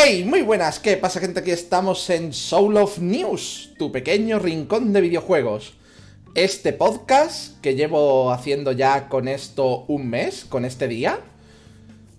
[0.00, 1.40] Hey, muy buenas, ¿qué pasa gente?
[1.40, 5.74] Aquí estamos en Soul of News, tu pequeño rincón de videojuegos.
[6.36, 11.18] Este podcast que llevo haciendo ya con esto un mes, con este día,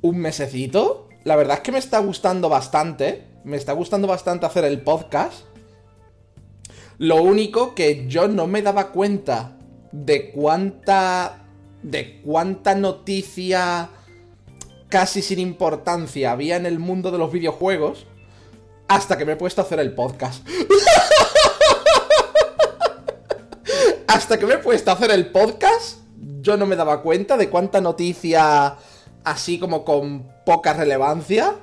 [0.01, 4.65] un mesecito, la verdad es que me está gustando bastante, me está gustando bastante hacer
[4.65, 5.45] el podcast.
[6.97, 9.57] Lo único que yo no me daba cuenta
[9.93, 11.45] de cuánta
[11.81, 13.89] de cuánta noticia
[14.89, 18.07] casi sin importancia había en el mundo de los videojuegos
[18.87, 20.45] hasta que me he puesto a hacer el podcast.
[24.07, 25.99] hasta que me he puesto a hacer el podcast,
[26.41, 28.77] yo no me daba cuenta de cuánta noticia,
[29.23, 31.53] así como con poca relevancia,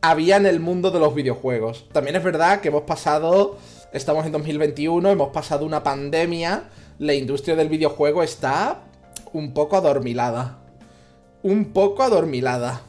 [0.00, 1.88] había en el mundo de los videojuegos.
[1.92, 3.58] También es verdad que hemos pasado,
[3.92, 6.68] estamos en 2021, hemos pasado una pandemia,
[7.00, 8.84] la industria del videojuego está
[9.32, 10.60] un poco adormilada
[11.46, 12.82] un poco adormilada.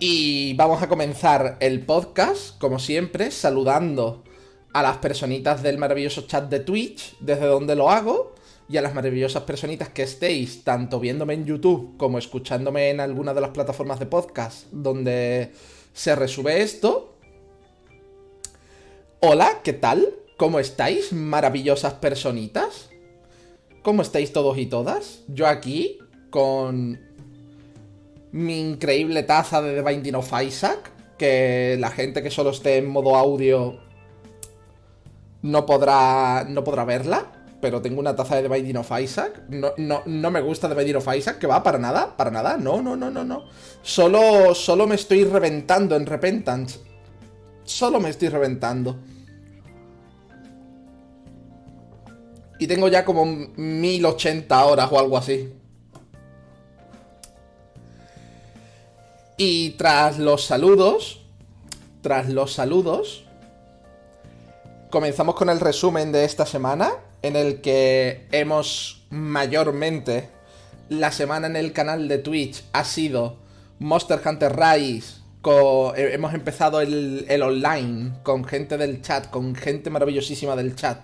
[0.00, 4.24] Y vamos a comenzar el podcast, como siempre, saludando
[4.72, 8.34] a las personitas del maravilloso chat de Twitch, desde donde lo hago,
[8.68, 13.34] y a las maravillosas personitas que estéis tanto viéndome en YouTube como escuchándome en alguna
[13.34, 15.52] de las plataformas de podcast donde
[15.92, 17.14] se resube esto.
[19.20, 20.12] Hola, ¿qué tal?
[20.36, 22.90] ¿Cómo estáis, maravillosas personitas?
[23.84, 25.20] ¿Cómo estáis todos y todas?
[25.28, 25.98] Yo aquí,
[26.30, 26.98] con
[28.32, 32.88] mi increíble taza de The Binding of Isaac, que la gente que solo esté en
[32.88, 33.78] modo audio
[35.42, 39.42] no podrá, no podrá verla, pero tengo una taza de The Binding of Isaac.
[39.50, 42.56] No, no, no me gusta The Binding of Isaac, que va para nada, para nada.
[42.56, 43.44] No, no, no, no, no.
[43.82, 46.80] Solo, solo me estoy reventando en Repentance.
[47.64, 48.96] Solo me estoy reventando.
[52.58, 55.52] Y tengo ya como 1080 horas o algo así.
[59.36, 61.20] Y tras los saludos,
[62.02, 63.24] tras los saludos,
[64.90, 66.92] comenzamos con el resumen de esta semana,
[67.22, 70.28] en el que hemos mayormente,
[70.88, 73.38] la semana en el canal de Twitch ha sido
[73.80, 75.24] Monster Hunter Rise,
[75.96, 81.00] hemos empezado el, el online con gente del chat, con gente maravillosísima del chat.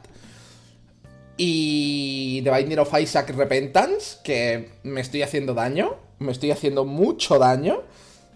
[1.43, 7.39] Y The Binding of Isaac Repentance, que me estoy haciendo daño, me estoy haciendo mucho
[7.39, 7.81] daño.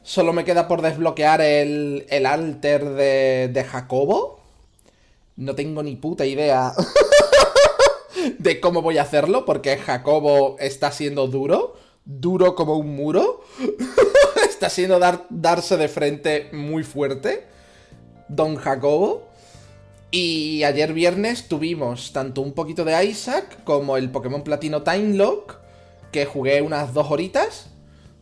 [0.02, 4.40] Solo me queda por desbloquear el, el alter de, de Jacobo.
[5.36, 6.72] No tengo ni puta idea
[8.38, 11.76] de cómo voy a hacerlo, porque Jacobo está siendo duro,
[12.06, 13.44] duro como un muro.
[14.48, 17.44] está siendo dar, darse de frente muy fuerte.
[18.28, 19.28] Don Jacobo.
[20.16, 25.56] Y ayer viernes tuvimos tanto un poquito de Isaac como el Pokémon Platino Time Lock,
[26.12, 27.70] que jugué unas dos horitas,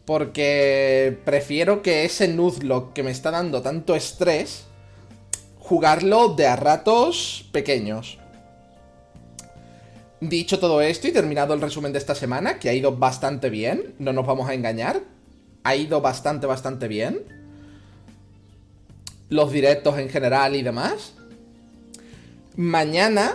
[0.07, 4.65] porque prefiero que ese Nuzlocke que me está dando tanto estrés,
[5.59, 8.17] jugarlo de a ratos pequeños.
[10.23, 13.95] Dicho todo esto y terminado el resumen de esta semana, que ha ido bastante bien,
[13.99, 15.03] no nos vamos a engañar,
[15.63, 17.21] ha ido bastante, bastante bien.
[19.29, 21.17] Los directos en general y demás.
[22.57, 23.35] Mañana,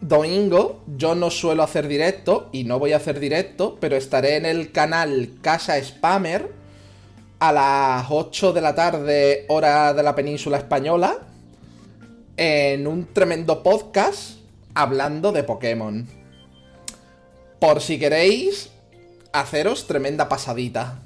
[0.00, 4.46] domingo, yo no suelo hacer directo y no voy a hacer directo, pero estaré en
[4.46, 6.50] el canal Casa Spammer
[7.40, 11.18] a las 8 de la tarde, hora de la península española,
[12.38, 14.38] en un tremendo podcast
[14.74, 16.08] hablando de Pokémon.
[17.60, 18.70] Por si queréis
[19.34, 21.02] haceros tremenda pasadita.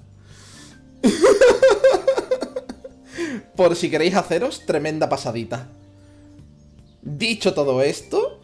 [3.56, 5.66] Por si queréis haceros tremenda pasadita.
[7.02, 8.40] Dicho todo esto,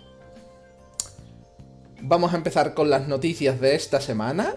[2.00, 4.56] vamos a empezar con las noticias de esta semana.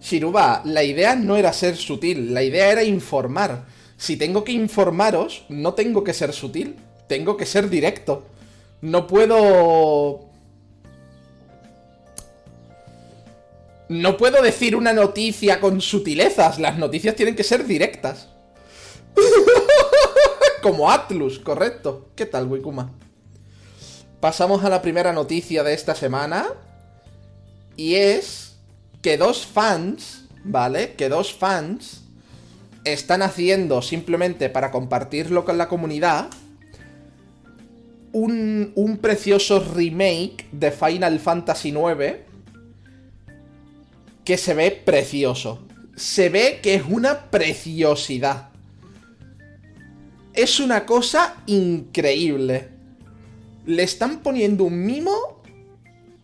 [0.00, 3.64] Shiruba, la idea no era ser sutil, la idea era informar.
[3.96, 6.76] Si tengo que informaros, no tengo que ser sutil,
[7.08, 8.26] tengo que ser directo.
[8.82, 10.26] No puedo...
[13.88, 18.28] No puedo decir una noticia con sutilezas, las noticias tienen que ser directas.
[20.62, 22.08] Como Atlus, correcto.
[22.16, 22.92] ¿Qué tal, Wikuma?
[24.20, 26.46] Pasamos a la primera noticia de esta semana.
[27.76, 28.56] Y es
[29.02, 30.94] que dos fans, ¿vale?
[30.94, 32.02] Que dos fans
[32.84, 36.28] están haciendo simplemente para compartirlo con la comunidad
[38.12, 42.16] un, un precioso remake de Final Fantasy IX
[44.24, 45.66] que se ve precioso.
[45.96, 48.50] Se ve que es una preciosidad
[50.36, 52.68] es una cosa increíble.
[53.64, 55.42] Le están poniendo un mimo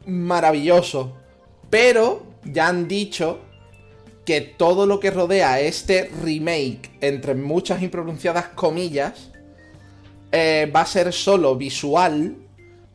[0.07, 1.17] maravilloso.
[1.71, 3.41] Pero ya han dicho
[4.25, 9.31] que todo lo que rodea este remake, entre muchas impronunciadas comillas,
[10.31, 12.37] eh, va a ser solo visual,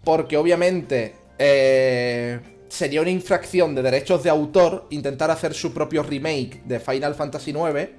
[0.03, 6.61] porque obviamente eh, sería una infracción de derechos de autor intentar hacer su propio remake
[6.65, 7.89] de Final Fantasy IX,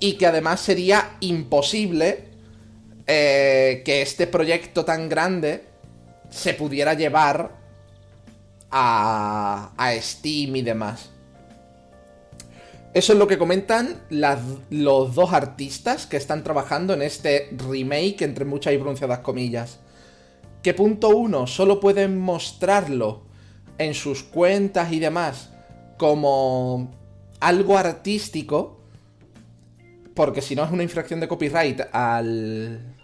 [0.00, 2.27] y que además sería imposible
[3.10, 5.64] eh, que este proyecto tan grande
[6.28, 7.56] se pudiera llevar
[8.70, 11.08] a, a Steam y demás.
[12.92, 18.44] Eso es lo que comentan los dos artistas que están trabajando en este remake, entre
[18.44, 19.78] muchas y pronunciadas comillas.
[20.62, 23.22] Que punto uno, solo pueden mostrarlo
[23.78, 25.48] en sus cuentas y demás
[25.96, 26.90] como
[27.40, 28.82] algo artístico,
[30.14, 32.97] porque si no es una infracción de copyright al,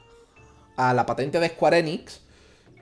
[0.76, 2.20] a la patente de Square Enix,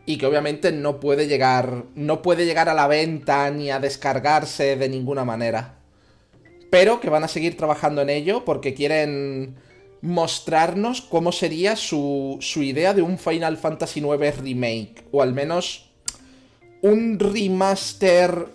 [0.05, 4.77] y que obviamente no puede llegar, no puede llegar a la venta ni a descargarse
[4.77, 5.83] de ninguna manera
[6.73, 9.57] pero que van a seguir trabajando en ello porque quieren
[10.01, 15.91] mostrarnos cómo sería su, idea de un Final Fantasy IX remake, o al menos
[16.81, 18.47] un remaster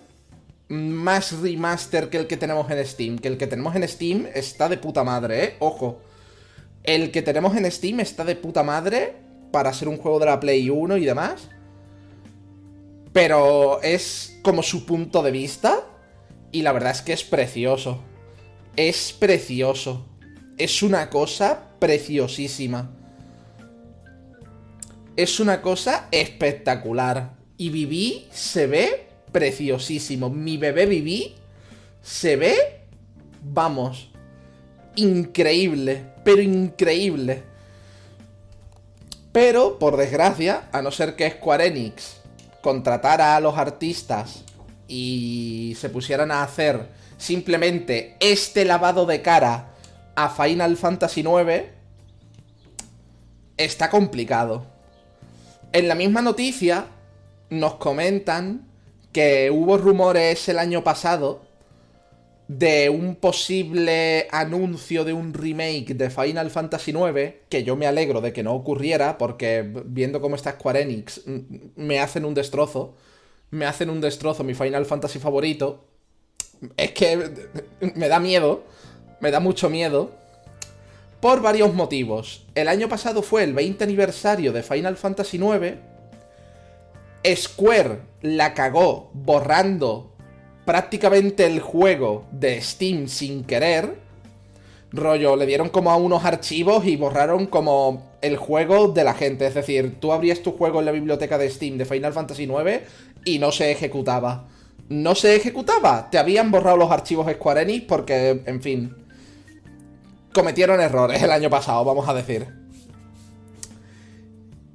[0.66, 4.68] más remaster que el que tenemos en Steam, que el que tenemos en Steam está
[4.68, 5.54] de puta madre, ¿eh?
[5.60, 6.00] Ojo.
[6.82, 9.14] El que tenemos en Steam está de puta madre
[9.50, 11.48] para ser un juego de la Play 1 y demás.
[13.12, 15.84] Pero es como su punto de vista
[16.52, 18.00] y la verdad es que es precioso.
[18.76, 20.06] Es precioso.
[20.56, 22.90] Es una cosa preciosísima.
[25.16, 27.36] Es una cosa espectacular.
[27.56, 30.30] Y Viví se ve preciosísimo.
[30.30, 31.34] Mi bebé Viví
[32.02, 32.54] se ve,
[33.42, 34.10] vamos,
[34.96, 36.04] increíble.
[36.24, 37.42] Pero increíble.
[39.40, 42.16] Pero, por desgracia, a no ser que Square Enix
[42.60, 44.42] contratara a los artistas
[44.88, 46.88] y se pusieran a hacer
[47.18, 49.68] simplemente este lavado de cara
[50.16, 51.66] a Final Fantasy IX,
[53.56, 54.66] está complicado.
[55.70, 56.86] En la misma noticia
[57.48, 58.66] nos comentan
[59.12, 61.42] que hubo rumores el año pasado
[62.48, 68.20] de un posible anuncio de un remake de Final Fantasy IX, que yo me alegro
[68.20, 71.22] de que no ocurriera, porque viendo cómo está Square Enix,
[71.76, 72.94] me hacen un destrozo
[73.50, 75.84] me hacen un destrozo mi Final Fantasy favorito.
[76.76, 77.30] Es que
[77.94, 78.64] me da miedo,
[79.20, 80.10] me da mucho miedo.
[81.20, 82.46] Por varios motivos.
[82.54, 85.76] El año pasado fue el 20 aniversario de Final Fantasy IX.
[87.34, 90.12] Square la cagó borrando
[90.68, 93.94] prácticamente el juego de Steam sin querer.
[94.92, 99.46] Rollo, le dieron como a unos archivos y borraron como el juego de la gente.
[99.46, 102.82] Es decir, tú abrías tu juego en la biblioteca de Steam de Final Fantasy IX
[103.24, 104.46] y no se ejecutaba.
[104.90, 106.10] No se ejecutaba.
[106.10, 108.94] Te habían borrado los archivos Square Enix porque, en fin,
[110.34, 112.46] cometieron errores el año pasado, vamos a decir.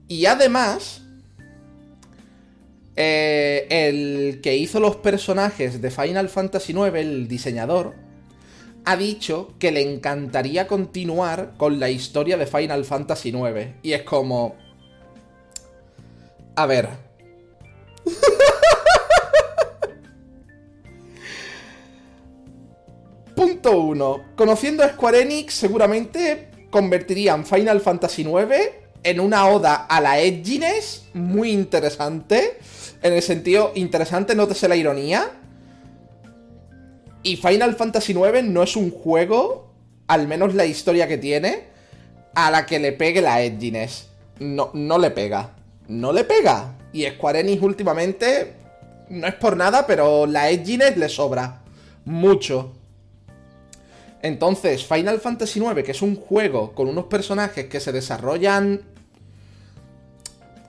[0.07, 1.03] Y además,
[2.95, 7.94] eh, el que hizo los personajes de Final Fantasy IX, el diseñador,
[8.86, 13.75] ha dicho que le encantaría continuar con la historia de Final Fantasy IX.
[13.81, 14.56] Y es como...
[16.56, 16.90] A ver,
[23.36, 24.24] Punto 1.
[24.36, 28.56] Conociendo a Square Enix, seguramente convertirían Final Fantasy IX
[29.03, 32.58] en una oda a la edginess muy interesante.
[33.03, 35.29] En el sentido interesante, nótese la ironía.
[37.22, 39.72] Y Final Fantasy IX no es un juego,
[40.07, 41.65] al menos la historia que tiene,
[42.33, 44.07] a la que le pegue la edginess.
[44.39, 45.51] No, no le pega.
[45.88, 46.75] No le pega.
[46.93, 48.53] Y Square Enix últimamente,
[49.10, 51.62] no es por nada, pero la edginess le sobra.
[52.05, 52.72] Mucho.
[54.22, 58.93] Entonces, Final Fantasy IX, que es un juego con unos personajes que se desarrollan.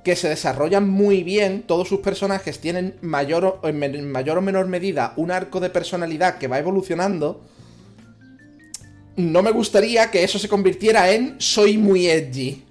[0.05, 4.67] Que se desarrollan muy bien, todos sus personajes tienen mayor o, en mayor o menor
[4.67, 7.43] medida un arco de personalidad que va evolucionando.
[9.17, 12.63] No me gustaría que eso se convirtiera en soy muy edgy.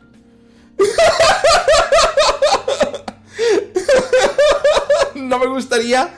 [5.15, 6.13] no me gustaría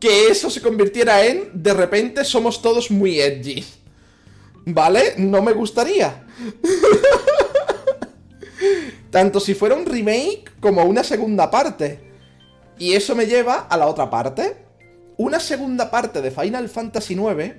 [0.00, 3.64] que eso se convirtiera en de repente somos todos muy edgy.
[4.64, 5.14] ¿Vale?
[5.16, 6.26] No me gustaría.
[9.10, 12.00] Tanto si fuera un remake como una segunda parte.
[12.78, 14.56] Y eso me lleva a la otra parte.
[15.16, 17.54] Una segunda parte de Final Fantasy IX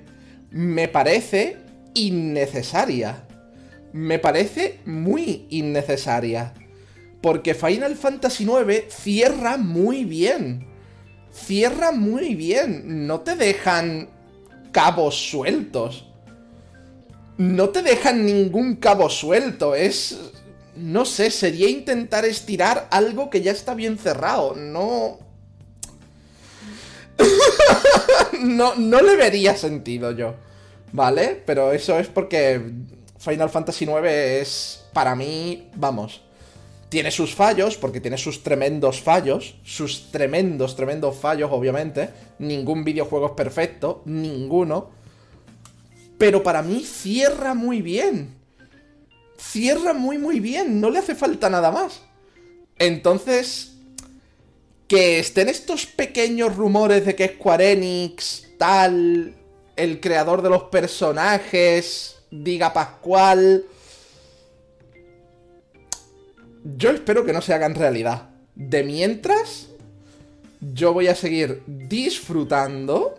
[0.50, 1.58] me parece
[1.94, 3.26] innecesaria.
[3.92, 6.54] Me parece muy innecesaria.
[7.20, 10.66] Porque Final Fantasy IX cierra muy bien.
[11.30, 13.06] cierra muy bien.
[13.06, 14.08] No te dejan
[14.72, 16.08] cabos sueltos.
[17.36, 19.74] No te dejan ningún cabo suelto.
[19.74, 20.18] Es...
[20.82, 24.54] No sé, sería intentar estirar algo que ya está bien cerrado.
[28.42, 28.74] No...
[28.74, 30.34] no, le vería sentido yo.
[30.90, 31.40] ¿Vale?
[31.46, 32.60] Pero eso es porque
[33.18, 36.22] Final Fantasy IX es, para mí, vamos,
[36.88, 42.10] tiene sus fallos, porque tiene sus tremendos fallos, sus tremendos, tremendos fallos, obviamente.
[42.40, 44.90] Ningún videojuego es perfecto, ninguno.
[46.18, 48.41] Pero para mí cierra muy bien.
[49.42, 52.00] Cierra muy, muy bien, no le hace falta nada más.
[52.78, 53.72] Entonces,
[54.86, 59.34] que estén estos pequeños rumores de que Square Enix, tal,
[59.74, 63.64] el creador de los personajes, diga Pascual.
[66.76, 68.30] Yo espero que no se hagan realidad.
[68.54, 69.68] De mientras,
[70.60, 73.18] yo voy a seguir disfrutando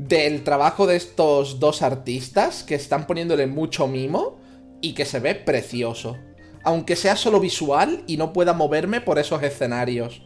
[0.00, 4.38] del trabajo de estos dos artistas que están poniéndole mucho mimo
[4.80, 6.16] y que se ve precioso.
[6.64, 10.22] Aunque sea solo visual y no pueda moverme por esos escenarios.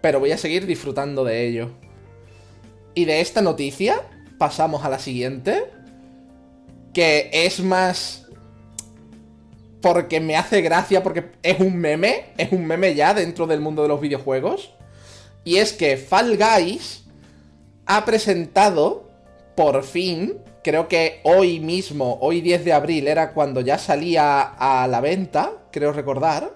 [0.00, 1.72] Pero voy a seguir disfrutando de ello.
[2.94, 4.00] Y de esta noticia
[4.38, 5.64] pasamos a la siguiente,
[6.94, 8.28] que es más
[9.82, 13.82] porque me hace gracia, porque es un meme, es un meme ya dentro del mundo
[13.82, 14.72] de los videojuegos.
[15.44, 16.99] Y es que Fall Guys
[17.96, 19.10] ha presentado,
[19.56, 24.86] por fin, creo que hoy mismo, hoy 10 de abril, era cuando ya salía a
[24.86, 26.54] la venta, creo recordar.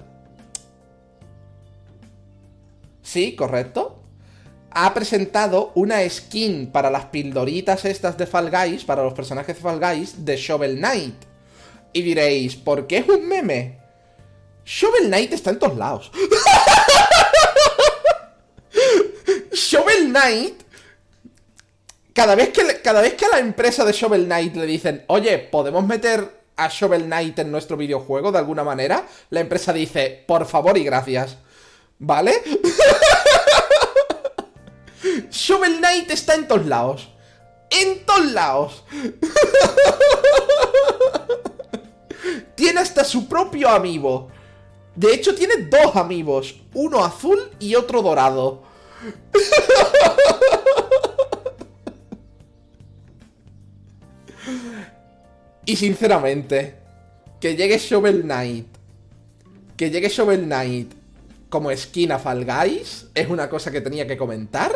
[3.03, 4.05] Sí, correcto
[4.75, 9.63] ha presentado una skin para las pildoritas estas de Fall Guys, para los personajes de
[9.63, 11.15] Fall Guys, de Shovel Knight.
[11.93, 13.79] Y diréis, ¿por qué es un meme?
[14.65, 16.11] Shovel Knight está en todos lados.
[19.53, 20.64] Shovel Knight.
[22.15, 25.37] Cada vez, que, cada vez que a la empresa de Shovel Knight le dicen, oye,
[25.39, 29.05] ¿podemos meter a Shovel Knight en nuestro videojuego de alguna manera?
[29.31, 31.39] La empresa dice, por favor y gracias.
[31.99, 32.41] ¿Vale?
[35.31, 37.11] Shovel Knight está en todos lados.
[37.69, 38.85] En todos lados.
[42.55, 44.29] tiene hasta su propio amigo.
[44.95, 46.55] De hecho, tiene dos amigos.
[46.75, 48.63] Uno azul y otro dorado.
[55.67, 56.75] y sinceramente,
[57.41, 58.67] que llegue Shovel Knight.
[59.77, 60.93] Que llegue Shovel Knight
[61.49, 64.73] como esquina Fall Guys es una cosa que tenía que comentar.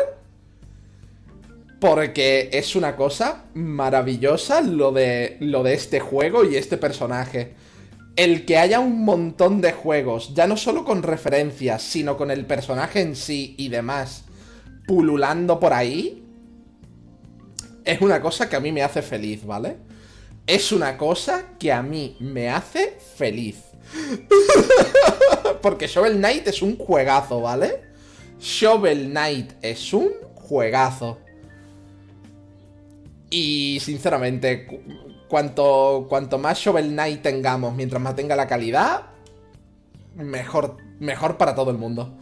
[1.79, 7.53] Porque es una cosa maravillosa lo de, lo de este juego y este personaje.
[8.15, 12.45] El que haya un montón de juegos, ya no solo con referencias, sino con el
[12.45, 14.23] personaje en sí y demás,
[14.87, 16.28] pululando por ahí,
[17.85, 19.77] es una cosa que a mí me hace feliz, ¿vale?
[20.45, 23.57] Es una cosa que a mí me hace feliz.
[25.61, 27.81] Porque Shovel Knight es un juegazo, ¿vale?
[28.39, 31.19] Shovel Knight es un juegazo.
[33.29, 34.65] Y sinceramente,
[35.27, 39.03] cuanto, cuanto más Shovel Knight tengamos, mientras mantenga la calidad,
[40.15, 42.17] mejor, mejor para todo el mundo.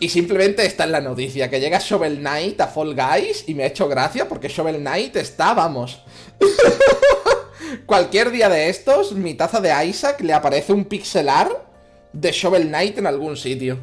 [0.00, 3.64] Y simplemente está en la noticia, que llega Shovel Knight a Fall Guys y me
[3.64, 6.02] ha hecho gracia porque Shovel Knight está, vamos.
[7.86, 11.66] Cualquier día de estos, mi taza de Isaac le aparece un pixelar
[12.12, 13.78] de Shovel Knight en algún sitio.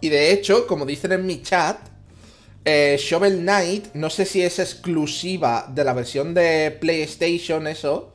[0.00, 1.78] Y de hecho, como dicen en mi chat,
[2.64, 8.11] eh, Shovel Knight, no sé si es exclusiva de la versión de PlayStation, eso,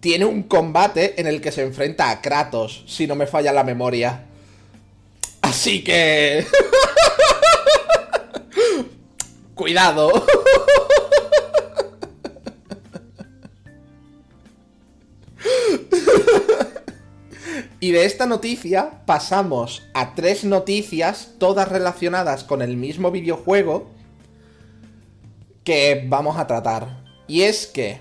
[0.00, 3.64] tiene un combate en el que se enfrenta a Kratos, si no me falla la
[3.64, 4.26] memoria.
[5.42, 6.46] Así que...
[9.54, 10.24] Cuidado.
[17.80, 23.88] Y de esta noticia pasamos a tres noticias, todas relacionadas con el mismo videojuego,
[25.62, 27.04] que vamos a tratar.
[27.28, 28.00] Y es que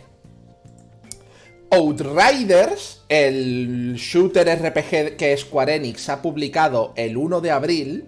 [1.70, 8.06] Outriders, el shooter RPG que Square Enix ha publicado el 1 de abril,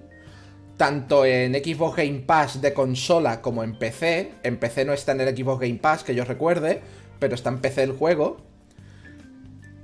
[0.77, 5.21] tanto en Xbox Game Pass de consola como en PC, en PC no está en
[5.21, 6.81] el Xbox Game Pass, que yo recuerde,
[7.19, 8.37] pero está en PC el juego,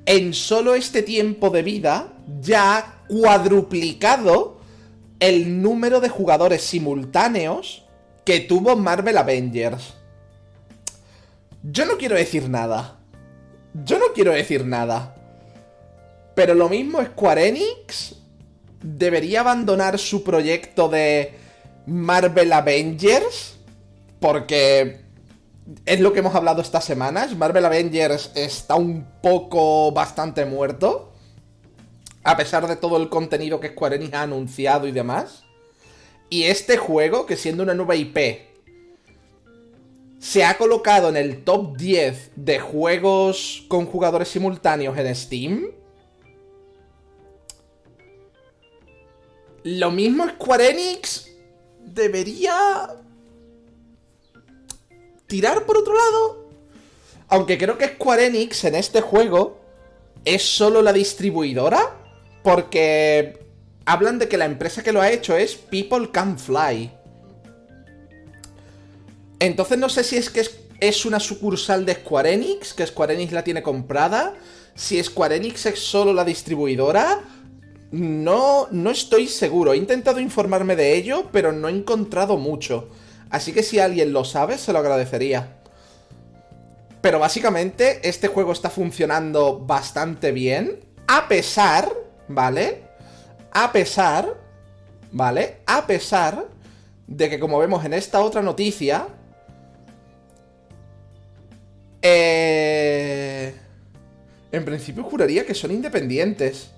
[0.06, 4.60] en solo este tiempo de vida ya ha cuadruplicado
[5.20, 7.86] el número de jugadores simultáneos
[8.24, 9.96] que tuvo Marvel Avengers.
[11.64, 13.00] Yo no quiero decir nada.
[13.84, 15.16] Yo no quiero decir nada.
[16.34, 18.16] Pero lo mismo Square Enix
[18.82, 21.34] debería abandonar su proyecto de
[21.86, 23.58] Marvel Avengers.
[24.20, 25.02] Porque
[25.86, 27.36] es lo que hemos hablado estas semanas.
[27.36, 31.14] Marvel Avengers está un poco bastante muerto.
[32.24, 35.44] A pesar de todo el contenido que Square Enix ha anunciado y demás.
[36.30, 38.55] Y este juego, que siendo una nueva IP,
[40.26, 45.72] se ha colocado en el top 10 de juegos con jugadores simultáneos en Steam.
[49.62, 51.30] Lo mismo Square Enix
[51.80, 52.56] debería
[55.28, 56.50] tirar por otro lado.
[57.28, 59.60] Aunque creo que Square Enix en este juego
[60.26, 61.98] es solo la distribuidora.
[62.44, 63.46] Porque
[63.86, 67.05] hablan de que la empresa que lo ha hecho es People Can Fly.
[69.40, 70.46] Entonces no sé si es que
[70.80, 74.34] es, una sucursal de Square Enix, que Square Enix la tiene comprada.
[74.74, 77.22] Si Square Enix es solo la distribuidora.
[77.92, 79.74] No, no estoy seguro.
[79.74, 82.90] He intentado informarme de ello, pero no he encontrado mucho.
[83.30, 85.58] Así que si alguien lo sabe, se lo agradecería.
[87.02, 90.80] Pero básicamente este juego está funcionando bastante bien.
[91.08, 91.92] A pesar,
[92.28, 92.84] ¿vale?
[93.52, 94.38] A pesar,
[95.12, 95.58] ¿vale?
[95.68, 96.48] A pesar
[97.08, 99.08] de que como vemos en esta otra noticia,
[102.08, 103.56] eh,
[104.52, 106.70] en principio juraría que son independientes.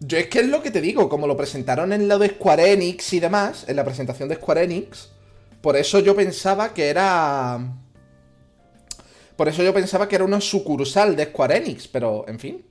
[0.00, 2.72] Yo es que es lo que te digo, como lo presentaron en lo de Square
[2.72, 5.08] Enix y demás, en la presentación de Square Enix,
[5.62, 7.58] por eso yo pensaba que era...
[9.36, 12.64] Por eso yo pensaba que era una sucursal de Square Enix, pero en fin.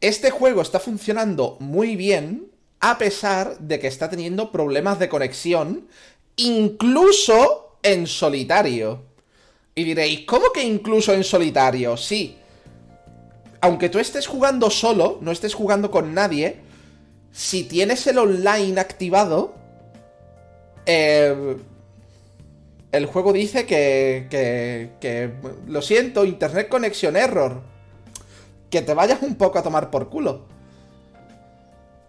[0.00, 5.88] Este juego está funcionando muy bien, a pesar de que está teniendo problemas de conexión,
[6.36, 9.02] incluso en solitario.
[9.76, 11.96] Y diréis, ¿cómo que incluso en solitario?
[11.96, 12.36] Sí.
[13.60, 16.56] Aunque tú estés jugando solo, no estés jugando con nadie,
[17.30, 19.54] si tienes el online activado,
[20.86, 21.56] eh,
[22.92, 25.30] el juego dice que, que, que,
[25.66, 27.62] lo siento, Internet Connection Error.
[28.70, 30.46] Que te vayas un poco a tomar por culo.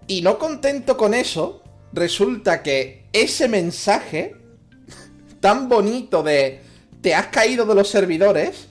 [0.07, 4.35] Y no contento con eso, resulta que ese mensaje
[5.45, 6.59] tan bonito de
[7.01, 8.65] te has caído de los servidores,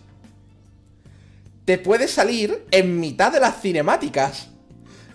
[1.64, 4.48] te puede salir en mitad de las cinemáticas.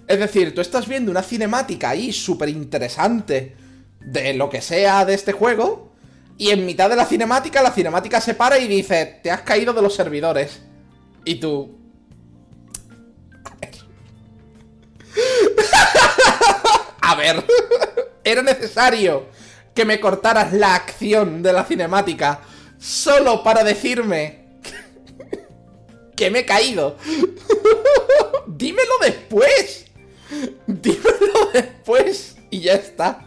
[0.08, 3.58] Es decir, tú estás viendo una cinemática ahí súper interesante
[4.00, 5.91] de lo que sea de este juego,
[6.38, 9.74] y en mitad de la cinemática, la cinemática se para y dice, te has caído
[9.74, 10.62] de los servidores.
[11.26, 11.78] Y tú...
[17.02, 17.43] A ver,
[18.24, 19.26] era necesario
[19.79, 22.41] que me cortaras la acción de la cinemática
[22.77, 24.43] solo para decirme
[26.17, 26.97] que me he caído.
[28.45, 29.85] Dímelo después.
[30.67, 33.25] Dímelo después y ya está.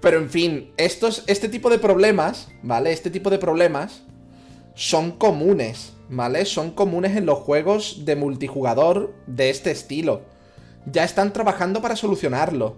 [0.00, 2.92] Pero en fin, estos, este tipo de problemas, ¿vale?
[2.92, 4.04] Este tipo de problemas
[4.76, 6.44] son comunes, ¿vale?
[6.44, 10.22] Son comunes en los juegos de multijugador de este estilo.
[10.86, 12.76] Ya están trabajando para solucionarlo.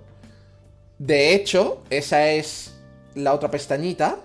[0.98, 2.73] De hecho, esa es
[3.14, 4.18] la otra pestañita,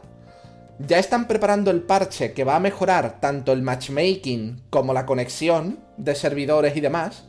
[0.80, 5.80] ya están preparando el parche que va a mejorar tanto el matchmaking como la conexión
[5.98, 7.26] de servidores y demás,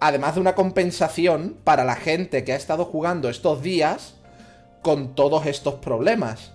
[0.00, 4.16] además de una compensación para la gente que ha estado jugando estos días
[4.82, 6.52] con todos estos problemas.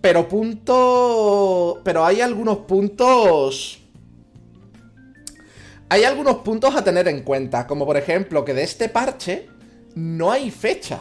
[0.00, 1.80] Pero punto...
[1.82, 3.80] Pero hay algunos puntos...
[5.88, 9.48] Hay algunos puntos a tener en cuenta, como por ejemplo que de este parche
[9.94, 11.00] no hay fecha.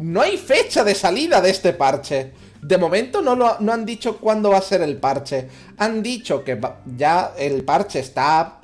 [0.00, 2.32] No hay fecha de salida de este parche.
[2.62, 5.48] De momento no, lo, no han dicho cuándo va a ser el parche.
[5.76, 6.58] Han dicho que
[6.96, 8.60] ya el parche está...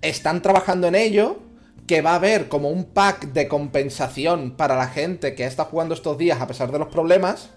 [0.00, 1.40] Están trabajando en ello.
[1.86, 5.94] Que va a haber como un pack de compensación para la gente que está jugando
[5.94, 7.50] estos días a pesar de los problemas.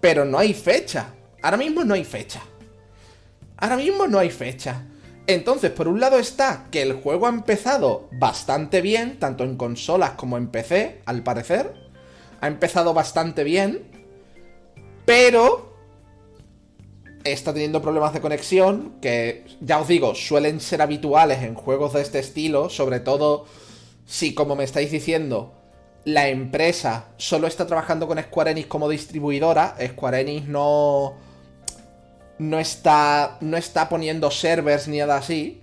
[0.00, 1.08] Pero no hay fecha.
[1.42, 2.40] Ahora mismo no hay fecha.
[3.56, 4.84] Ahora mismo no hay fecha.
[5.26, 10.12] Entonces, por un lado está que el juego ha empezado bastante bien, tanto en consolas
[10.12, 11.81] como en PC, al parecer
[12.42, 13.84] ha empezado bastante bien,
[15.06, 15.72] pero
[17.22, 22.02] está teniendo problemas de conexión que, ya os digo, suelen ser habituales en juegos de
[22.02, 23.46] este estilo, sobre todo
[24.06, 25.54] si, como me estáis diciendo,
[26.04, 31.14] la empresa solo está trabajando con Square Enix como distribuidora, Square Enix no
[32.38, 35.62] no está no está poniendo servers ni nada así.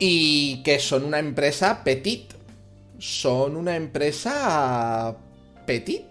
[0.00, 2.37] Y que son una empresa petit,
[2.98, 5.16] son una empresa
[5.66, 6.04] petit.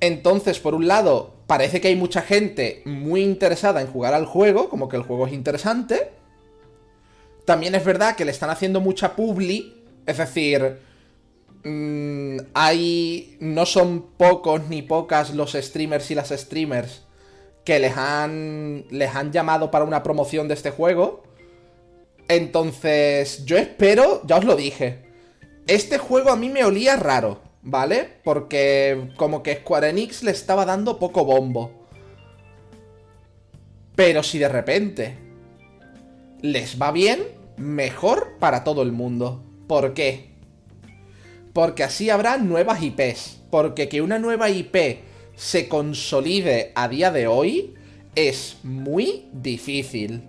[0.00, 4.68] Entonces, por un lado, parece que hay mucha gente muy interesada en jugar al juego,
[4.68, 6.12] como que el juego es interesante.
[7.44, 9.74] También es verdad que le están haciendo mucha publi,
[10.06, 10.78] es decir,
[11.64, 17.02] mm, hay no son pocos ni pocas los streamers y las streamers
[17.64, 21.24] que les han les han llamado para una promoción de este juego.
[22.30, 25.00] Entonces, yo espero, ya os lo dije,
[25.66, 28.08] este juego a mí me olía raro, ¿vale?
[28.22, 31.88] Porque como que Square Enix le estaba dando poco bombo.
[33.96, 35.18] Pero si de repente
[36.40, 37.20] les va bien,
[37.56, 39.44] mejor para todo el mundo.
[39.66, 40.30] ¿Por qué?
[41.52, 43.40] Porque así habrá nuevas IPs.
[43.50, 45.00] Porque que una nueva IP
[45.34, 47.74] se consolide a día de hoy
[48.14, 50.28] es muy difícil.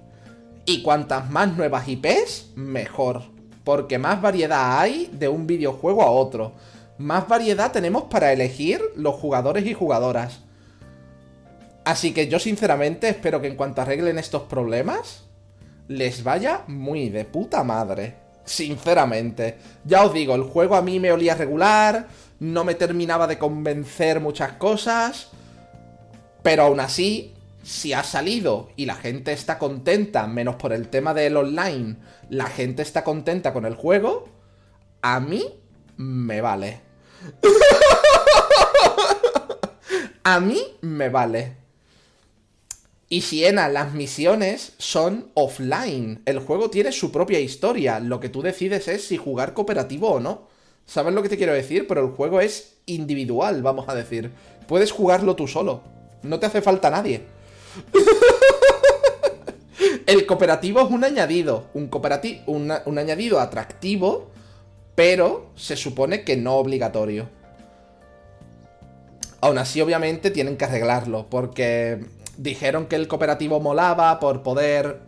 [0.66, 3.24] Y cuantas más nuevas IPs, mejor.
[3.64, 6.54] Porque más variedad hay de un videojuego a otro.
[6.98, 10.42] Más variedad tenemos para elegir los jugadores y jugadoras.
[11.84, 15.24] Así que yo sinceramente espero que en cuanto arreglen estos problemas,
[15.88, 18.16] les vaya muy de puta madre.
[18.46, 19.58] Sinceramente.
[19.86, 22.08] Ya os digo, el juego a mí me olía regular,
[22.40, 25.30] no me terminaba de convencer muchas cosas,
[26.42, 31.14] pero aún así, si ha salido y la gente está contenta, menos por el tema
[31.14, 31.98] del online,
[32.30, 34.28] la gente está contenta con el juego,
[35.02, 35.44] a mí
[35.98, 36.82] me vale.
[40.24, 41.58] a mí me vale.
[43.10, 46.22] Y Siena, las misiones son offline.
[46.26, 48.00] El juego tiene su propia historia.
[48.00, 50.48] Lo que tú decides es si jugar cooperativo o no.
[50.86, 51.88] ¿Sabes lo que te quiero decir?
[51.88, 54.32] Pero el juego es individual, vamos a decir.
[54.66, 55.82] Puedes jugarlo tú solo.
[56.24, 57.26] No te hace falta nadie.
[60.08, 61.66] El cooperativo es un añadido.
[61.74, 64.32] Un, cooperativo, un añadido atractivo,
[64.96, 67.28] pero se supone que no obligatorio.
[69.42, 72.06] Aún así, obviamente, tienen que arreglarlo, porque
[72.38, 75.00] dijeron que el cooperativo molaba por poder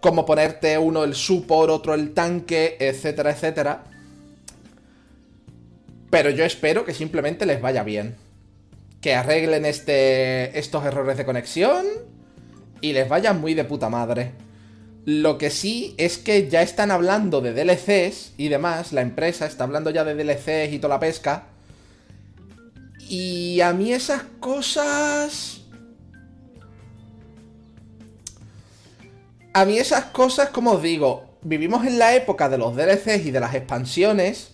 [0.00, 3.84] como ponerte uno el support, otro el tanque, etcétera, etcétera.
[6.10, 8.16] Pero yo espero que simplemente les vaya bien.
[9.00, 11.86] Que arreglen este, estos errores de conexión
[12.80, 14.32] y les vaya muy de puta madre.
[15.06, 19.64] Lo que sí es que ya están hablando de DLCs y demás, la empresa está
[19.64, 21.44] hablando ya de DLCs y toda la pesca.
[23.08, 25.60] Y a mí esas cosas
[29.52, 33.30] A mí esas cosas, como os digo, vivimos en la época de los DLCs y
[33.32, 34.52] de las expansiones,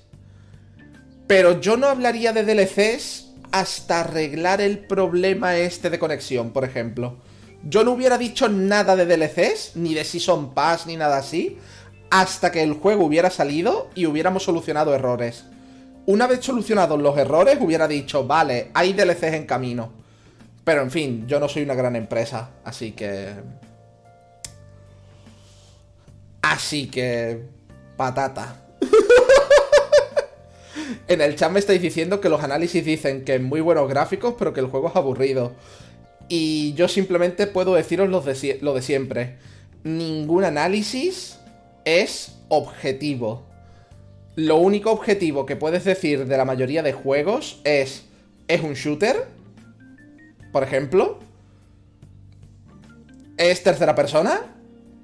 [1.26, 7.16] pero yo no hablaría de DLCs hasta arreglar el problema este de conexión, por ejemplo.
[7.62, 11.58] Yo no hubiera dicho nada de DLCs, ni de Season Pass, ni nada así,
[12.10, 15.44] hasta que el juego hubiera salido y hubiéramos solucionado errores.
[16.06, 19.92] Una vez solucionados los errores, hubiera dicho, vale, hay DLCs en camino.
[20.62, 23.34] Pero en fin, yo no soy una gran empresa, así que...
[26.42, 27.48] Así que...
[27.96, 28.66] Patata.
[31.08, 34.52] en el chat me estáis diciendo que los análisis dicen que muy buenos gráficos, pero
[34.52, 35.54] que el juego es aburrido.
[36.28, 39.38] Y yo simplemente puedo deciros lo de, lo de siempre.
[39.84, 41.38] Ningún análisis
[41.84, 43.46] es objetivo.
[44.34, 48.04] Lo único objetivo que puedes decir de la mayoría de juegos es...
[48.48, 49.26] ¿Es un shooter?
[50.52, 51.18] Por ejemplo.
[53.36, 54.56] ¿Es tercera persona?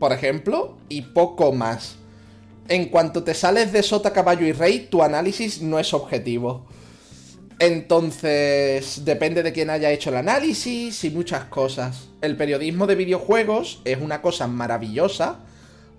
[0.02, 1.94] por ejemplo, y poco más.
[2.68, 6.66] En cuanto te sales de sota, caballo y rey, tu análisis no es objetivo.
[7.58, 12.08] Entonces, depende de quién haya hecho el análisis y muchas cosas.
[12.20, 15.40] El periodismo de videojuegos es una cosa maravillosa,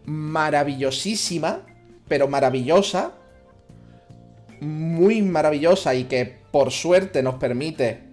[0.06, 1.66] maravillosísima,
[2.08, 3.14] pero maravillosa,
[4.60, 8.04] muy maravillosa y que por suerte nos permite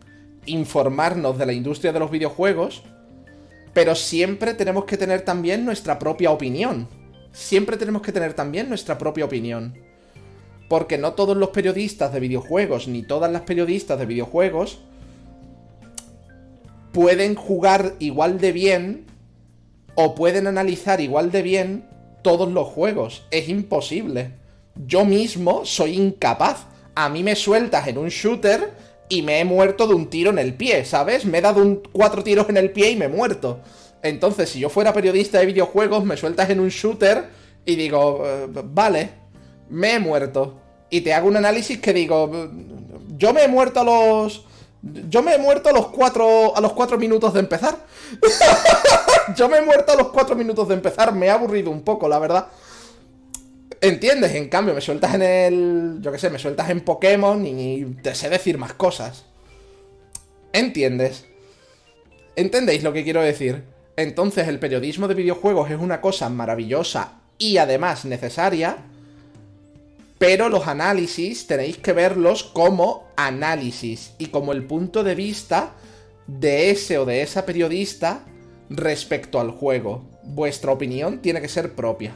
[0.46, 2.82] informarnos de la industria de los videojuegos
[3.72, 6.88] pero siempre tenemos que tener también nuestra propia opinión.
[7.32, 9.74] Siempre tenemos que tener también nuestra propia opinión.
[10.68, 14.80] Porque no todos los periodistas de videojuegos, ni todas las periodistas de videojuegos,
[16.92, 19.06] pueden jugar igual de bien
[19.94, 21.84] o pueden analizar igual de bien
[22.22, 23.24] todos los juegos.
[23.30, 24.32] Es imposible.
[24.86, 26.66] Yo mismo soy incapaz.
[26.94, 28.72] A mí me sueltas en un shooter
[29.08, 31.24] y me he muerto de un tiro en el pie, ¿sabes?
[31.24, 33.60] Me he dado cuatro tiros en el pie y me he muerto.
[34.02, 37.28] Entonces, si yo fuera periodista de videojuegos, me sueltas en un shooter
[37.64, 39.10] y digo, eh, vale,
[39.68, 40.60] me he muerto.
[40.88, 42.30] Y te hago un análisis que digo,
[43.16, 44.46] yo me he muerto a los...
[44.82, 47.84] Yo me he muerto a los cuatro, a los cuatro minutos de empezar.
[49.36, 51.14] yo me he muerto a los cuatro minutos de empezar.
[51.14, 52.48] Me ha aburrido un poco, la verdad.
[53.82, 54.34] ¿Entiendes?
[54.34, 55.98] En cambio, me sueltas en el.
[56.00, 59.26] Yo qué sé, me sueltas en Pokémon y te sé decir más cosas.
[60.52, 61.26] ¿Entiendes?
[62.36, 63.64] ¿Entendéis lo que quiero decir?
[64.00, 68.78] Entonces el periodismo de videojuegos es una cosa maravillosa y además necesaria,
[70.18, 75.74] pero los análisis tenéis que verlos como análisis y como el punto de vista
[76.26, 78.24] de ese o de esa periodista
[78.70, 80.08] respecto al juego.
[80.22, 82.14] Vuestra opinión tiene que ser propia.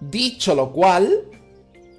[0.00, 1.22] Dicho lo cual,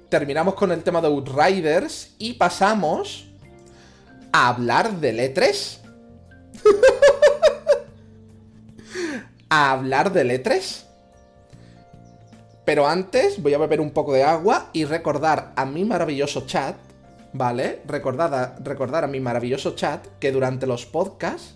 [0.08, 3.28] terminamos con el tema de Outriders y pasamos
[4.32, 5.78] a hablar del E3.
[9.48, 10.84] a hablar del E3.
[12.64, 16.76] Pero antes voy a beber un poco de agua y recordar a mi maravilloso chat,
[17.32, 17.80] ¿vale?
[17.86, 21.54] Recordar a, recordar a mi maravilloso chat que durante los podcasts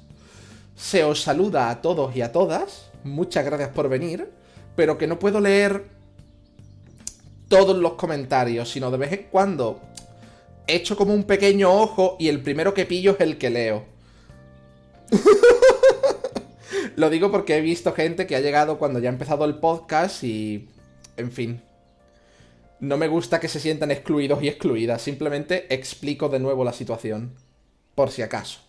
[0.75, 2.91] se os saluda a todos y a todas.
[3.05, 4.31] Muchas gracias por venir.
[4.75, 5.85] Pero que no puedo leer
[7.49, 9.83] todos los comentarios, sino de vez en cuando
[10.67, 13.92] echo como un pequeño ojo y el primero que pillo es el que leo.
[16.97, 20.25] Lo digo porque he visto gente que ha llegado cuando ya ha empezado el podcast
[20.25, 20.69] y...
[21.17, 21.63] En fin.
[22.81, 25.03] No me gusta que se sientan excluidos y excluidas.
[25.03, 27.35] Simplemente explico de nuevo la situación.
[27.95, 28.61] Por si acaso.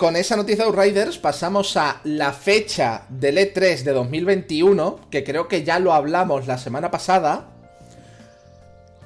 [0.00, 5.46] Con esa noticia de Outriders pasamos a la fecha del E3 de 2021, que creo
[5.46, 7.50] que ya lo hablamos la semana pasada.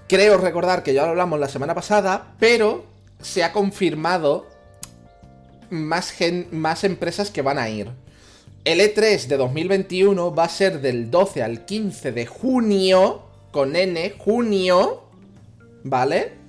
[0.06, 2.84] Creo recordar que ya lo hablamos la semana pasada, pero
[3.20, 4.46] se ha confirmado
[5.68, 6.14] más,
[6.52, 7.90] más empresas que van a ir.
[8.64, 14.14] El E3 de 2021 va a ser del 12 al 15 de junio, con N,
[14.16, 15.02] junio,
[15.82, 16.43] ¿vale?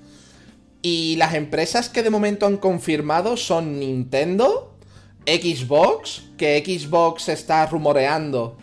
[0.86, 4.78] Y las empresas que de momento han confirmado son Nintendo,
[5.26, 8.60] Xbox, que Xbox está rumoreando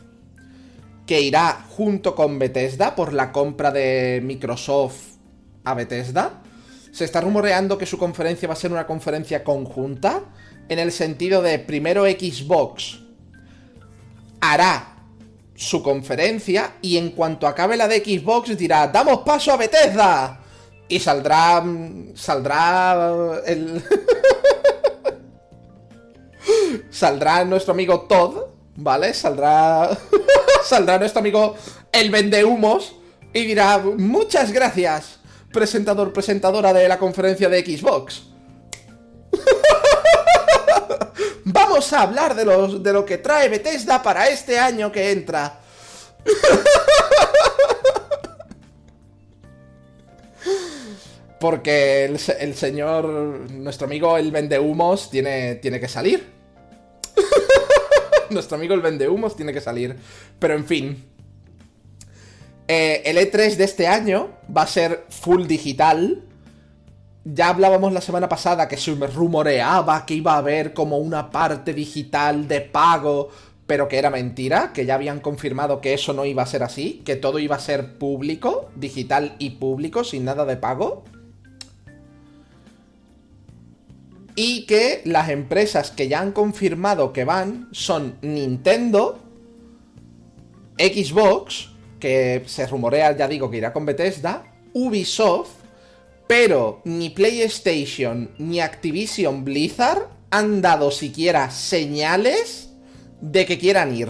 [1.04, 5.16] que irá junto con Bethesda por la compra de Microsoft
[5.64, 6.44] a Bethesda.
[6.92, 10.22] Se está rumoreando que su conferencia va a ser una conferencia conjunta,
[10.68, 13.00] en el sentido de primero Xbox
[14.40, 14.94] hará
[15.56, 20.41] su conferencia y en cuanto acabe la de Xbox dirá, damos paso a Bethesda.
[20.92, 21.64] Y saldrá.
[22.14, 23.40] Saldrá.
[23.46, 23.82] El.
[26.90, 29.14] saldrá nuestro amigo Todd, ¿vale?
[29.14, 29.88] Saldrá.
[30.66, 31.56] saldrá nuestro amigo
[31.90, 32.94] el vendehumos
[33.32, 35.18] y dirá: Muchas gracias,
[35.50, 38.24] presentador, presentadora de la conferencia de Xbox.
[41.46, 45.58] Vamos a hablar de, los, de lo que trae Bethesda para este año que entra.
[51.42, 53.04] Porque el, señor,
[53.50, 56.24] nuestro amigo el vendehumos, tiene, tiene que salir.
[58.30, 59.96] nuestro amigo el vendehumos tiene que salir.
[60.38, 61.04] Pero en fin.
[62.68, 66.22] Eh, el E3 de este año va a ser full digital.
[67.24, 71.74] Ya hablábamos la semana pasada que se rumoreaba que iba a haber como una parte
[71.74, 73.30] digital de pago,
[73.66, 77.02] pero que era mentira, que ya habían confirmado que eso no iba a ser así,
[77.04, 81.02] que todo iba a ser público, digital y público, sin nada de pago.
[84.34, 89.18] Y que las empresas que ya han confirmado que van son Nintendo,
[90.78, 95.50] Xbox, que se rumorea, ya digo, que irá con Bethesda, Ubisoft,
[96.26, 102.70] pero ni PlayStation ni Activision Blizzard han dado siquiera señales
[103.20, 104.08] de que quieran ir.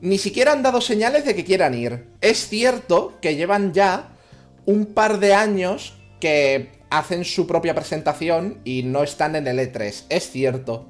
[0.00, 2.06] Ni siquiera han dado señales de que quieran ir.
[2.22, 4.16] Es cierto que llevan ya
[4.64, 10.04] un par de años que hacen su propia presentación y no están en el E3.
[10.08, 10.86] Es cierto.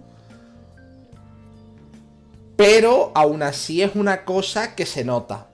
[2.57, 5.49] Pero aún así es una cosa que se nota.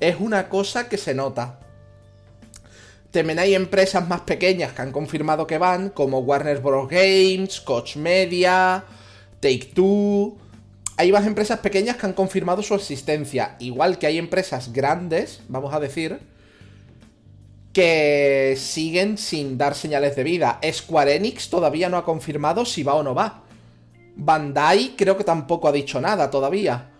[0.00, 1.60] Es una cosa que se nota.
[3.10, 6.88] También hay empresas más pequeñas que han confirmado que van, como Warner Bros.
[6.88, 8.84] Games, Coach Media,
[9.40, 10.38] Take Two.
[10.96, 13.56] Hay más empresas pequeñas que han confirmado su existencia.
[13.58, 16.20] Igual que hay empresas grandes, vamos a decir,
[17.72, 20.60] que siguen sin dar señales de vida.
[20.72, 23.44] Square Enix todavía no ha confirmado si va o no va.
[24.16, 26.90] Bandai creo que tampoco ha dicho nada todavía.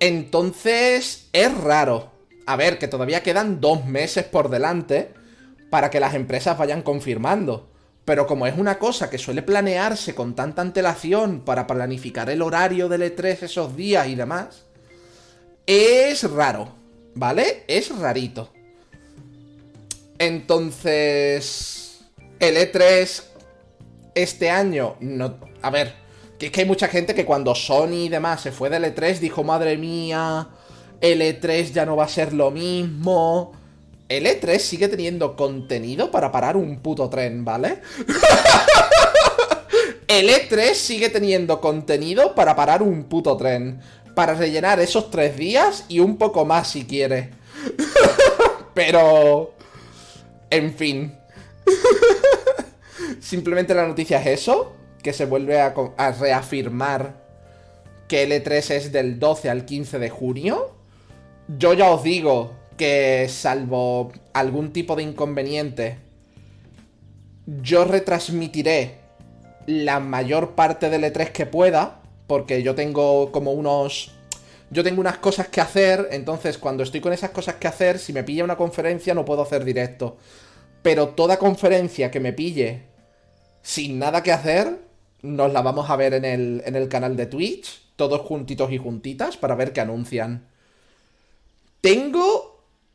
[0.00, 2.10] Entonces, es raro.
[2.46, 5.14] A ver, que todavía quedan dos meses por delante
[5.70, 7.68] para que las empresas vayan confirmando.
[8.04, 12.88] Pero como es una cosa que suele planearse con tanta antelación para planificar el horario
[12.88, 14.64] del E3 esos días y demás,
[15.66, 16.74] es raro,
[17.14, 17.62] ¿vale?
[17.68, 18.52] Es rarito.
[20.22, 21.98] Entonces,
[22.38, 23.22] el E3
[24.14, 25.96] este año, no, a ver,
[26.38, 29.18] Que es que hay mucha gente que cuando Sony y demás se fue del E3
[29.18, 30.48] dijo, madre mía,
[31.00, 33.52] el E3 ya no va a ser lo mismo.
[34.08, 37.80] El E3 sigue teniendo contenido para parar un puto tren, ¿vale?
[40.06, 43.80] el E3 sigue teniendo contenido para parar un puto tren.
[44.14, 47.30] Para rellenar esos tres días y un poco más si quiere.
[48.74, 49.54] Pero...
[50.52, 51.16] En fin.
[53.20, 55.72] Simplemente la noticia es eso, que se vuelve a,
[56.20, 57.14] reafirmar
[58.06, 60.74] que el E3 es del 12 al 15 de junio.
[61.48, 65.96] Yo ya os digo que salvo algún tipo de inconveniente,
[67.46, 68.98] yo retransmitiré
[69.66, 74.12] la mayor parte del E3 que pueda, porque yo tengo como unos...
[74.70, 78.12] Yo tengo unas cosas que hacer, entonces cuando estoy con esas cosas que hacer, si
[78.12, 80.18] me pilla una conferencia no puedo hacer directo.
[80.82, 82.82] Pero toda conferencia que me pille
[83.62, 84.78] sin nada que hacer,
[85.22, 88.78] nos la vamos a ver en el, en el canal de Twitch, todos juntitos y
[88.78, 90.46] juntitas, para ver qué anuncian.
[91.80, 92.52] Tengo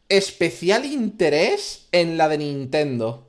[0.10, 3.24] especial interés en la de Nintendo.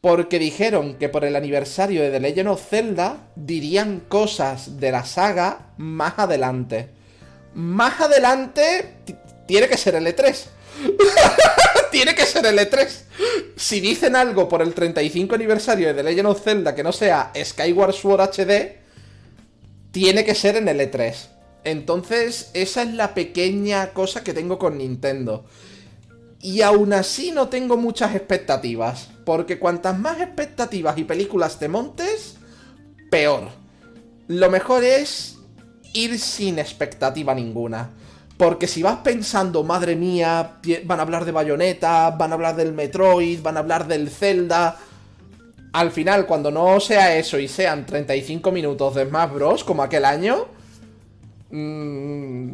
[0.00, 5.04] Porque dijeron que por el aniversario de The Legend of Zelda dirían cosas de la
[5.04, 6.90] saga más adelante.
[7.54, 8.94] Más adelante
[9.46, 10.46] tiene que ser el E3.
[11.90, 12.88] tiene que ser el E3.
[13.56, 17.32] Si dicen algo por el 35 aniversario de The Legend of Zelda que no sea
[17.34, 18.78] Skyward Sword HD,
[19.90, 21.14] tiene que ser en el E3.
[21.64, 25.46] Entonces, esa es la pequeña cosa que tengo con Nintendo.
[26.40, 29.08] Y aún así no tengo muchas expectativas.
[29.24, 32.36] Porque cuantas más expectativas y películas te montes,
[33.10, 33.48] peor.
[34.28, 35.38] Lo mejor es
[35.92, 37.90] ir sin expectativa ninguna.
[38.36, 42.72] Porque si vas pensando, madre mía, van a hablar de Bayonetta, van a hablar del
[42.72, 44.76] Metroid, van a hablar del Zelda.
[45.72, 49.64] Al final, cuando no sea eso y sean 35 minutos de Smash Bros.
[49.64, 50.48] como aquel año,
[51.50, 52.48] mmm,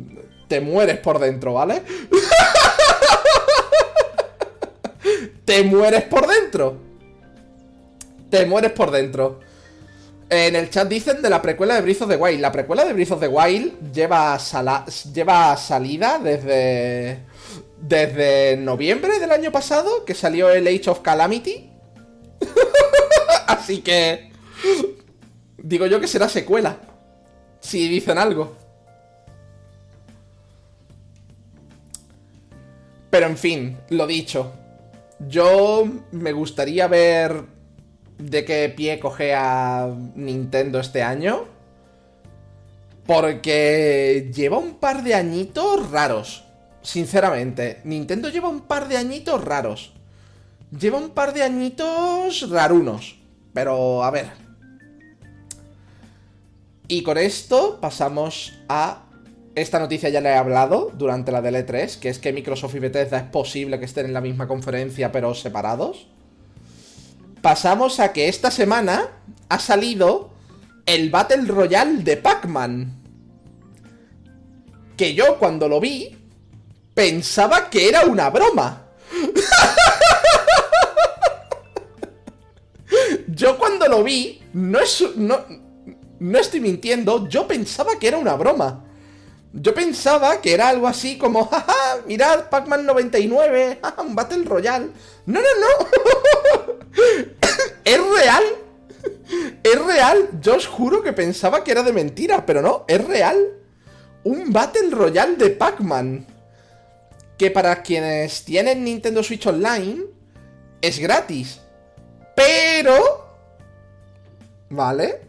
[0.46, 1.82] te mueres por dentro, ¿vale?
[5.44, 6.76] te mueres por dentro.
[8.30, 9.40] Te mueres por dentro.
[10.34, 12.40] En el chat dicen de la precuela de Breath of the Wild.
[12.40, 14.38] La precuela de Breath of the Wild lleva,
[15.12, 17.18] lleva salida desde.
[17.78, 21.70] Desde noviembre del año pasado, que salió el Age of Calamity.
[23.46, 24.32] Así que.
[25.58, 26.78] Digo yo que será secuela.
[27.60, 28.56] Si dicen algo.
[33.10, 34.50] Pero en fin, lo dicho.
[35.28, 37.51] Yo me gustaría ver
[38.18, 41.44] de qué pie coge a Nintendo este año.
[43.06, 46.44] Porque lleva un par de añitos raros.
[46.82, 49.92] Sinceramente, Nintendo lleva un par de añitos raros.
[50.76, 53.18] Lleva un par de añitos rarunos.
[53.52, 54.30] Pero, a ver.
[56.88, 59.04] Y con esto pasamos a
[59.54, 62.78] esta noticia ya la he hablado durante la dl 3 que es que Microsoft y
[62.78, 66.08] Bethesda es posible que estén en la misma conferencia pero separados.
[67.42, 69.08] Pasamos a que esta semana
[69.48, 70.30] ha salido
[70.86, 73.02] el Battle Royale de Pac-Man.
[74.96, 76.16] Que yo cuando lo vi
[76.94, 78.84] pensaba que era una broma.
[83.26, 85.04] yo cuando lo vi, no es...
[85.16, 85.40] No,
[86.20, 88.84] no estoy mintiendo, yo pensaba que era una broma.
[89.54, 94.90] Yo pensaba que era algo así como, jaja, mirad, Pac-Man 99, jaja, un Battle Royale.
[95.26, 96.78] No, no, no.
[97.84, 98.44] es real.
[99.62, 100.30] Es real.
[100.40, 103.36] Yo os juro que pensaba que era de mentira, pero no, es real.
[104.24, 106.26] Un Battle Royale de Pac-Man.
[107.36, 110.04] Que para quienes tienen Nintendo Switch Online
[110.80, 111.60] es gratis.
[112.34, 113.26] Pero...
[114.70, 115.20] ¿Vale?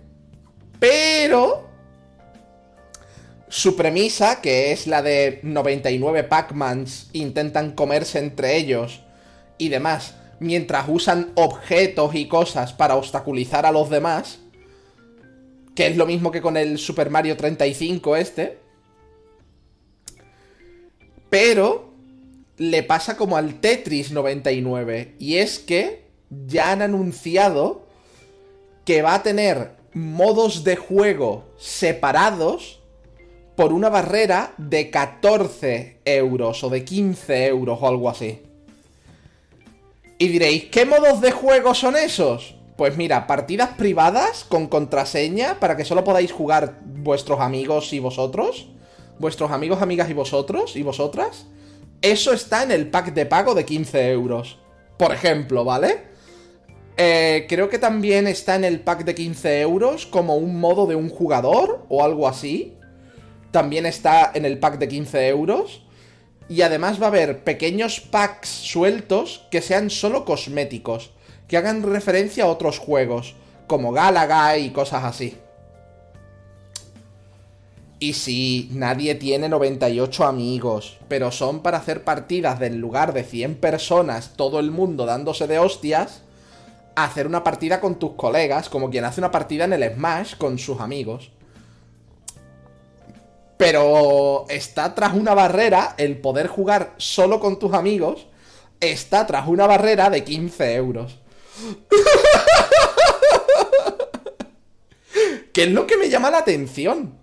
[0.79, 1.72] Pero
[3.53, 9.01] su premisa, que es la de 99 Pac-Mans intentan comerse entre ellos
[9.59, 14.39] y demás, mientras usan objetos y cosas para obstaculizar a los demás,
[15.75, 18.57] que es lo mismo que con el Super Mario 35 este,
[21.29, 21.93] pero
[22.57, 26.07] le pasa como al Tetris 99, y es que
[26.47, 27.85] ya han anunciado
[28.83, 32.79] que va a tener modos de juego separados
[33.55, 38.41] por una barrera de 14 euros o de 15 euros o algo así.
[40.17, 42.55] Y diréis, ¿qué modos de juego son esos?
[42.77, 48.69] Pues mira, partidas privadas con contraseña para que solo podáis jugar vuestros amigos y vosotros.
[49.19, 51.45] Vuestros amigos, amigas y vosotros y vosotras.
[52.01, 54.57] Eso está en el pack de pago de 15 euros.
[54.97, 56.13] Por ejemplo, ¿vale?
[56.97, 60.95] Eh, creo que también está en el pack de 15 euros como un modo de
[60.95, 62.77] un jugador o algo así.
[63.53, 65.83] También está en el pack de 15 euros.
[66.49, 71.11] Y además va a haber pequeños packs sueltos que sean solo cosméticos,
[71.47, 73.35] que hagan referencia a otros juegos,
[73.67, 75.37] como Galaga y cosas así.
[77.99, 83.55] Y si nadie tiene 98 amigos, pero son para hacer partidas del lugar de 100
[83.57, 86.23] personas, todo el mundo dándose de hostias,
[86.95, 90.57] hacer una partida con tus colegas, como quien hace una partida en el Smash con
[90.57, 91.29] sus amigos.
[93.57, 98.27] Pero está tras una barrera, el poder jugar solo con tus amigos,
[98.79, 101.19] está tras una barrera de 15 euros.
[105.53, 107.19] ¿Qué es lo que me llama la atención?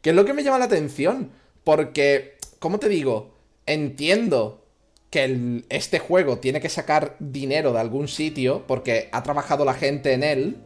[0.00, 1.30] ¿Qué es lo que me llama la atención?
[1.62, 3.36] Porque, ¿cómo te digo?
[3.66, 4.64] Entiendo
[5.10, 10.12] que este juego tiene que sacar dinero de algún sitio porque ha trabajado la gente
[10.12, 10.56] en él.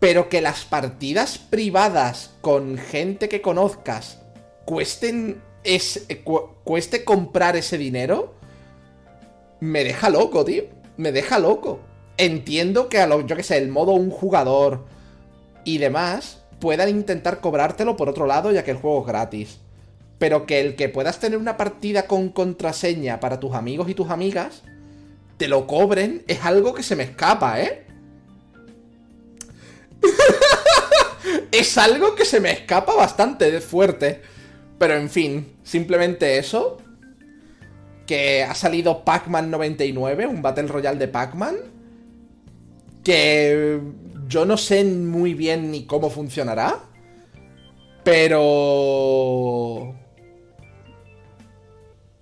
[0.00, 4.22] Pero que las partidas privadas con gente que conozcas
[4.64, 6.06] cuesten es,
[6.64, 8.34] cueste comprar ese dinero,
[9.60, 10.64] me deja loco, tío.
[10.96, 11.80] Me deja loco.
[12.16, 14.86] Entiendo que a lo, yo que sé, el modo un jugador
[15.64, 19.58] y demás puedan intentar cobrártelo por otro lado ya que el juego es gratis.
[20.18, 24.10] Pero que el que puedas tener una partida con contraseña para tus amigos y tus
[24.10, 24.62] amigas,
[25.38, 27.86] te lo cobren, es algo que se me escapa, ¿eh?
[31.52, 34.22] es algo que se me escapa bastante fuerte.
[34.78, 36.78] Pero en fin, simplemente eso.
[38.06, 41.56] Que ha salido Pac-Man 99, un Battle Royale de Pac-Man.
[43.04, 43.80] Que
[44.26, 46.80] yo no sé muy bien ni cómo funcionará.
[48.02, 49.94] Pero...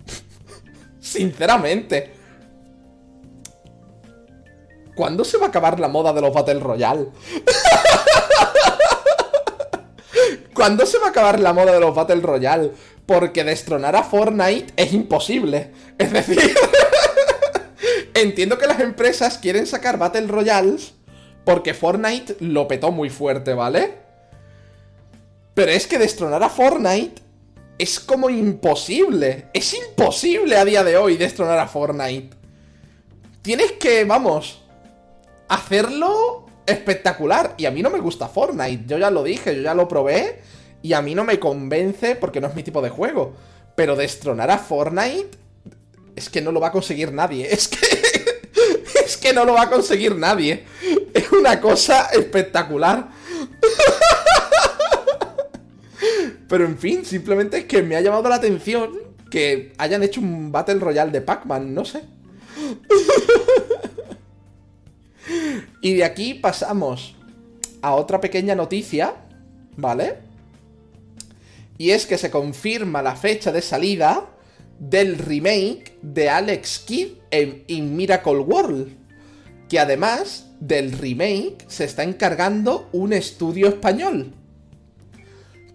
[0.99, 2.18] Sinceramente.
[4.99, 7.07] ¿Cuándo se va a acabar la moda de los Battle Royale?
[10.53, 12.73] ¿Cuándo se va a acabar la moda de los Battle Royale?
[13.05, 15.71] Porque destronar a Fortnite es imposible.
[15.97, 16.53] Es decir,
[18.13, 20.95] entiendo que las empresas quieren sacar Battle Royales
[21.45, 23.99] porque Fortnite lo petó muy fuerte, ¿vale?
[25.53, 27.21] Pero es que destronar a Fortnite
[27.77, 29.47] es como imposible.
[29.53, 32.35] Es imposible a día de hoy destronar a Fortnite.
[33.41, 34.59] Tienes que, vamos,
[35.49, 37.55] hacerlo espectacular.
[37.57, 38.85] Y a mí no me gusta Fortnite.
[38.87, 40.41] Yo ya lo dije, yo ya lo probé.
[40.81, 43.35] Y a mí no me convence porque no es mi tipo de juego.
[43.75, 45.31] Pero destronar a Fortnite
[46.15, 47.49] es que no lo va a conseguir nadie.
[47.51, 47.77] Es que
[49.05, 50.65] es que no lo va a conseguir nadie.
[51.13, 53.09] Es una cosa espectacular.
[56.47, 58.99] Pero en fin, simplemente es que me ha llamado la atención
[59.31, 62.03] que hayan hecho un Battle Royale de Pac-Man, no sé.
[65.81, 67.15] y de aquí pasamos
[67.81, 69.15] a otra pequeña noticia,
[69.77, 70.17] ¿vale?
[71.77, 74.29] Y es que se confirma la fecha de salida
[74.79, 78.99] del remake de Alex Kidd en Miracle World
[79.69, 84.33] que además del remake se está encargando un estudio español.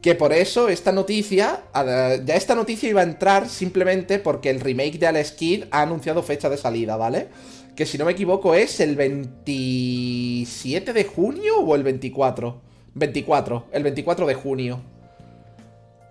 [0.02, 4.98] Que por eso esta noticia, ya esta noticia iba a entrar simplemente porque el remake
[4.98, 7.28] de Alex Kidd ha anunciado fecha de salida, ¿vale?
[7.77, 12.61] Que si no me equivoco es el 27 de junio o el 24.
[12.95, 14.81] 24, el 24 de junio.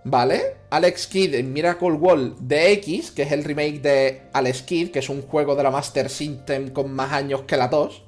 [0.05, 0.57] ¿Vale?
[0.69, 5.07] Alex Kidd en Miracle World DX, que es el remake de Alex Kidd, que es
[5.07, 8.03] un juego de la Master System con más años que la 2,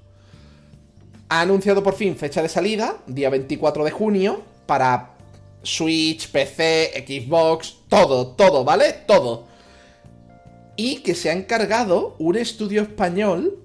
[1.30, 5.16] ha anunciado por fin fecha de salida, día 24 de junio, para
[5.64, 8.94] Switch, PC, Xbox, todo, todo, ¿vale?
[9.08, 9.48] Todo.
[10.78, 13.60] Y que se ha encargado un estudio español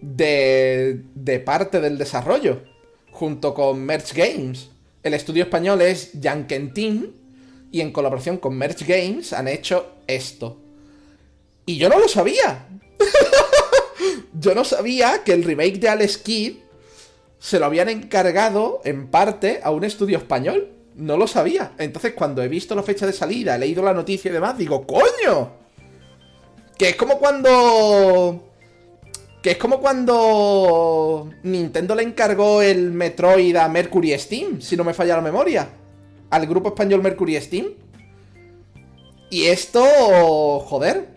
[0.00, 2.62] de, de parte del desarrollo,
[3.10, 4.68] junto con Merch Games.
[5.02, 7.14] El estudio español es Jankentin
[7.72, 10.58] y en colaboración con Merch Games han hecho esto.
[11.64, 12.68] Y yo no lo sabía.
[14.40, 16.56] yo no sabía que el remake de Alex Kidd
[17.38, 20.75] se lo habían encargado en parte a un estudio español.
[20.96, 21.72] No lo sabía.
[21.78, 24.86] Entonces, cuando he visto la fecha de salida, he leído la noticia y demás, digo,
[24.86, 25.52] ¡coño!
[26.76, 28.42] Que es como cuando
[29.46, 34.92] que es como cuando Nintendo le encargó el Metroid a Mercury Steam, si no me
[34.92, 35.68] falla la memoria.
[36.30, 37.66] Al grupo español Mercury Steam.
[39.30, 39.84] Y esto,
[40.58, 41.14] joder,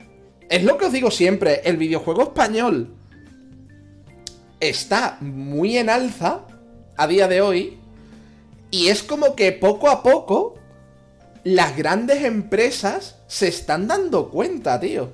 [0.48, 2.94] es lo que os digo siempre, el videojuego español
[4.60, 6.46] está muy en alza
[6.98, 7.79] a día de hoy.
[8.72, 10.56] Y es como que poco a poco
[11.44, 15.12] las grandes empresas se están dando cuenta, tío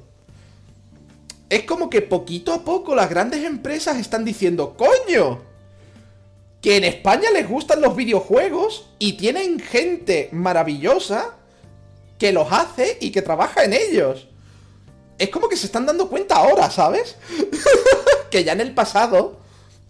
[1.49, 5.41] Es como que poquito a poco las grandes empresas están diciendo, coño,
[6.61, 11.35] que en España les gustan los videojuegos y tienen gente maravillosa
[12.17, 14.27] que los hace y que trabaja en ellos.
[15.17, 17.15] Es como que se están dando cuenta ahora, ¿sabes?
[18.31, 19.44] que ya en el pasado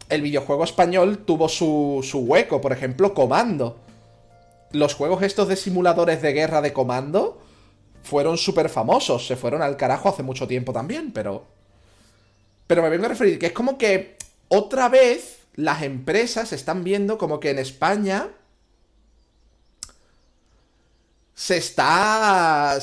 [0.10, 3.80] el videojuego español tuvo su, su hueco, por ejemplo, Comando.
[4.72, 7.42] Los juegos estos de simuladores de guerra de Comando
[8.04, 11.46] fueron súper famosos, se fueron al carajo hace mucho tiempo también, pero...
[12.68, 17.18] Pero me vengo a referir que es como que otra vez las empresas están viendo
[17.18, 18.30] como que en España
[21.36, 22.80] se está...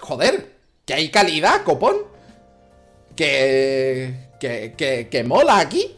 [0.00, 1.96] joder, que hay calidad, copón.
[3.14, 5.96] Que, que, que, que mola aquí.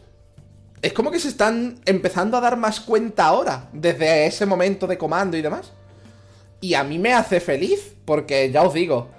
[0.80, 4.98] Es como que se están empezando a dar más cuenta ahora, desde ese momento de
[4.98, 5.72] comando y demás.
[6.60, 9.10] Y a mí me hace feliz, porque ya os digo,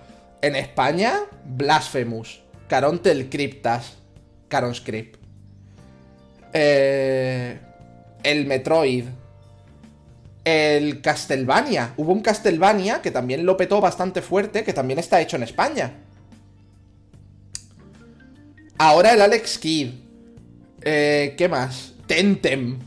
[0.41, 3.97] en España, Blasphemous, Carontel Cryptas,
[4.47, 5.18] Caronscript,
[6.53, 7.60] eh,
[8.24, 9.05] el Metroid,
[10.43, 11.93] el Castlevania.
[11.97, 15.93] Hubo un Castlevania que también lo petó bastante fuerte, que también está hecho en España.
[18.78, 20.09] Ahora el Alex Kidd.
[20.82, 21.93] Eh, ¿Qué más?
[22.07, 22.80] Tentem.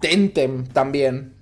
[0.00, 1.34] Tentem también.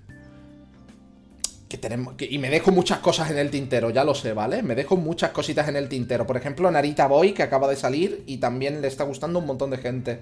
[1.69, 2.15] Que tenemos.
[2.19, 4.63] y me dejo muchas cosas en el tintero, ya lo sé, ¿vale?
[4.63, 6.27] Me dejo muchas cositas en el tintero.
[6.27, 9.71] Por ejemplo, Narita Boy, que acaba de salir y también le está gustando un montón
[9.71, 10.21] de gente.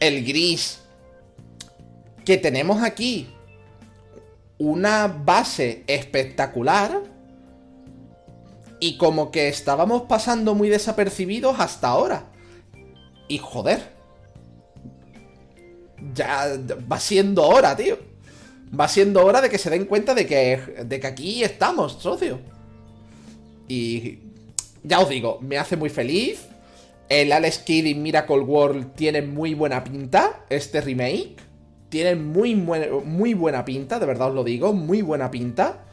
[0.00, 0.80] El gris.
[2.24, 3.28] Que tenemos aquí
[4.58, 7.13] una base espectacular.
[8.84, 12.26] Y como que estábamos pasando muy desapercibidos hasta ahora.
[13.28, 13.80] Y joder.
[16.12, 16.48] Ya
[16.92, 17.96] va siendo hora, tío.
[18.78, 22.40] Va siendo hora de que se den cuenta de que, de que aquí estamos, socio.
[23.68, 24.18] Y
[24.82, 26.44] ya os digo, me hace muy feliz.
[27.08, 31.36] El Alex Kidd y Miracle World tiene muy buena pinta, este remake.
[31.88, 35.86] Tiene muy, muy buena pinta, de verdad os lo digo, muy buena pinta.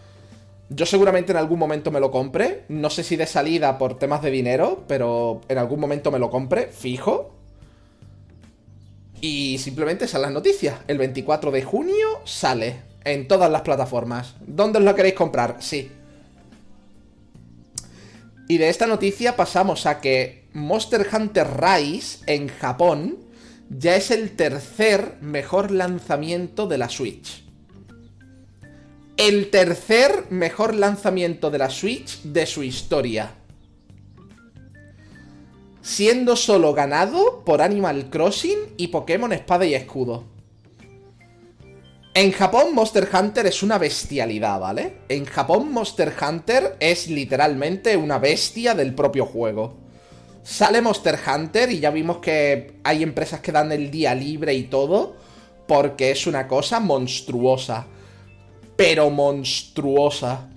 [0.73, 2.63] Yo seguramente en algún momento me lo compre.
[2.69, 6.29] No sé si de salida por temas de dinero, pero en algún momento me lo
[6.29, 7.35] compre, fijo.
[9.19, 10.79] Y simplemente salen las noticias.
[10.87, 14.35] El 24 de junio sale en todas las plataformas.
[14.47, 15.57] ¿Dónde os lo queréis comprar?
[15.59, 15.91] Sí.
[18.47, 23.17] Y de esta noticia pasamos a que Monster Hunter Rise en Japón
[23.69, 27.50] ya es el tercer mejor lanzamiento de la Switch
[29.21, 33.35] el tercer mejor lanzamiento de la Switch de su historia.
[35.83, 40.23] Siendo solo ganado por Animal Crossing y Pokémon Espada y Escudo.
[42.15, 45.01] En Japón Monster Hunter es una bestialidad, ¿vale?
[45.07, 49.77] En Japón Monster Hunter es literalmente una bestia del propio juego.
[50.41, 54.63] Sale Monster Hunter y ya vimos que hay empresas que dan el día libre y
[54.63, 55.15] todo,
[55.67, 57.85] porque es una cosa monstruosa
[58.81, 60.49] pero monstruosa.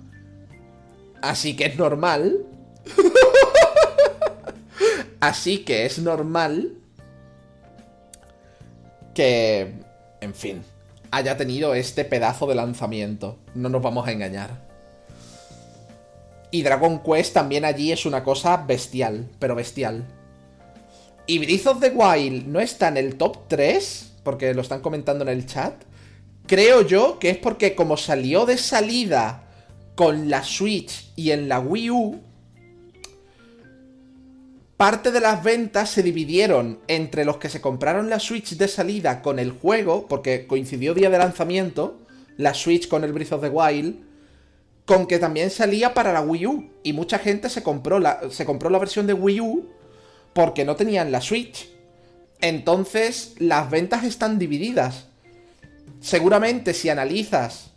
[1.21, 2.43] Así que es normal.
[5.19, 6.73] Así que es normal
[9.13, 9.75] que,
[10.21, 10.63] en fin,
[11.11, 13.37] haya tenido este pedazo de lanzamiento.
[13.53, 14.65] No nos vamos a engañar.
[16.49, 20.03] Y Dragon Quest también allí es una cosa bestial, pero bestial.
[21.27, 25.23] Y Breath of the Wild no está en el top 3, porque lo están comentando
[25.23, 25.75] en el chat.
[26.47, 29.43] Creo yo que es porque como salió de salida
[29.95, 32.21] con la Switch y en la Wii U,
[34.77, 39.21] parte de las ventas se dividieron entre los que se compraron la Switch de salida
[39.21, 41.99] con el juego, porque coincidió día de lanzamiento,
[42.37, 43.95] la Switch con el Breath of the Wild,
[44.85, 46.69] con que también salía para la Wii U.
[46.83, 49.69] Y mucha gente se compró la, se compró la versión de Wii U
[50.33, 51.69] porque no tenían la Switch.
[52.41, 55.07] Entonces, las ventas están divididas.
[55.99, 57.71] Seguramente si analizas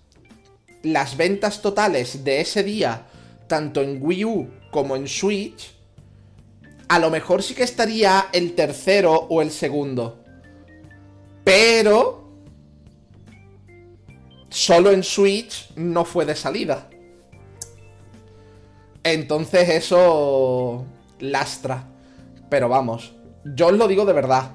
[0.82, 3.06] las ventas totales de ese día,
[3.46, 5.74] tanto en Wii U como en Switch,
[6.88, 10.22] a lo mejor sí que estaría el tercero o el segundo.
[11.44, 12.26] Pero...
[14.50, 16.88] Solo en Switch no fue de salida.
[19.02, 20.86] Entonces eso
[21.20, 21.86] lastra.
[22.48, 23.14] Pero vamos,
[23.44, 24.52] yo os lo digo de verdad.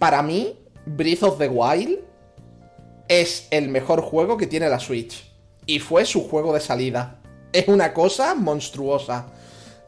[0.00, 0.58] Para mí,
[0.88, 2.00] Breath of the Wild
[3.08, 5.30] es el mejor juego que tiene la Switch.
[5.66, 7.20] Y fue su juego de salida.
[7.52, 9.26] Es una cosa monstruosa.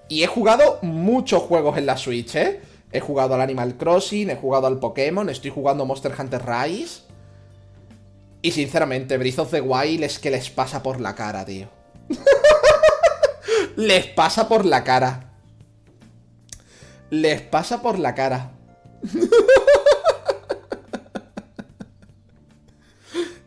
[0.09, 2.61] Y he jugado muchos juegos en la Switch, ¿eh?
[2.93, 7.03] He jugado al Animal Crossing, he jugado al Pokémon, estoy jugando Monster Hunter Rise.
[8.43, 11.69] Y sinceramente, Breath of the Wild es que les pasa por la cara, tío.
[13.77, 15.33] Les pasa por la cara.
[17.09, 18.53] Les pasa por la cara.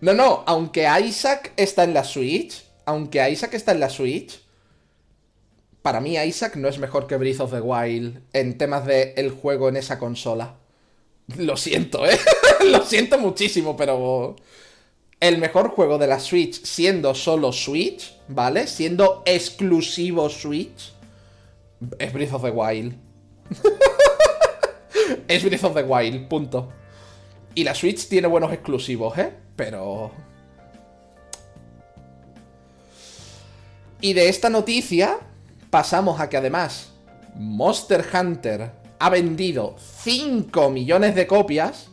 [0.04, 4.38] No, no, aunque Isaac está en la Switch, aunque Isaac está en la Switch,
[5.82, 9.32] para mí Isaac no es mejor que Breath of the Wild en temas de el
[9.32, 10.56] juego en esa consola.
[11.38, 12.20] Lo siento, ¿eh?
[12.70, 14.36] Lo siento muchísimo, pero
[15.22, 18.68] el mejor juego de la Switch siendo solo Switch, ¿vale?
[18.68, 20.92] Siendo exclusivo Switch,
[21.98, 22.94] es Breath of the Wild.
[25.30, 26.74] es Breath of the Wild, punto.
[27.56, 29.43] Y la Switch tiene buenos exclusivos, ¿eh?
[29.56, 30.12] Pero...
[34.02, 35.18] Y de esta noticia
[35.70, 36.92] pasamos a que además
[37.36, 41.90] Monster Hunter ha vendido 5 millones de copias.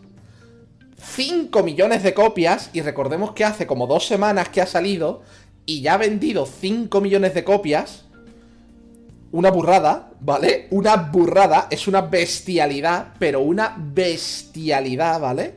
[0.98, 2.70] 5 millones de copias.
[2.72, 5.22] Y recordemos que hace como dos semanas que ha salido
[5.66, 8.04] y ya ha vendido 5 millones de copias.
[9.32, 10.66] Una burrada, ¿vale?
[10.70, 15.54] Una burrada, es una bestialidad, pero una bestialidad, ¿vale?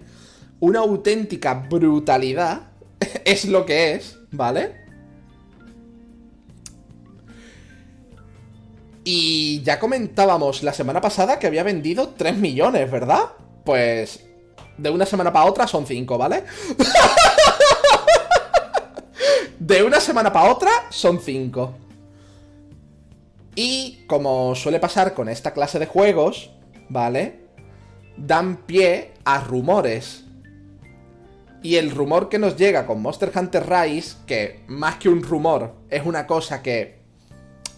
[0.64, 2.72] Una auténtica brutalidad
[3.26, 4.74] es lo que es, ¿vale?
[9.04, 13.24] Y ya comentábamos la semana pasada que había vendido 3 millones, ¿verdad?
[13.66, 14.26] Pues
[14.78, 16.46] de una semana para otra son 5, ¿vale?
[19.60, 21.76] de una semana para otra son 5.
[23.56, 26.52] Y como suele pasar con esta clase de juegos,
[26.88, 27.50] ¿vale?
[28.16, 30.23] Dan pie a rumores.
[31.64, 35.74] Y el rumor que nos llega con Monster Hunter Rise, que más que un rumor,
[35.90, 37.00] es una cosa que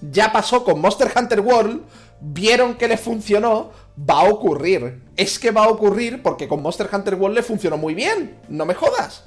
[0.02, 1.84] ya pasó con Monster Hunter World,
[2.20, 5.04] vieron que le funcionó, va a ocurrir.
[5.16, 8.66] Es que va a ocurrir porque con Monster Hunter World le funcionó muy bien, no
[8.66, 9.24] me jodas.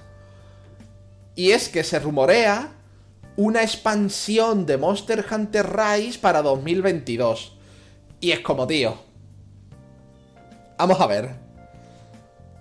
[1.36, 2.72] Y es que se rumorea
[3.36, 7.56] una expansión de Monster Hunter Rise para 2022.
[8.20, 8.98] Y es como, tío.
[10.76, 11.36] Vamos a ver.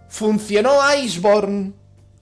[0.08, 1.74] ¿Funcionó Iceborne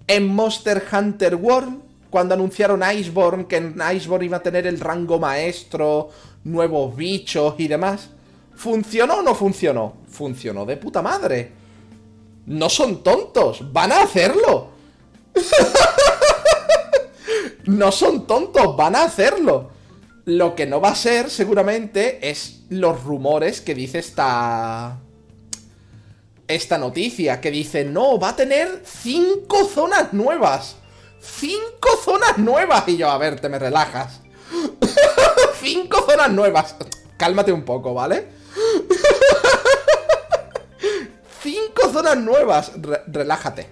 [0.08, 1.82] en Monster Hunter World?
[2.10, 6.10] Cuando anunciaron Iceborne, que en Iceborne iba a tener el rango maestro,
[6.46, 8.10] nuevos bichos y demás.
[8.56, 9.98] ¿Funcionó o no funcionó?
[10.08, 11.52] Funcionó de puta madre.
[12.46, 14.70] No son tontos, van a hacerlo.
[17.66, 19.72] no son tontos, van a hacerlo.
[20.26, 25.00] Lo que no va a ser, seguramente, es los rumores que dice esta.
[26.48, 30.76] Esta noticia, que dice, no, va a tener cinco zonas nuevas.
[31.20, 32.88] ¡Cinco zonas nuevas!
[32.88, 34.22] Y yo, a ver, te me relajas.
[35.60, 36.76] ¡Cinco zonas nuevas!
[37.18, 38.28] Cálmate un poco, ¿vale?
[41.42, 42.72] ¡Cinco zonas nuevas!
[43.08, 43.68] relájate.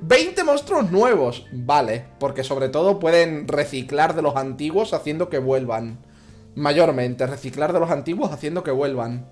[0.00, 1.46] 20 monstruos nuevos.
[1.52, 5.98] Vale, porque sobre todo pueden reciclar de los antiguos haciendo que vuelvan.
[6.54, 9.26] Mayormente, reciclar de los antiguos haciendo que vuelvan.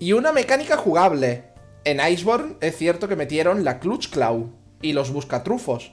[0.00, 1.44] Y una mecánica jugable.
[1.84, 5.92] En Iceborne es cierto que metieron la Clutch Claw y los buscatrufos.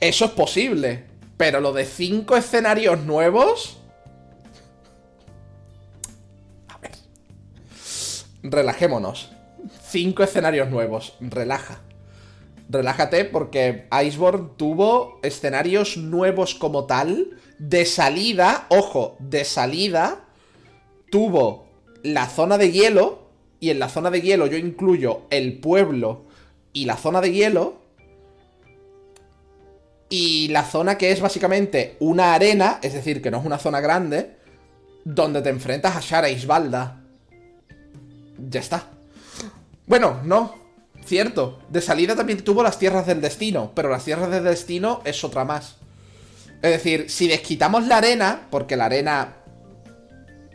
[0.00, 1.04] Eso es posible.
[1.36, 3.78] Pero lo de cinco escenarios nuevos...
[6.68, 6.90] A ver.
[8.42, 9.30] Relajémonos.
[9.88, 11.16] Cinco escenarios nuevos.
[11.20, 11.78] Relaja.
[12.68, 17.38] Relájate porque Iceborne tuvo escenarios nuevos como tal.
[17.58, 20.23] De salida, ojo, de salida,
[21.14, 21.68] tuvo
[22.02, 23.28] la zona de hielo.
[23.60, 26.24] Y en la zona de hielo yo incluyo el pueblo
[26.72, 27.76] y la zona de hielo.
[30.08, 33.80] Y la zona que es básicamente una arena, es decir, que no es una zona
[33.80, 34.38] grande,
[35.04, 37.00] donde te enfrentas a Shara Isbalda.
[38.50, 38.88] Ya está.
[39.86, 40.56] Bueno, no.
[41.06, 41.60] Cierto.
[41.68, 45.44] De salida también tuvo las tierras del destino, pero las tierras del destino es otra
[45.44, 45.76] más.
[46.60, 49.36] Es decir, si desquitamos la arena, porque la arena...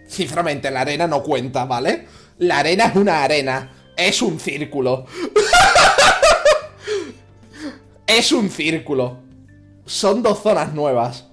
[0.10, 2.06] Sinceramente, la arena no cuenta, ¿vale?
[2.40, 3.72] La arena es una arena.
[3.96, 5.06] Es un círculo.
[8.08, 9.30] es un círculo
[9.90, 11.26] son dos zonas nuevas.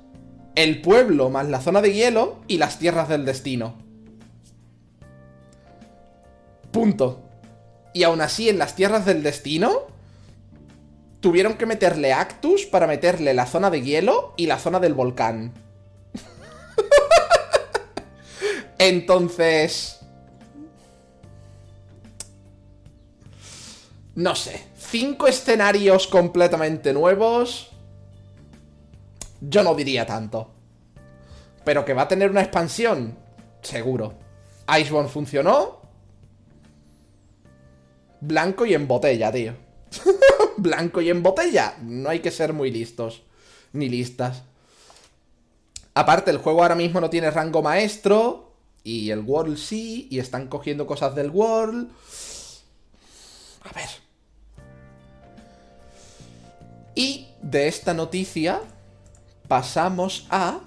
[0.54, 3.74] El pueblo más la zona de hielo y las tierras del destino.
[6.72, 7.22] Punto.
[7.92, 9.82] Y aún así, en las tierras del destino,
[11.20, 15.52] tuvieron que meterle Actus para meterle la zona de hielo y la zona del volcán.
[18.78, 20.00] Entonces...
[24.14, 24.64] No sé.
[24.78, 27.70] Cinco escenarios completamente nuevos
[29.40, 30.50] yo no diría tanto.
[31.64, 33.16] Pero que va a tener una expansión,
[33.62, 34.14] seguro.
[34.78, 35.80] Iceborne funcionó.
[38.20, 39.54] Blanco y en botella, tío.
[40.56, 41.76] Blanco y en botella.
[41.82, 43.22] No hay que ser muy listos.
[43.72, 44.42] Ni listas.
[45.94, 48.45] Aparte, el juego ahora mismo no tiene rango maestro.
[48.86, 50.06] Y el World sí.
[50.12, 51.90] Y están cogiendo cosas del World.
[53.62, 53.88] A ver.
[56.94, 58.60] Y de esta noticia
[59.48, 60.60] pasamos a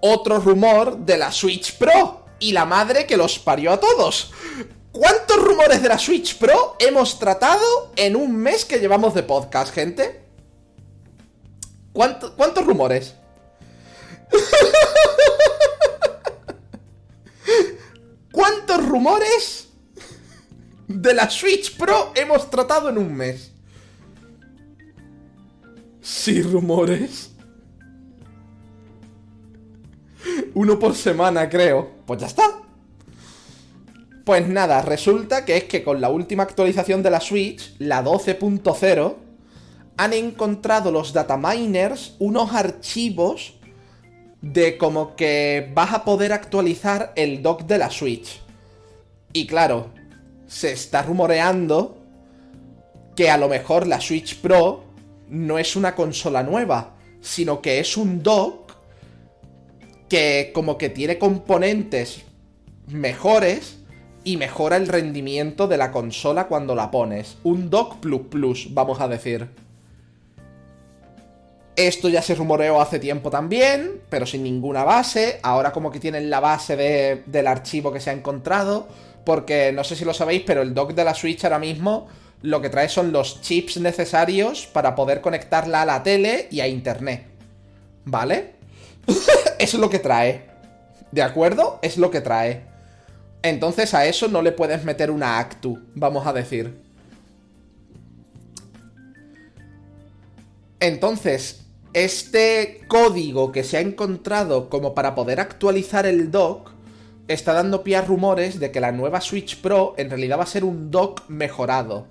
[0.00, 4.32] otro rumor de la Switch Pro y la madre que los parió a todos.
[4.90, 9.72] ¿Cuántos rumores de la Switch Pro hemos tratado en un mes que llevamos de podcast,
[9.72, 10.24] gente?
[11.92, 13.14] ¿Cuántos rumores?
[18.32, 19.68] ¿Cuántos rumores
[20.88, 23.52] de la Switch Pro hemos tratado en un mes?
[26.00, 27.30] Sí, rumores.
[30.54, 31.90] Uno por semana, creo.
[32.06, 32.62] Pues ya está.
[34.24, 39.16] Pues nada, resulta que es que con la última actualización de la Switch, la 12.0,
[39.96, 43.54] han encontrado los dataminers unos archivos
[44.42, 48.42] de como que vas a poder actualizar el dock de la Switch.
[49.32, 49.90] Y claro,
[50.46, 51.96] se está rumoreando
[53.16, 54.84] que a lo mejor la Switch Pro
[55.28, 58.72] no es una consola nueva, sino que es un dock
[60.08, 62.22] que como que tiene componentes
[62.88, 63.78] mejores
[64.24, 67.38] y mejora el rendimiento de la consola cuando la pones.
[67.44, 69.48] Un dock plus plus, vamos a decir.
[71.88, 75.40] Esto ya se rumoreó hace tiempo también, pero sin ninguna base.
[75.42, 78.86] Ahora como que tienen la base del archivo que se ha encontrado.
[79.24, 82.06] Porque no sé si lo sabéis, pero el dock de la Switch ahora mismo
[82.42, 86.68] lo que trae son los chips necesarios para poder conectarla a la tele y a
[86.68, 87.24] internet.
[88.04, 88.52] ¿Vale?
[89.58, 90.46] es lo que trae.
[91.10, 91.80] ¿De acuerdo?
[91.82, 92.62] Es lo que trae.
[93.42, 96.80] Entonces a eso no le puedes meter una actu, vamos a decir.
[100.78, 101.61] Entonces,
[101.94, 106.70] este código que se ha encontrado como para poder actualizar el dock
[107.28, 110.46] está dando pie a rumores de que la nueva Switch Pro en realidad va a
[110.46, 112.06] ser un dock mejorado.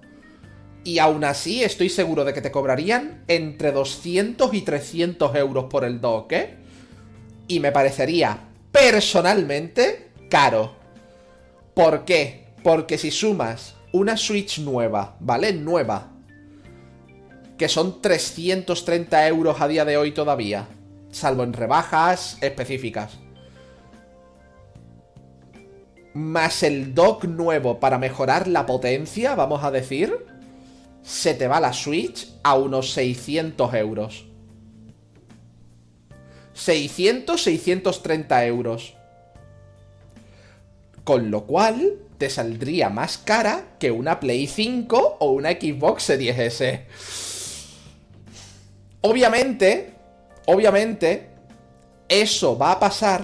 [0.84, 5.84] Y aún así estoy seguro de que te cobrarían entre 200 y 300 euros por
[5.84, 6.57] el dock, ¿eh?
[7.47, 10.73] Y me parecería, personalmente, caro.
[11.73, 12.47] ¿Por qué?
[12.63, 15.53] Porque si sumas una Switch nueva, ¿vale?
[15.53, 16.11] Nueva.
[17.62, 20.68] Que son 330 euros a día de hoy todavía.
[21.12, 23.20] Salvo en rebajas específicas.
[26.16, 30.26] Más el dock nuevo para mejorar la potencia, vamos a decir.
[31.03, 34.26] Se te va la Switch a unos 600 euros.
[36.53, 38.95] 600, 630 euros.
[41.03, 46.39] Con lo cual, te saldría más cara que una Play 5 o una Xbox Series
[46.39, 46.88] S.
[49.02, 49.93] Obviamente,
[50.45, 51.30] obviamente,
[52.08, 53.24] eso va a pasar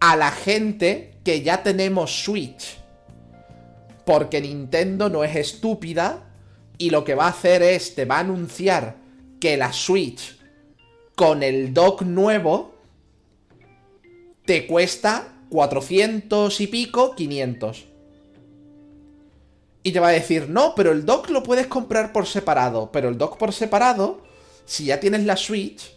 [0.00, 2.78] a la gente que ya tenemos Switch.
[4.04, 6.24] Porque Nintendo no es estúpida
[6.76, 8.96] y lo que va a hacer es, te va a anunciar
[9.40, 10.38] que la Switch
[11.14, 12.74] con el dock nuevo
[14.44, 17.86] te cuesta 400 y pico, 500.
[19.84, 22.90] Y te va a decir, no, pero el dock lo puedes comprar por separado.
[22.92, 24.22] Pero el dock por separado,
[24.64, 25.94] si ya tienes la Switch,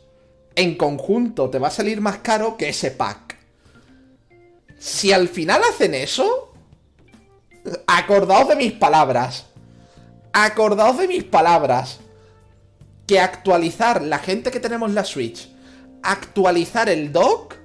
[0.56, 3.38] en conjunto te va a salir más caro que ese pack.
[4.78, 6.54] Si al final hacen eso,
[7.88, 9.46] acordaos de mis palabras.
[10.34, 12.00] Acordaos de mis palabras.
[13.08, 15.48] Que actualizar la gente que tenemos la Switch,
[16.02, 17.56] actualizar el dock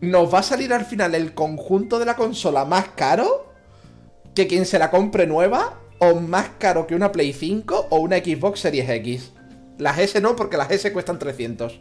[0.00, 3.46] nos va a salir al final el conjunto de la consola más caro
[4.34, 8.18] que quien se la compre nueva o más caro que una Play 5 o una
[8.18, 9.32] Xbox Series X.
[9.78, 11.80] Las S no, porque las S cuestan 300.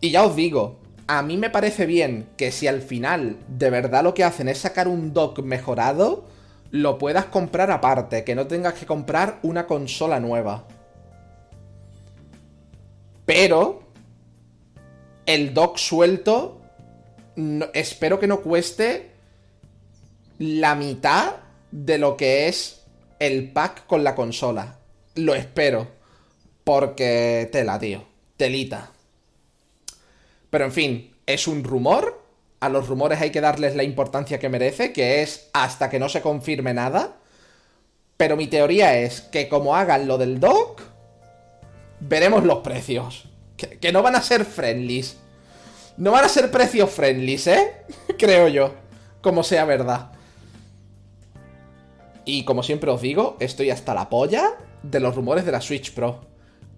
[0.00, 4.02] y ya os digo, a mí me parece bien que si al final de verdad
[4.02, 6.26] lo que hacen es sacar un dock mejorado,
[6.70, 10.66] lo puedas comprar aparte, que no tengas que comprar una consola nueva.
[13.28, 13.82] Pero
[15.26, 16.62] el dock suelto
[17.74, 19.10] espero que no cueste
[20.38, 21.34] la mitad
[21.70, 22.86] de lo que es
[23.18, 24.78] el pack con la consola.
[25.14, 25.88] Lo espero.
[26.64, 28.02] Porque tela, tío.
[28.38, 28.92] Telita.
[30.48, 32.22] Pero en fin, es un rumor.
[32.60, 36.08] A los rumores hay que darles la importancia que merece, que es hasta que no
[36.08, 37.18] se confirme nada.
[38.16, 40.77] Pero mi teoría es que como hagan lo del dock,
[42.00, 43.28] veremos los precios.
[43.56, 45.16] Que, no van a ser friendlies.
[45.96, 47.72] No van a ser precios friendly, ¿eh?
[48.18, 48.74] Creo yo.
[49.20, 50.12] Como sea verdad.
[52.24, 55.92] Y como siempre os digo, estoy hasta la polla de los rumores de la Switch
[55.92, 56.20] Pro.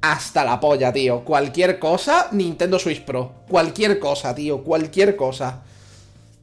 [0.01, 1.25] Hasta la polla, tío.
[1.25, 3.33] Cualquier cosa, Nintendo Switch Pro.
[3.49, 4.64] Cualquier cosa, tío.
[4.64, 5.62] Cualquier cosa.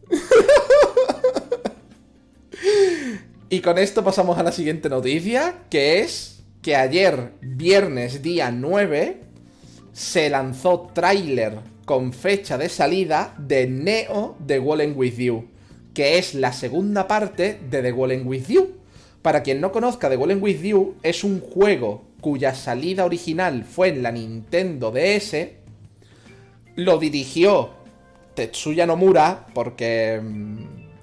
[3.50, 9.22] y con esto pasamos a la siguiente noticia, que es que ayer, viernes día 9,
[9.94, 15.48] se lanzó tráiler con fecha de salida de Neo The Wallen With You,
[15.94, 18.76] que es la segunda parte de The Wallen With You.
[19.22, 23.90] Para quien no conozca, The Wallen With You es un juego cuya salida original fue
[23.90, 25.50] en la Nintendo DS.
[26.76, 27.72] Lo dirigió
[28.36, 30.58] Tetsuya Nomura porque, mm,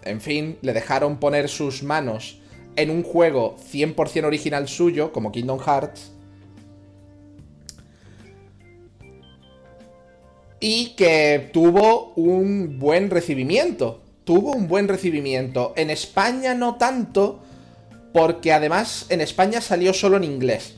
[0.04, 2.40] en fin, le dejaron poner sus manos
[2.76, 6.12] en un juego 100% original suyo, como Kingdom Hearts.
[10.60, 14.00] Y que tuvo un buen recibimiento.
[14.24, 15.74] Tuvo un buen recibimiento.
[15.76, 17.40] En España no tanto,
[18.14, 20.76] porque además en España salió solo en inglés.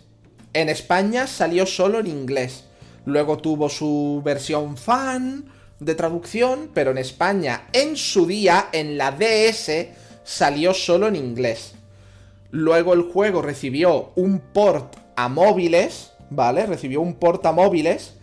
[0.53, 2.65] En España salió solo en inglés.
[3.05, 5.45] Luego tuvo su versión fan
[5.79, 9.71] de traducción, pero en España, en su día, en la DS,
[10.25, 11.76] salió solo en inglés.
[12.51, 16.67] Luego el juego recibió un port a móviles, ¿vale?
[16.67, 18.15] Recibió un port a móviles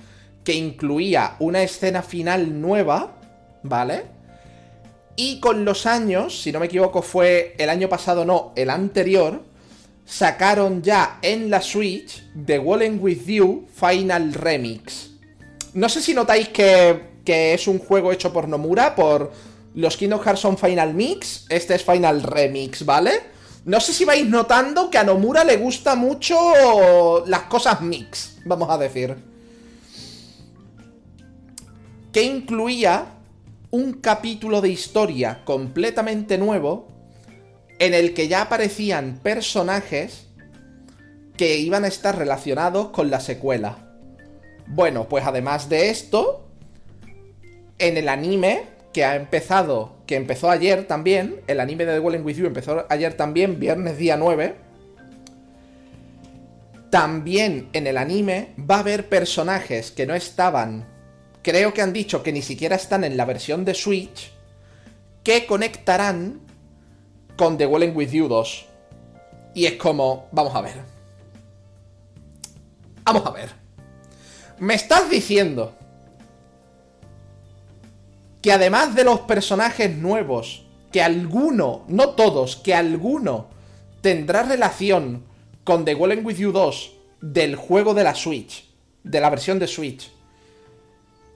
[0.44, 3.16] que incluía una escena final nueva,
[3.64, 4.04] ¿vale?
[5.16, 9.44] Y con los años, si no me equivoco fue el año pasado, no, el anterior,
[10.06, 15.12] sacaron ya en la Switch The Wallen With You Final Remix.
[15.74, 19.32] No sé si notáis que, que es un juego hecho por Nomura, por
[19.76, 23.33] los Kingdom Hearts son Final Mix, este es Final Remix, ¿vale?
[23.66, 28.70] No sé si vais notando que a Nomura le gusta mucho las cosas mix, vamos
[28.70, 29.16] a decir.
[32.12, 33.06] Que incluía
[33.72, 36.88] un capítulo de historia completamente nuevo
[37.80, 40.28] en el que ya aparecían personajes
[41.38, 43.78] que iban a estar relacionados con la secuela.
[44.68, 46.46] Bueno, pues además de esto,
[47.80, 52.24] en el anime que ha empezado, que empezó ayer también, el anime de The Walling
[52.24, 54.54] With You empezó ayer también, viernes día 9.
[56.92, 60.88] También en el anime va a haber personajes que no estaban,
[61.42, 64.32] creo que han dicho que ni siquiera están en la versión de Switch,
[65.24, 66.42] que conectarán
[67.36, 68.68] con The Walling With You 2.
[69.56, 70.76] Y es como, vamos a ver.
[73.04, 73.50] Vamos a ver.
[74.60, 75.74] Me estás diciendo
[78.44, 83.48] que además de los personajes nuevos, que alguno, no todos, que alguno
[84.02, 85.24] tendrá relación
[85.64, 88.70] con The Walling With You 2 del juego de la Switch,
[89.04, 90.12] de la versión de Switch.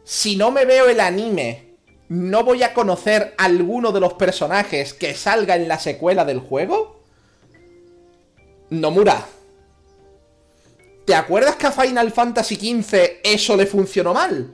[0.03, 1.67] Si no me veo el anime
[2.09, 7.01] no voy a conocer alguno de los personajes que salga en la secuela del juego?
[8.69, 9.25] Nomura.
[11.05, 14.53] ¿Te acuerdas que a Final Fantasy XV eso le funcionó mal?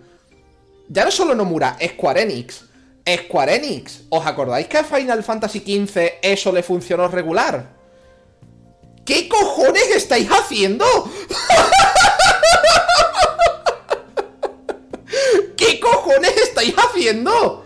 [0.93, 2.65] Ya no solo Nomura, Square Enix.
[3.03, 7.73] Square Enix, ¿os acordáis que a Final Fantasy XV eso le funcionó regular?
[9.03, 10.85] ¿Qué cojones estáis haciendo?
[15.57, 17.65] ¿Qué cojones estáis haciendo?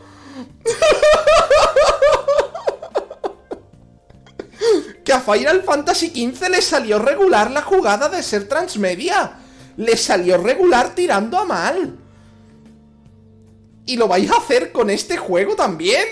[5.03, 9.39] que a Final Fantasy XV le salió regular la jugada de ser transmedia.
[9.75, 12.06] Le salió regular tirando a mal.
[13.87, 16.05] Y lo vais a hacer con este juego también.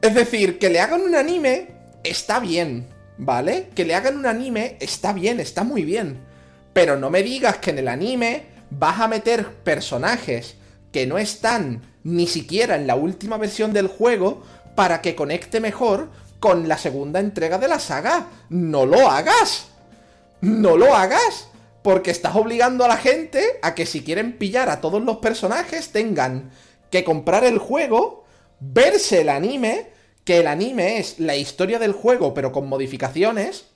[0.00, 1.74] es decir, que le hagan un anime
[2.04, 2.94] está bien.
[3.18, 3.70] ¿vale?
[3.74, 6.20] Que le hagan un anime está bien, está muy bien.
[6.72, 10.56] Pero no me digas que en el anime vas a meter personajes
[10.92, 14.42] que no están ni siquiera en la última versión del juego
[14.74, 18.26] para que conecte mejor con la segunda entrega de la saga.
[18.50, 19.68] No lo hagas.
[20.40, 21.48] No lo hagas.
[21.86, 25.92] Porque estás obligando a la gente a que si quieren pillar a todos los personajes
[25.92, 26.50] tengan
[26.90, 28.24] que comprar el juego,
[28.58, 29.92] verse el anime
[30.24, 33.66] que el anime es la historia del juego, pero con modificaciones.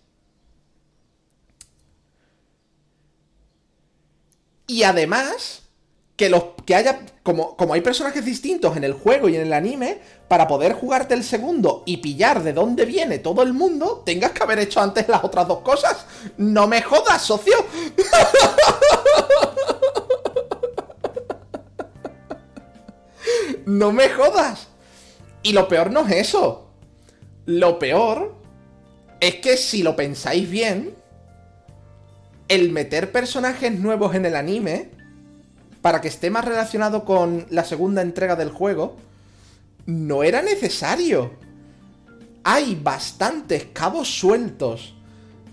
[4.66, 5.69] Y además,
[6.20, 9.54] que, los, que haya, como, como hay personajes distintos en el juego y en el
[9.54, 14.32] anime, para poder jugarte el segundo y pillar de dónde viene todo el mundo, tengas
[14.32, 16.04] que haber hecho antes las otras dos cosas.
[16.36, 17.56] No me jodas, socio.
[23.64, 24.68] no me jodas.
[25.42, 26.70] Y lo peor no es eso.
[27.46, 28.34] Lo peor
[29.20, 30.94] es que si lo pensáis bien,
[32.48, 34.99] el meter personajes nuevos en el anime,
[35.82, 38.96] para que esté más relacionado con la segunda entrega del juego,
[39.86, 41.32] no era necesario.
[42.44, 44.94] Hay bastantes cabos sueltos,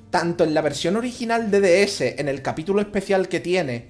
[0.10, 3.90] tanto en la versión original de DS, en el capítulo especial que tiene,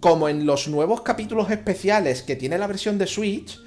[0.00, 3.58] como en los nuevos capítulos especiales que tiene la versión de Switch,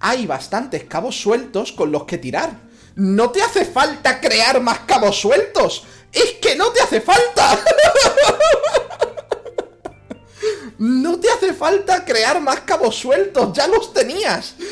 [0.00, 2.50] hay bastantes cabos sueltos con los que tirar.
[2.96, 5.84] No te hace falta crear más cabos sueltos.
[6.12, 7.60] Es que no te hace falta.
[10.78, 14.54] No te hace falta crear más cabos sueltos, ya los tenías.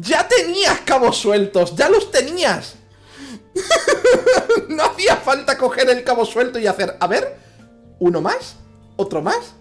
[0.00, 2.74] Ya tenías cabos sueltos, ya los tenías.
[4.68, 7.36] No hacía falta coger el cabo suelto y hacer, a ver,
[8.00, 8.56] uno más,
[8.96, 9.38] otro más.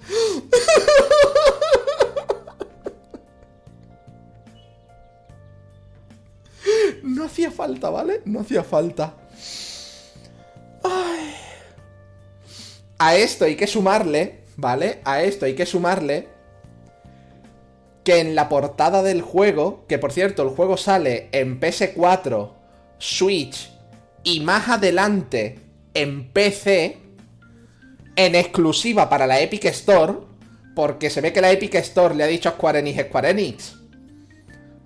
[7.03, 8.21] No hacía falta, ¿vale?
[8.25, 9.13] No hacía falta.
[13.05, 15.01] A esto hay que sumarle, ¿vale?
[15.03, 16.29] A esto hay que sumarle
[18.05, 22.53] que en la portada del juego, que por cierto el juego sale en PS4,
[22.99, 23.73] Switch
[24.23, 25.59] y más adelante
[25.93, 26.97] en PC,
[28.15, 30.13] en exclusiva para la Epic Store,
[30.73, 33.75] porque se ve que la Epic Store le ha dicho a Square Enix, Square Enix,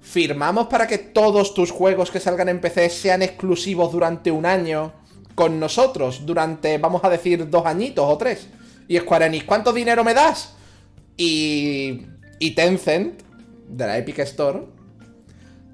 [0.01, 4.91] firmamos para que todos tus juegos que salgan en PC sean exclusivos durante un año
[5.37, 8.47] con nosotros durante, vamos a decir, dos añitos o tres.
[8.87, 10.55] Y Square Enix, ¿cuánto dinero me das?
[11.15, 12.07] Y,
[12.39, 13.21] y Tencent,
[13.67, 14.63] de la Epic Store,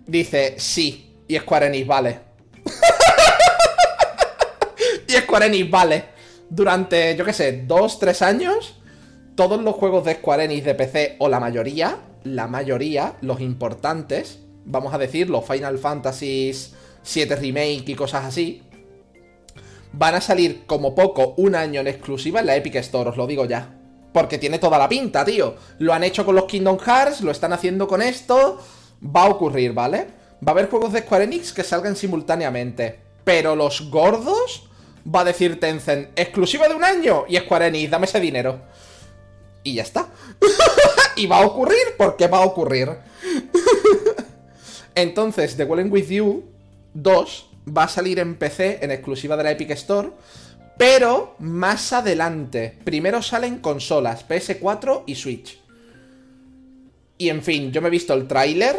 [0.05, 1.16] dice, sí.
[1.30, 2.20] Y Square Enix, vale.
[5.07, 6.03] y Square Enix, vale.
[6.49, 8.82] Durante, yo qué sé, dos, tres años,
[9.36, 14.39] todos los juegos de Square Enix de PC, o la mayoría, la mayoría, los importantes,
[14.66, 16.51] vamos a decir, los Final Fantasy
[17.01, 18.61] 7 Remake y cosas así,
[19.94, 23.28] van a salir como poco un año en exclusiva en la Epic Store, os lo
[23.28, 23.80] digo ya.
[24.12, 25.56] Porque tiene toda la pinta, tío.
[25.80, 28.60] Lo han hecho con los Kingdom Hearts, lo están haciendo con esto.
[29.04, 30.08] Va a ocurrir, ¿vale?
[30.46, 33.00] Va a haber juegos de Square Enix que salgan simultáneamente.
[33.24, 34.68] Pero los gordos
[35.04, 37.26] va a decir Tencent, exclusiva de un año.
[37.28, 38.62] Y Square Enix, dame ese dinero.
[39.64, 40.10] Y ya está.
[41.16, 42.89] y va a ocurrir porque va a ocurrir.
[44.96, 46.44] Entonces, The Welling With You
[46.94, 50.09] 2 va a salir en PC en exclusiva de la Epic Store,
[50.78, 52.78] pero más adelante.
[52.84, 55.59] Primero salen consolas, PS4 y Switch.
[57.18, 58.76] Y en fin, yo me he visto el tráiler.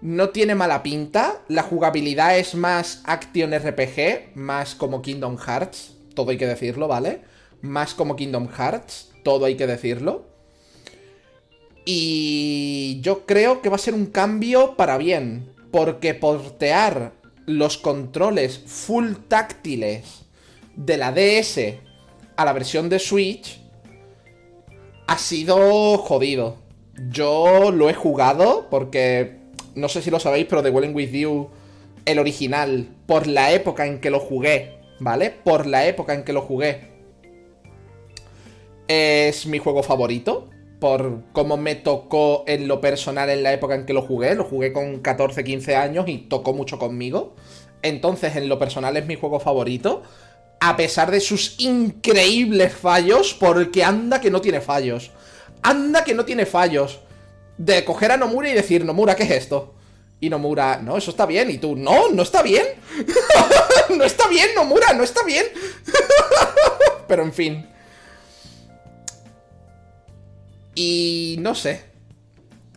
[0.00, 1.42] No tiene mala pinta.
[1.48, 5.94] La jugabilidad es más Action RPG, más como Kingdom Hearts.
[6.14, 7.22] Todo hay que decirlo, ¿vale?
[7.62, 9.12] Más como Kingdom Hearts.
[9.24, 10.26] Todo hay que decirlo.
[11.84, 15.52] Y yo creo que va a ser un cambio para bien.
[15.70, 17.12] Porque portear
[17.48, 20.26] los controles full táctiles
[20.76, 21.76] de la DS
[22.36, 23.58] a la versión de Switch
[25.06, 26.56] ha sido jodido.
[27.08, 29.38] Yo lo he jugado porque
[29.74, 31.48] no sé si lo sabéis, pero The Welling With You,
[32.04, 35.30] el original, por la época en que lo jugué, ¿vale?
[35.30, 36.92] Por la época en que lo jugué,
[38.88, 40.50] es mi juego favorito.
[40.78, 44.34] Por cómo me tocó en lo personal en la época en que lo jugué.
[44.34, 47.34] Lo jugué con 14, 15 años y tocó mucho conmigo.
[47.82, 50.02] Entonces, en lo personal es mi juego favorito.
[50.60, 55.10] A pesar de sus increíbles fallos, porque anda que no tiene fallos.
[55.62, 57.00] Anda que no tiene fallos.
[57.56, 59.74] De coger a Nomura y decir, Nomura, ¿qué es esto?
[60.20, 61.50] Y Nomura, no, eso está bien.
[61.50, 62.64] Y tú, no, no está bien.
[63.96, 65.46] no está bien, Nomura, no está bien.
[67.08, 67.66] Pero en fin.
[70.78, 71.80] Y no sé.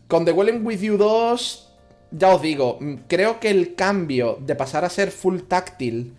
[0.07, 1.67] Con The Welling With You 2
[2.09, 6.15] ya os digo, mm, creo que el cambio de pasar a ser full táctil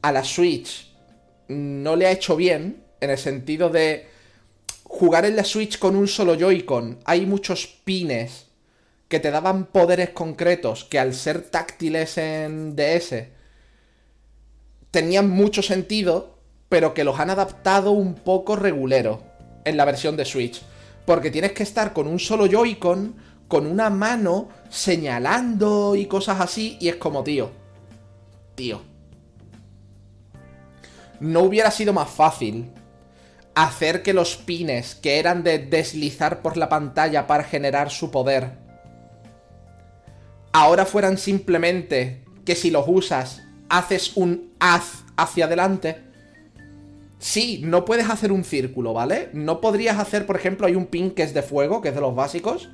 [0.00, 0.90] a la Switch
[1.48, 4.06] no le ha hecho bien, en el sentido de
[4.84, 7.00] jugar en la Switch con un solo Joy-Con.
[7.04, 8.46] Hay muchos pines
[9.08, 13.26] que te daban poderes concretos que al ser táctiles en DS
[14.90, 16.38] tenían mucho sentido,
[16.70, 19.22] pero que los han adaptado un poco regulero
[19.66, 20.62] en la versión de Switch.
[21.08, 23.16] Porque tienes que estar con un solo Joy-Con
[23.48, 27.50] con una mano señalando y cosas así, y es como, tío,
[28.54, 28.82] tío.
[31.18, 32.70] No hubiera sido más fácil
[33.54, 38.58] hacer que los pines, que eran de deslizar por la pantalla para generar su poder,
[40.52, 46.02] ahora fueran simplemente que si los usas, haces un haz hacia adelante.
[47.18, 49.30] Sí, no puedes hacer un círculo, ¿vale?
[49.32, 52.00] No podrías hacer, por ejemplo, hay un pin que es de fuego, que es de
[52.00, 52.68] los básicos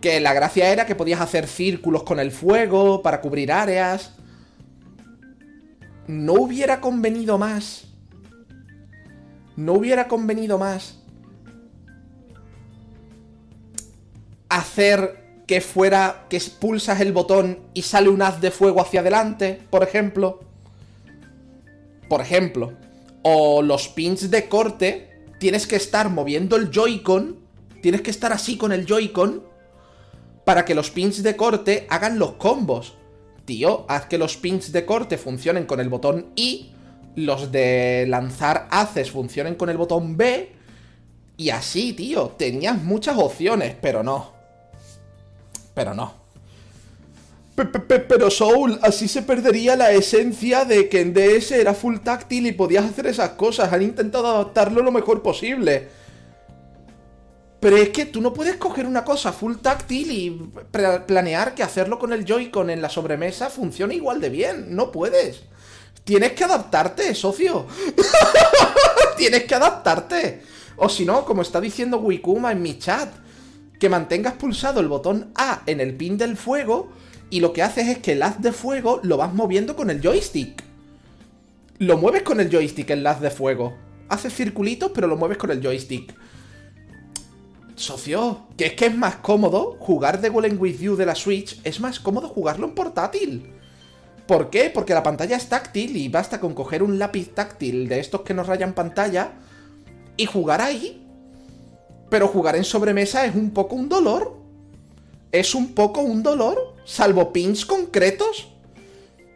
[0.00, 4.14] Que la gracia era que podías hacer círculos con el fuego para cubrir áreas.
[6.06, 7.88] No hubiera convenido más.
[9.56, 10.98] No hubiera convenido más
[14.48, 19.60] hacer que fuera que pulsas el botón y sale un haz de fuego hacia adelante,
[19.70, 20.40] por ejemplo.
[22.08, 22.72] Por ejemplo.
[23.28, 25.10] O los pins de corte,
[25.40, 27.40] tienes que estar moviendo el Joy-Con,
[27.82, 29.42] tienes que estar así con el Joy-Con
[30.44, 32.94] para que los pins de corte hagan los combos.
[33.44, 36.72] Tío, haz que los pins de corte funcionen con el botón I,
[37.16, 40.52] los de lanzar haces funcionen con el botón B,
[41.36, 44.34] y así, tío, tenías muchas opciones, pero no.
[45.74, 46.25] Pero no.
[47.56, 52.52] Pero Soul, así se perdería la esencia de que en DS era full táctil y
[52.52, 53.72] podías hacer esas cosas.
[53.72, 55.88] Han intentado adaptarlo lo mejor posible.
[57.58, 60.50] Pero es que tú no puedes coger una cosa full táctil y
[61.06, 64.76] planear que hacerlo con el Joy-Con en la sobremesa funcione igual de bien.
[64.76, 65.40] No puedes.
[66.04, 67.66] Tienes que adaptarte, socio.
[69.16, 70.42] Tienes que adaptarte.
[70.76, 73.08] O si no, como está diciendo Wikuma en mi chat,
[73.80, 76.92] que mantengas pulsado el botón A en el pin del fuego
[77.30, 80.00] y lo que haces es que el haz de fuego lo vas moviendo con el
[80.00, 80.62] joystick.
[81.78, 83.76] Lo mueves con el joystick el haz de fuego.
[84.08, 86.14] Haces circulitos, pero lo mueves con el joystick.
[87.74, 91.60] Socio, que es que es más cómodo jugar de Golem With You de la Switch,
[91.64, 93.52] es más cómodo jugarlo en portátil.
[94.26, 94.70] ¿Por qué?
[94.72, 98.34] Porque la pantalla es táctil y basta con coger un lápiz táctil de estos que
[98.34, 99.32] nos rayan pantalla
[100.16, 101.06] y jugar ahí
[102.08, 104.36] pero jugar en sobremesa es un poco un dolor.
[105.32, 108.48] Es un poco un dolor, salvo pins concretos.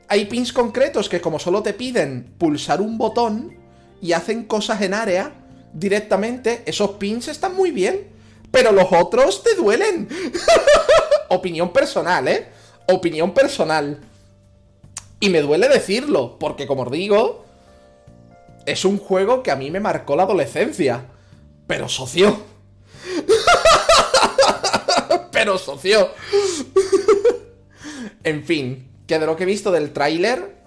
[0.09, 3.59] Hay pins concretos que como solo te piden pulsar un botón
[4.01, 5.35] y hacen cosas en área
[5.75, 8.09] directamente, esos pins están muy bien.
[8.51, 10.09] Pero los otros te duelen.
[11.29, 12.49] Opinión personal, ¿eh?
[12.89, 14.01] Opinión personal.
[15.21, 17.45] Y me duele decirlo, porque como os digo,
[18.67, 21.05] es un juego que a mí me marcó la adolescencia.
[21.69, 22.37] Pero socio,
[25.41, 26.11] Pero socio.
[28.25, 30.61] en fin, que de lo que he visto del tráiler...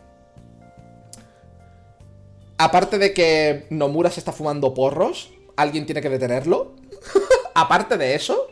[2.58, 6.76] Aparte de que Nomura se está fumando porros, alguien tiene que detenerlo.
[7.54, 8.48] Aparte de eso,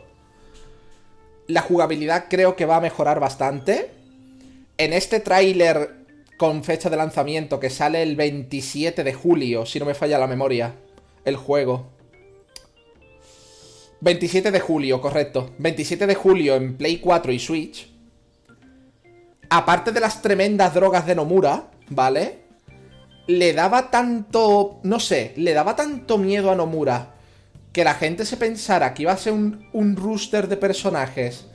[1.48, 3.90] la jugabilidad creo que va a mejorar bastante.
[4.78, 6.04] En este tráiler
[6.36, 10.28] con fecha de lanzamiento que sale el 27 de julio, si no me falla la
[10.28, 10.76] memoria,
[11.24, 11.88] el juego.
[14.02, 15.54] 27 de julio, correcto.
[15.58, 17.88] 27 de julio en Play 4 y Switch.
[19.48, 22.40] Aparte de las tremendas drogas de Nomura, ¿vale?
[23.28, 24.80] Le daba tanto...
[24.82, 27.14] No sé, le daba tanto miedo a Nomura
[27.72, 31.46] que la gente se pensara que iba a ser un, un rooster de personajes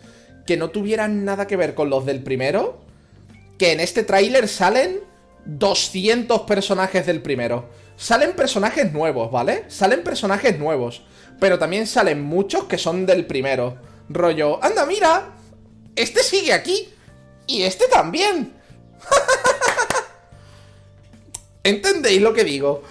[0.45, 2.79] que no tuvieran nada que ver con los del primero,
[3.57, 5.01] que en este tráiler salen
[5.45, 7.69] 200 personajes del primero.
[7.97, 9.65] Salen personajes nuevos, ¿vale?
[9.67, 11.03] Salen personajes nuevos.
[11.39, 13.77] Pero también salen muchos que son del primero.
[14.09, 15.35] Rollo, anda, mira.
[15.95, 16.89] Este sigue aquí.
[17.45, 18.53] Y este también.
[21.63, 22.83] ¿Entendéis lo que digo?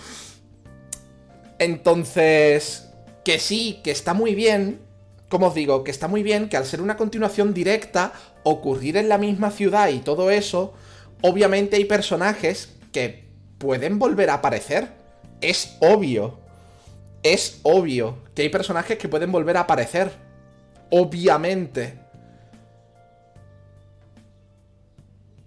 [1.58, 2.88] Entonces,
[3.24, 4.80] que sí, que está muy bien.
[5.28, 8.12] Como os digo, que está muy bien que al ser una continuación directa,
[8.44, 10.74] ocurrir en la misma ciudad y todo eso,
[11.22, 13.26] obviamente hay personajes que
[13.58, 14.92] pueden volver a aparecer.
[15.40, 16.45] Es obvio
[17.32, 20.12] es obvio que hay personajes que pueden volver a aparecer.
[20.90, 21.98] Obviamente.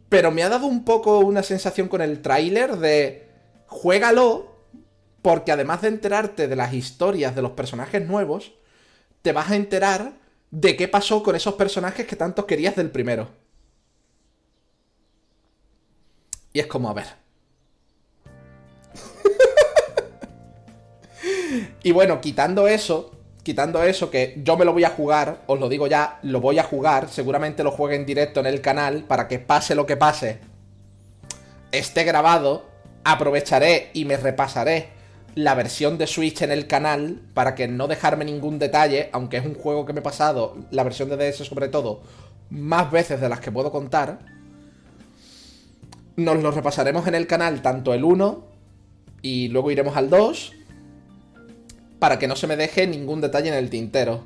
[0.10, 3.30] Pero me ha dado un poco una sensación con el tráiler de...
[3.68, 4.66] Juégalo,
[5.22, 8.54] porque además de enterarte de las historias de los personajes nuevos,
[9.22, 10.14] te vas a enterar
[10.50, 13.30] de qué pasó con esos personajes que tanto querías del primero.
[16.52, 17.29] Y es como, a ver.
[21.84, 23.12] Y bueno, quitando eso,
[23.44, 26.60] quitando eso, que yo me lo voy a jugar, os lo digo ya, lo voy
[26.60, 29.98] a jugar, seguramente lo juegue en directo en el canal para que pase lo que
[29.98, 30.40] pase,
[31.72, 32.66] esté grabado,
[33.04, 34.90] aprovecharé y me repasaré
[35.36, 39.46] la versión de Switch en el canal para que no dejarme ningún detalle, aunque es
[39.46, 42.02] un juego que me he pasado, la versión de DS sobre todo,
[42.50, 44.20] más veces de las que puedo contar.
[46.16, 48.44] Nos lo repasaremos en el canal tanto el 1
[49.22, 50.59] y luego iremos al 2
[52.00, 54.24] para que no se me deje ningún detalle en el tintero.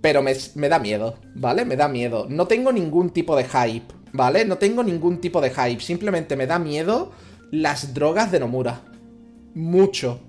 [0.00, 1.64] Pero me, da miedo, ¿vale?
[1.64, 2.26] Me da miedo.
[2.28, 4.44] No tengo ningún tipo de hype, ¿vale?
[4.44, 5.80] No tengo ningún tipo de hype.
[5.80, 7.10] Simplemente me da miedo
[7.50, 8.82] las drogas de Nomura.
[9.54, 10.20] Mucho.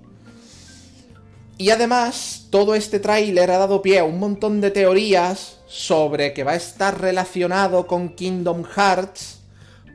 [1.58, 6.44] Y además, todo este tráiler ha dado pie a un montón de teorías sobre que
[6.44, 9.40] va a estar relacionado con Kingdom Hearts,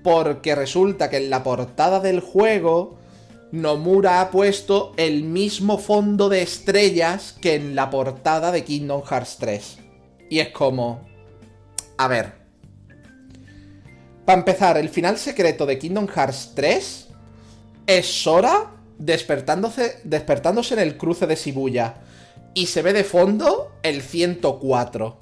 [0.03, 2.97] porque resulta que en la portada del juego
[3.53, 9.37] Nomura ha puesto el mismo fondo de estrellas que en la portada de Kingdom Hearts
[9.39, 9.77] 3.
[10.31, 11.07] Y es como...
[11.99, 12.33] A ver.
[14.25, 17.09] Para empezar, el final secreto de Kingdom Hearts 3
[17.85, 21.97] es Sora despertándose, despertándose en el cruce de Shibuya.
[22.55, 25.19] Y se ve de fondo el 104.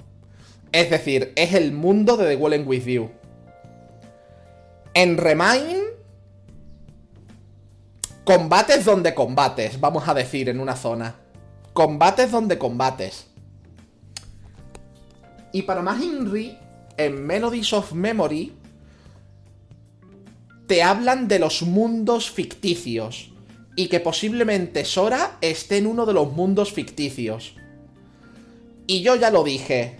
[0.72, 3.10] Es decir, es el mundo de The Wallen With You.
[4.94, 5.81] En Remind,
[8.24, 11.16] combates donde combates, vamos a decir, en una zona.
[11.72, 13.26] Combates donde combates.
[15.52, 16.58] Y para más Inri,
[16.96, 18.52] en Melodies of Memory,
[20.66, 23.32] te hablan de los mundos ficticios
[23.76, 27.56] y que posiblemente Sora esté en uno de los mundos ficticios.
[28.86, 29.98] Y yo ya lo dije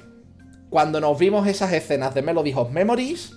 [0.71, 3.35] cuando nos vimos esas escenas de Melody of Memories,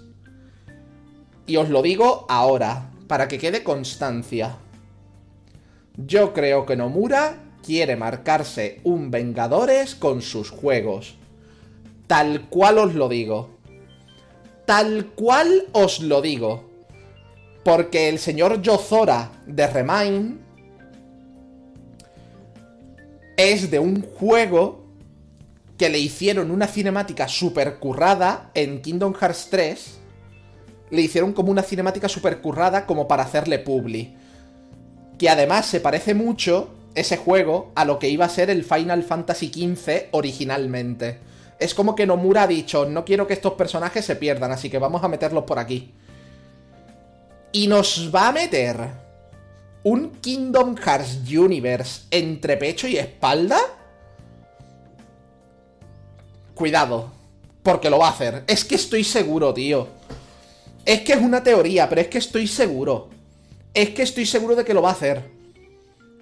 [1.47, 4.57] y os lo digo ahora, para que quede constancia.
[5.97, 11.15] Yo creo que Nomura quiere marcarse un Vengadores con sus juegos.
[12.07, 13.49] Tal cual os lo digo.
[14.65, 16.69] Tal cual os lo digo.
[17.63, 20.39] Porque el señor Yozora de Remind
[23.37, 24.85] es de un juego
[25.77, 29.97] que le hicieron una cinemática super currada en Kingdom Hearts 3.
[30.91, 34.15] Le hicieron como una cinemática super currada como para hacerle publi.
[35.17, 39.03] Que además se parece mucho ese juego a lo que iba a ser el Final
[39.03, 41.19] Fantasy XV originalmente.
[41.59, 44.77] Es como que Nomura ha dicho, no quiero que estos personajes se pierdan, así que
[44.77, 45.93] vamos a meterlos por aquí
[47.55, 48.75] y nos va a meter
[49.83, 53.57] un Kingdom Hearts Universe entre pecho y espalda.
[56.53, 57.13] Cuidado,
[57.63, 58.43] porque lo va a hacer.
[58.45, 59.87] Es que estoy seguro, tío.
[60.83, 63.07] Es que es una teoría, pero es que estoy seguro.
[63.75, 65.21] Es que estoy seguro de que lo va a hacer.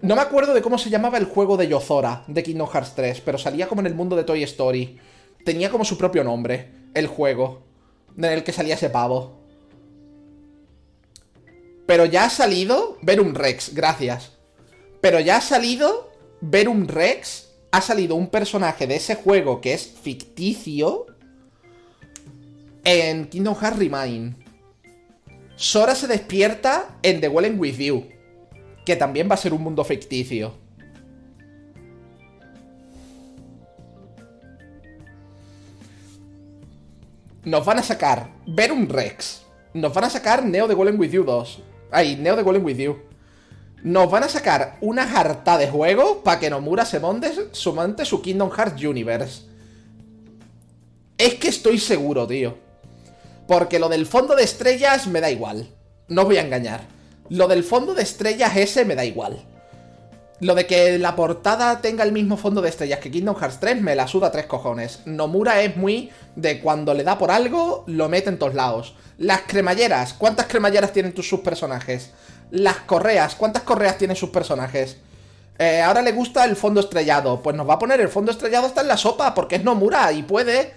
[0.01, 3.21] No me acuerdo de cómo se llamaba el juego de Yozora de Kingdom Hearts 3,
[3.21, 4.97] pero salía como en el mundo de Toy Story.
[5.45, 7.61] Tenía como su propio nombre, el juego,
[8.17, 9.39] en el que salía ese pavo.
[11.85, 14.31] Pero ya ha salido ver un Rex, gracias.
[14.99, 16.11] Pero ya ha salido
[16.41, 17.49] ver un Rex.
[17.71, 21.05] Ha salido un personaje de ese juego que es ficticio
[22.84, 24.43] en Kingdom Hearts Remind.
[25.55, 28.09] Sora se despierta en The Welling With You,
[28.85, 30.53] que también va a ser un mundo ficticio.
[37.43, 39.43] Nos van a sacar ver un Rex.
[39.73, 41.61] Nos van a sacar Neo The Golem With You 2.
[41.91, 42.97] Ay, Neo de Golem With You.
[43.84, 48.49] Nos van a sacar una jarta de juegos para que Nomura se monte, su Kingdom
[48.49, 49.43] Hearts Universe.
[51.17, 52.57] Es que estoy seguro, tío.
[53.53, 55.69] Porque lo del fondo de estrellas me da igual.
[56.07, 56.88] No voy a engañar.
[57.30, 59.45] Lo del fondo de estrellas ese me da igual.
[60.39, 63.80] Lo de que la portada tenga el mismo fondo de estrellas que Kingdom Hearts 3
[63.80, 65.01] me la suda tres cojones.
[65.05, 68.95] Nomura es muy de cuando le da por algo, lo mete en todos lados.
[69.19, 72.09] Las cremalleras, ¿cuántas cremalleras tienen tus, sus personajes?
[72.49, 74.97] Las correas, ¿cuántas correas tienen sus personajes?
[75.59, 77.43] Eh, ahora le gusta el fondo estrellado.
[77.43, 80.11] Pues nos va a poner el fondo estrellado está en la sopa, porque es Nomura
[80.11, 80.73] y puede.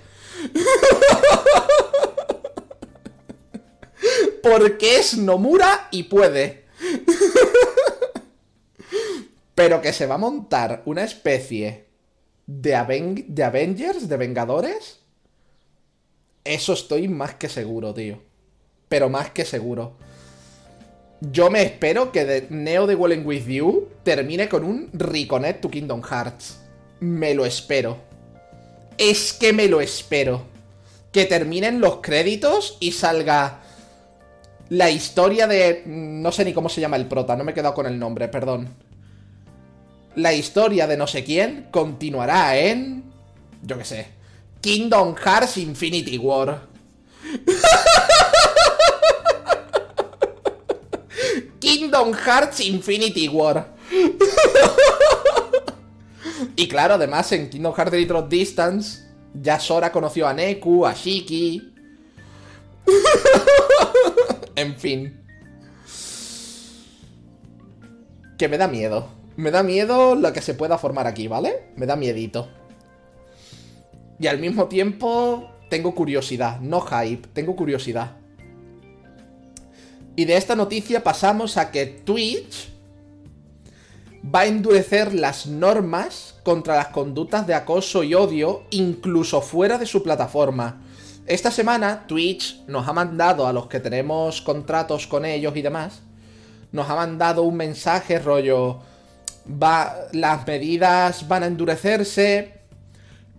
[4.43, 6.64] porque es Nomura y puede.
[9.55, 11.86] Pero que se va a montar una especie
[12.47, 15.01] de, de Avengers, de Vengadores.
[16.44, 18.23] Eso estoy más que seguro, tío.
[18.89, 19.97] Pero más que seguro.
[21.20, 25.70] Yo me espero que de Neo de Walling With You termine con un Reconnect to
[25.70, 26.59] Kingdom Hearts.
[27.01, 27.97] Me lo espero.
[28.98, 30.44] Es que me lo espero.
[31.12, 33.62] Que terminen los créditos y salga
[34.68, 35.82] la historia de...
[35.86, 38.28] No sé ni cómo se llama el prota, no me he quedado con el nombre,
[38.28, 38.68] perdón
[40.16, 43.05] la historia de no sé quién continuará en...
[43.62, 44.09] Yo qué sé.
[44.60, 46.62] Kingdom Hearts Infinity War.
[51.60, 53.76] Kingdom Hearts Infinity War.
[56.56, 59.02] y claro, además en Kingdom Hearts Retro Distance,
[59.34, 61.74] ya Sora conoció a Neku, a Shiki.
[64.56, 65.22] en fin.
[68.38, 69.08] Que me da miedo.
[69.36, 71.70] Me da miedo lo que se pueda formar aquí, ¿vale?
[71.76, 72.48] Me da miedito.
[74.18, 78.16] Y al mismo tiempo tengo curiosidad, no hype, tengo curiosidad.
[80.16, 82.70] Y de esta noticia pasamos a que Twitch
[84.34, 89.84] va a endurecer las normas contra las conductas de acoso y odio, incluso fuera de
[89.84, 90.82] su plataforma.
[91.26, 96.02] Esta semana Twitch nos ha mandado a los que tenemos contratos con ellos y demás,
[96.70, 98.78] nos ha mandado un mensaje rollo,
[100.12, 102.60] las medidas van a endurecerse,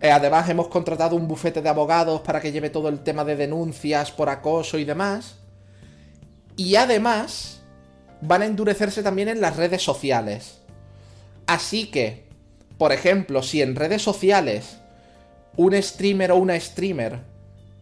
[0.02, 3.36] eh, además hemos contratado un bufete de abogados para que lleve todo el tema de
[3.36, 5.36] denuncias por acoso y demás.
[6.56, 7.62] Y además
[8.20, 10.58] van a endurecerse también en las redes sociales.
[11.46, 12.28] Así que,
[12.76, 14.76] por ejemplo, si en redes sociales
[15.56, 17.37] un streamer o una streamer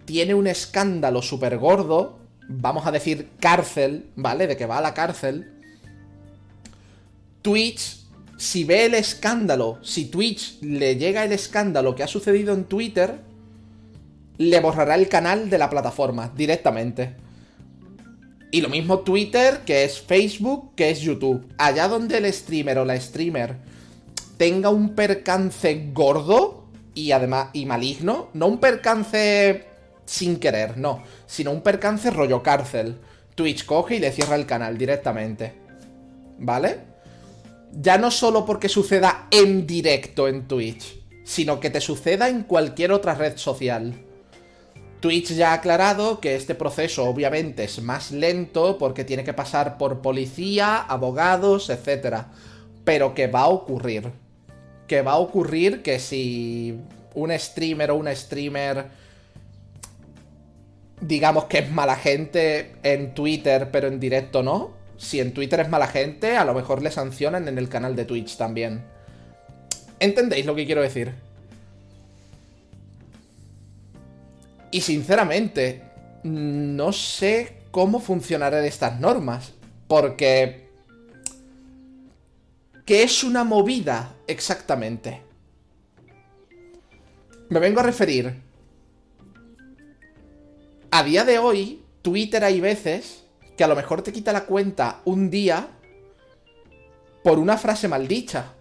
[0.06, 2.18] tiene un escándalo súper gordo,
[2.48, 4.46] vamos a decir cárcel, ¿vale?
[4.46, 5.52] De que va a la cárcel,
[7.42, 7.98] Twitch,
[8.38, 13.20] si ve el escándalo, si Twitch le llega el escándalo que ha sucedido en Twitter,
[14.38, 17.14] le borrará el canal de la plataforma directamente.
[18.50, 21.46] Y lo mismo Twitter, que es Facebook, que es YouTube.
[21.58, 23.56] Allá donde el streamer o la streamer
[24.36, 26.64] tenga un percance gordo
[26.94, 29.66] y además y maligno, no un percance
[30.06, 32.98] sin querer, no, sino un percance rollo cárcel.
[33.34, 35.52] Twitch coge y le cierra el canal directamente.
[36.38, 36.78] ¿Vale?
[37.72, 42.92] Ya no solo porque suceda en directo en Twitch, sino que te suceda en cualquier
[42.92, 43.94] otra red social.
[45.00, 49.76] Twitch ya ha aclarado que este proceso obviamente es más lento porque tiene que pasar
[49.76, 52.24] por policía, abogados, etc.
[52.84, 54.10] Pero que va a ocurrir.
[54.86, 56.78] Que va a ocurrir que si
[57.14, 58.86] un streamer o una streamer
[61.00, 64.74] digamos que es mala gente en Twitter, pero en directo no.
[64.96, 68.04] Si en Twitter es mala gente, a lo mejor le sancionan en el canal de
[68.04, 68.84] Twitch también.
[70.00, 71.14] ¿Entendéis lo que quiero decir?
[74.70, 75.82] Y sinceramente,
[76.22, 79.52] no sé cómo funcionarán estas normas.
[79.86, 80.66] Porque...
[82.84, 85.20] ¿Qué es una movida exactamente?
[87.48, 88.45] Me vengo a referir.
[90.90, 93.24] A día de hoy, Twitter hay veces
[93.56, 95.68] que a lo mejor te quita la cuenta un día
[97.24, 98.52] por una frase maldicha.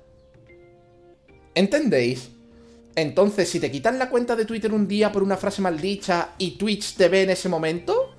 [1.54, 2.32] ¿Entendéis?
[2.96, 6.52] Entonces, si te quitan la cuenta de Twitter un día por una frase maldicha y
[6.52, 8.16] Twitch te ve en ese momento,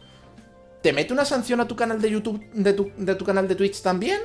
[0.82, 2.72] ¿te mete una sanción a tu canal de YouTube, de
[3.14, 4.20] tu, canal de Twitch también?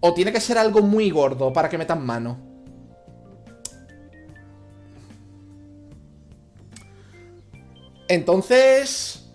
[0.00, 2.53] ¿O tiene que ser algo muy gordo para que metan mano?
[8.08, 9.26] Entonces,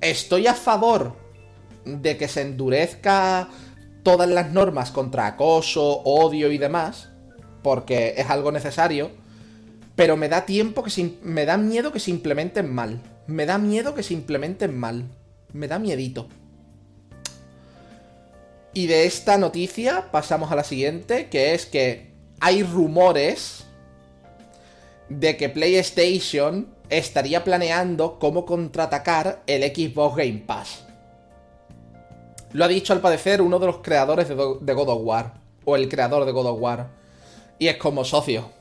[0.00, 1.16] estoy a favor
[1.84, 3.48] de que se endurezca
[4.02, 7.10] todas las normas contra acoso, odio y demás,
[7.62, 9.10] porque es algo necesario
[9.96, 13.00] pero me da tiempo que me da miedo que se implementen mal.
[13.26, 15.04] Me da miedo que se implementen mal.
[15.52, 16.28] Me da miedito.
[18.74, 23.64] Y de esta noticia pasamos a la siguiente, que es que hay rumores
[25.08, 30.84] de que PlayStation estaría planeando cómo contraatacar el Xbox Game Pass.
[32.52, 35.34] Lo ha dicho al parecer uno de los creadores de, de God of War,
[35.64, 36.88] o el creador de God of War.
[37.58, 38.56] Y es como socio.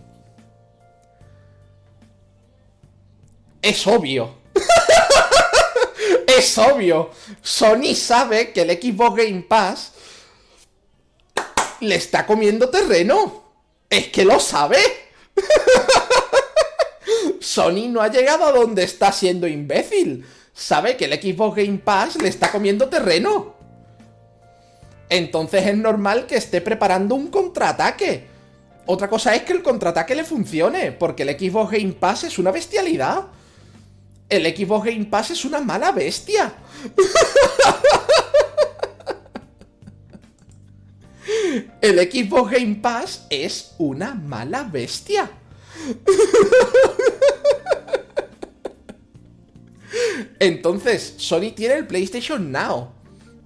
[3.66, 4.36] es obvio.
[6.28, 7.10] es obvio.
[7.42, 9.92] Sony sabe que el Xbox Game Pass
[11.80, 13.44] le está comiendo terreno.
[13.90, 14.78] Es que lo sabe.
[17.56, 20.26] Sony no ha llegado a donde está siendo imbécil.
[20.54, 23.56] Sabe que el Xbox Game Pass le está comiendo terreno.
[25.10, 28.28] Entonces es normal que esté preparando un contraataque.
[28.86, 32.52] Otra cosa es que el contraataque le funcione, porque el Xbox Game Pass es una
[32.52, 33.26] bestialidad
[34.30, 36.54] el Xbox Game Pass es una mala bestia.
[41.82, 45.30] El Xbox Game Pass es una mala bestia.
[50.40, 52.90] Entonces, Sony tiene el PlayStation Now.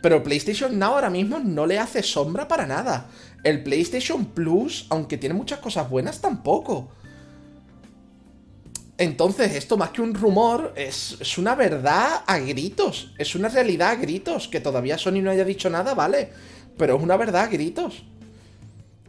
[0.01, 3.09] Pero PlayStation Now ahora mismo no le hace sombra para nada.
[3.43, 6.89] El PlayStation Plus, aunque tiene muchas cosas buenas, tampoco.
[8.97, 13.13] Entonces, esto más que un rumor, es, una verdad a gritos.
[13.17, 14.47] Es una realidad a gritos.
[14.49, 16.29] Que todavía Sony no haya dicho nada, vale.
[16.77, 18.03] Pero es una verdad a gritos.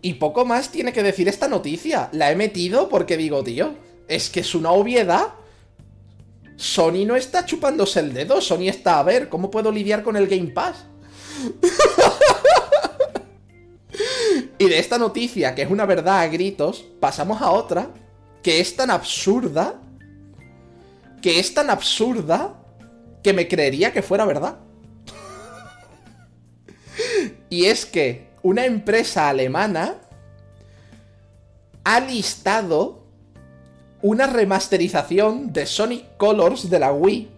[0.02, 2.08] Y poco más tiene que decir esta noticia.
[2.12, 3.74] La he metido porque digo, tío,
[4.08, 5.34] es que es una obviedad.
[6.56, 8.40] Sony no está chupándose el dedo.
[8.40, 10.86] Sony está a ver cómo puedo lidiar con el Game Pass.
[14.58, 17.90] y de esta noticia, que es una verdad a gritos, pasamos a otra
[18.42, 19.80] que es tan absurda,
[21.20, 22.54] que es tan absurda,
[23.22, 24.60] que me creería que fuera verdad.
[27.50, 29.96] y es que una empresa alemana
[31.84, 33.04] ha listado
[34.02, 37.28] una remasterización de Sonic Colors de la Wii.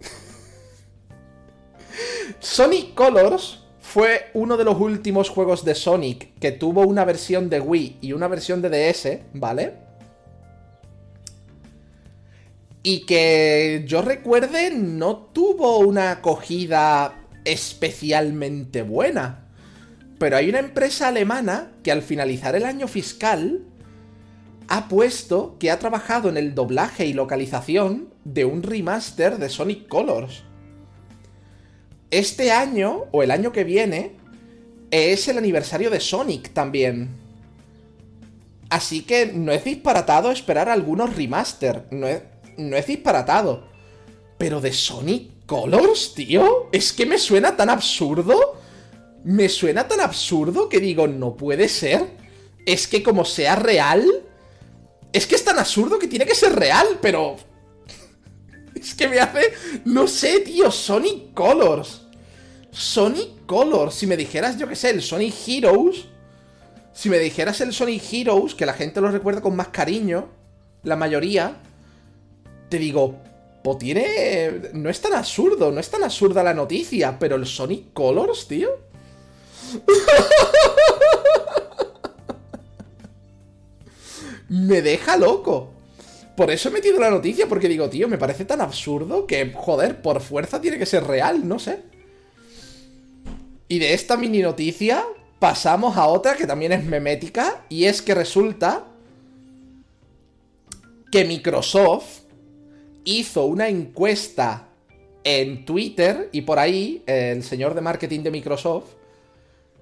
[2.40, 7.60] Sonic Colors fue uno de los últimos juegos de Sonic que tuvo una versión de
[7.60, 9.74] Wii y una versión de DS, ¿vale?
[12.82, 19.45] Y que yo recuerde no tuvo una acogida especialmente buena.
[20.18, 23.62] Pero hay una empresa alemana que al finalizar el año fiscal
[24.68, 29.88] ha puesto que ha trabajado en el doblaje y localización de un remaster de Sonic
[29.88, 30.42] Colors.
[32.10, 34.16] Este año, o el año que viene,
[34.90, 37.10] es el aniversario de Sonic también.
[38.70, 41.86] Así que no es disparatado esperar algunos remaster.
[41.90, 42.22] No es,
[42.56, 43.68] no es disparatado.
[44.38, 48.60] Pero de Sonic Colors, tío, es que me suena tan absurdo.
[49.26, 52.06] Me suena tan absurdo que digo, no puede ser.
[52.64, 54.06] Es que como sea real,
[55.12, 57.34] es que es tan absurdo que tiene que ser real, pero...
[58.76, 59.52] Es que me hace...
[59.84, 62.02] No sé, tío, Sonic Colors.
[62.70, 63.96] Sonic Colors.
[63.96, 66.04] Si me dijeras, yo qué sé, el Sonic Heroes...
[66.92, 70.28] Si me dijeras el Sonic Heroes, que la gente lo recuerda con más cariño,
[70.84, 71.56] la mayoría,
[72.68, 73.18] te digo,
[73.74, 74.70] tiene...
[74.72, 78.86] No es tan absurdo, no es tan absurda la noticia, pero el Sonic Colors, tío...
[84.48, 85.72] me deja loco.
[86.36, 90.02] Por eso he metido la noticia, porque digo, tío, me parece tan absurdo que, joder,
[90.02, 91.80] por fuerza tiene que ser real, no sé.
[93.68, 95.04] Y de esta mini noticia
[95.38, 98.84] pasamos a otra que también es memética, y es que resulta
[101.10, 102.24] que Microsoft
[103.04, 104.68] hizo una encuesta
[105.24, 108.95] en Twitter y por ahí el señor de marketing de Microsoft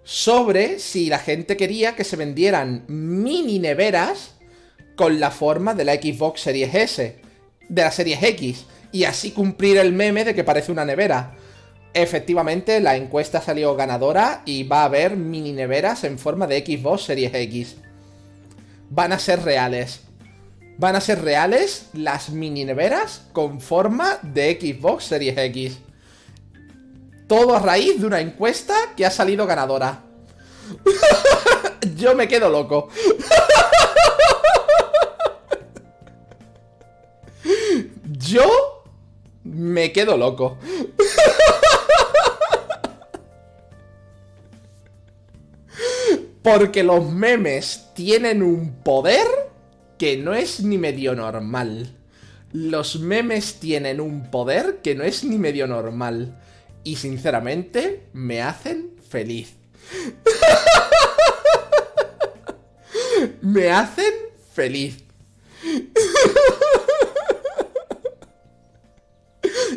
[0.05, 4.35] sobre si la gente quería que se vendieran mini neveras
[4.97, 7.16] con la forma de la Xbox Series S,
[7.68, 11.35] de la Series X, y así cumplir el meme de que parece una nevera.
[11.94, 17.02] Efectivamente, la encuesta salió ganadora y va a haber mini neveras en forma de Xbox
[17.05, 17.76] Series X.
[18.90, 20.01] Van a ser reales.
[20.76, 25.78] Van a ser reales las mini neveras con forma de Xbox Series X.
[27.26, 30.02] Todo a raíz de una encuesta que ha salido ganadora.
[31.96, 32.88] Yo me quedo loco.
[38.05, 38.84] Yo
[39.44, 40.56] me quedo loco.
[46.42, 49.26] Porque los memes tienen un poder
[49.98, 51.96] que no es ni medio normal.
[52.52, 56.38] Los memes tienen un poder que no es ni medio normal.
[56.85, 59.55] Y sinceramente me hacen feliz.
[63.43, 64.12] me hacen
[64.52, 65.05] feliz.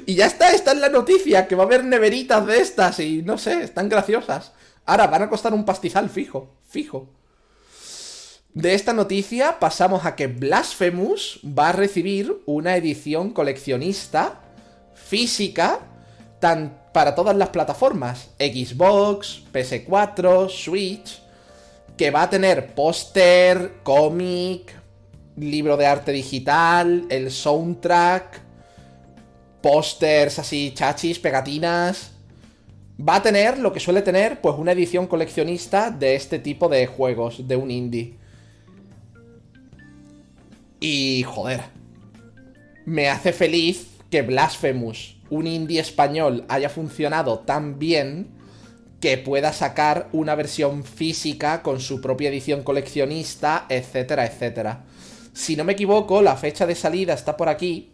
[0.05, 3.21] Y ya está, esta es la noticia, que va a haber neveritas de estas y
[3.23, 4.53] no sé, están graciosas.
[4.85, 7.09] Ahora, van a costar un pastizal fijo, fijo.
[8.53, 14.39] De esta noticia pasamos a que Blasphemous va a recibir una edición coleccionista
[14.95, 15.79] física
[16.39, 21.21] tan para todas las plataformas, Xbox, PS4, Switch,
[21.95, 24.73] que va a tener póster, cómic,
[25.35, 28.41] libro de arte digital, el soundtrack,
[29.61, 32.13] pósters así chachis, pegatinas.
[32.99, 36.87] Va a tener lo que suele tener, pues una edición coleccionista de este tipo de
[36.87, 38.15] juegos, de un indie.
[40.79, 41.61] Y joder,
[42.85, 48.29] me hace feliz que Blasphemous, un indie español, haya funcionado tan bien
[48.99, 54.85] que pueda sacar una versión física con su propia edición coleccionista, etcétera, etcétera.
[55.33, 57.91] Si no me equivoco, la fecha de salida está por aquí,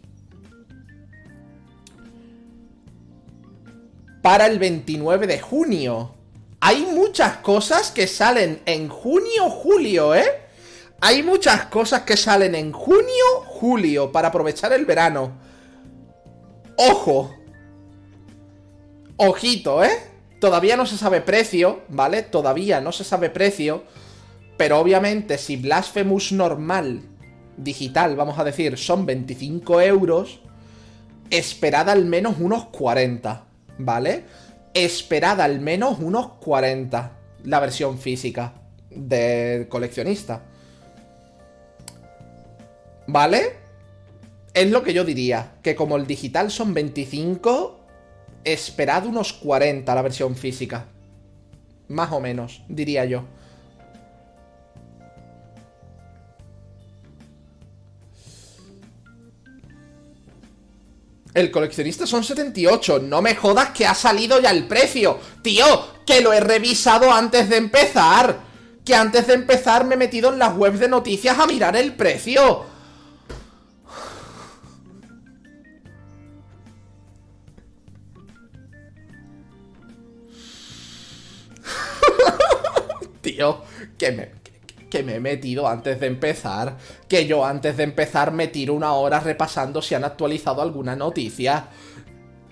[4.24, 6.14] para el 29 de junio.
[6.60, 10.24] Hay muchas cosas que salen en junio, julio, ¿eh?
[11.02, 15.32] Hay muchas cosas que salen en junio, julio, para aprovechar el verano.
[16.76, 17.34] Ojo.
[19.16, 19.90] Ojito, ¿eh?
[20.40, 22.22] Todavía no se sabe precio, ¿vale?
[22.22, 23.84] Todavía no se sabe precio.
[24.56, 27.02] Pero obviamente si Blasphemous normal,
[27.56, 30.40] digital, vamos a decir, son 25 euros,
[31.30, 33.44] esperad al menos unos 40.
[33.78, 34.24] ¿vale?
[34.72, 37.12] Esperad al menos unos 40
[37.44, 38.54] la versión física
[38.90, 40.42] de coleccionista.
[43.06, 43.63] ¿Vale?
[44.54, 47.80] Es lo que yo diría, que como el digital son 25,
[48.44, 50.86] esperad unos 40 la versión física.
[51.88, 53.24] Más o menos, diría yo.
[61.34, 63.00] El coleccionista son 78.
[63.00, 65.18] No me jodas que ha salido ya el precio.
[65.42, 65.64] Tío,
[66.06, 68.38] que lo he revisado antes de empezar.
[68.84, 71.94] Que antes de empezar me he metido en las webs de noticias a mirar el
[71.94, 72.73] precio.
[83.24, 83.62] Tío,
[83.96, 84.28] que me,
[84.90, 86.76] que me he metido antes de empezar.
[87.08, 91.68] Que yo antes de empezar me tiro una hora repasando si han actualizado alguna noticia.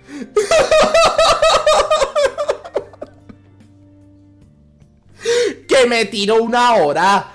[5.68, 7.34] que me tiro una hora.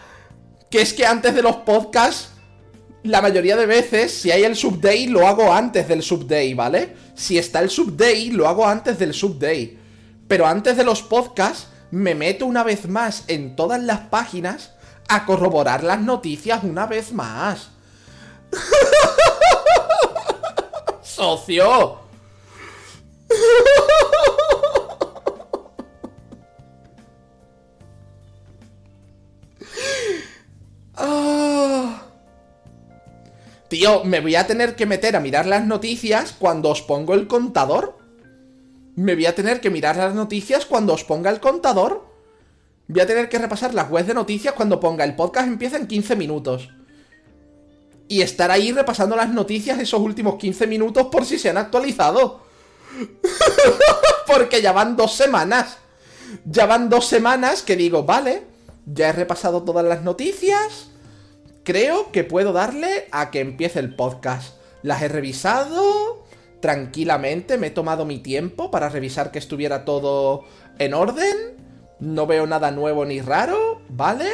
[0.72, 2.32] Que es que antes de los podcasts,
[3.04, 6.96] la mayoría de veces, si hay el subday, lo hago antes del subday, ¿vale?
[7.14, 9.78] Si está el subday, lo hago antes del subday.
[10.28, 14.72] Pero antes de los podcasts, me meto una vez más en todas las páginas
[15.08, 17.70] a corroborar las noticias una vez más.
[21.02, 22.00] ¡Socio!
[31.00, 32.08] Ah.
[33.68, 37.28] Tío, me voy a tener que meter a mirar las noticias cuando os pongo el
[37.28, 37.97] contador.
[38.98, 42.04] Me voy a tener que mirar las noticias cuando os ponga el contador.
[42.88, 45.86] Voy a tener que repasar las webs de noticias cuando ponga el podcast empieza en
[45.86, 46.72] 15 minutos.
[48.08, 52.42] Y estar ahí repasando las noticias esos últimos 15 minutos por si se han actualizado.
[54.26, 55.78] Porque ya van dos semanas.
[56.46, 58.46] Ya van dos semanas que digo, vale,
[58.88, 60.88] ya he repasado todas las noticias.
[61.64, 64.56] Creo que puedo darle a que empiece el podcast.
[64.82, 66.26] Las he revisado
[66.60, 70.44] tranquilamente, me he tomado mi tiempo para revisar que estuviera todo
[70.80, 71.58] en orden.
[72.00, 74.30] No veo nada nuevo ni raro, ¿vale?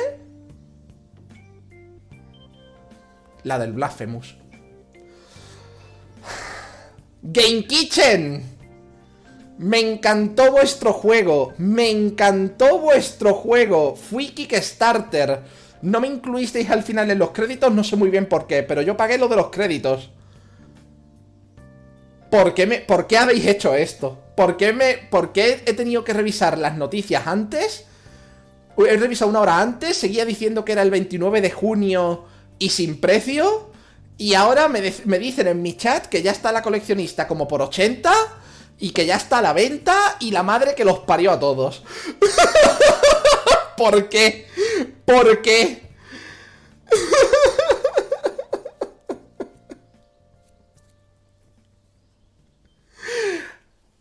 [3.44, 4.36] La del Blasphemous.
[7.22, 8.44] Game Kitchen.
[9.58, 11.54] Me encantó vuestro juego.
[11.58, 13.96] Me encantó vuestro juego.
[13.96, 15.42] Fui Kickstarter.
[15.82, 18.82] No me incluisteis al final en los créditos, no sé muy bien por qué, pero
[18.82, 20.12] yo pagué lo de los créditos.
[22.34, 24.18] ¿Por qué, me, ¿Por qué habéis hecho esto?
[24.36, 27.86] ¿Por qué, me, ¿Por qué he tenido que revisar las noticias antes?
[28.76, 32.26] He revisado una hora antes, seguía diciendo que era el 29 de junio
[32.58, 33.70] y sin precio.
[34.18, 37.62] Y ahora me, me dicen en mi chat que ya está la coleccionista como por
[37.62, 38.12] 80
[38.80, 41.84] y que ya está a la venta y la madre que los parió a todos.
[43.78, 44.48] ¿Por qué?
[45.06, 45.84] ¿Por qué?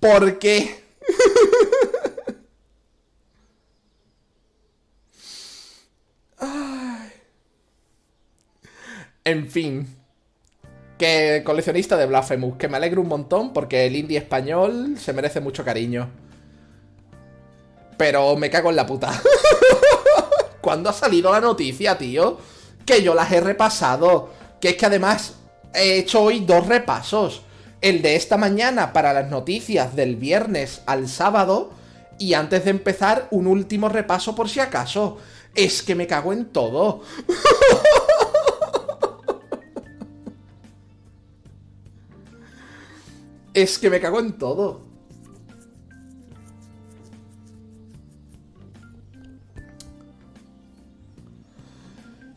[0.02, 0.82] ¿Por qué?
[9.24, 9.96] En fin.
[10.98, 15.38] Que coleccionista de Blasphemous, que me alegro un montón porque el indie español se merece
[15.38, 16.10] mucho cariño.
[17.96, 19.22] Pero me cago en la puta.
[20.60, 22.38] ¿Cuándo ha salido la noticia, tío?
[22.84, 24.30] Que yo las he repasado.
[24.60, 25.36] Que es que además
[25.72, 27.42] he hecho hoy dos repasos
[27.82, 31.72] el de esta mañana para las noticias del viernes al sábado
[32.16, 35.18] y antes de empezar un último repaso por si acaso.
[35.54, 37.02] Es que me cago en todo.
[43.54, 44.80] es que me cago en todo.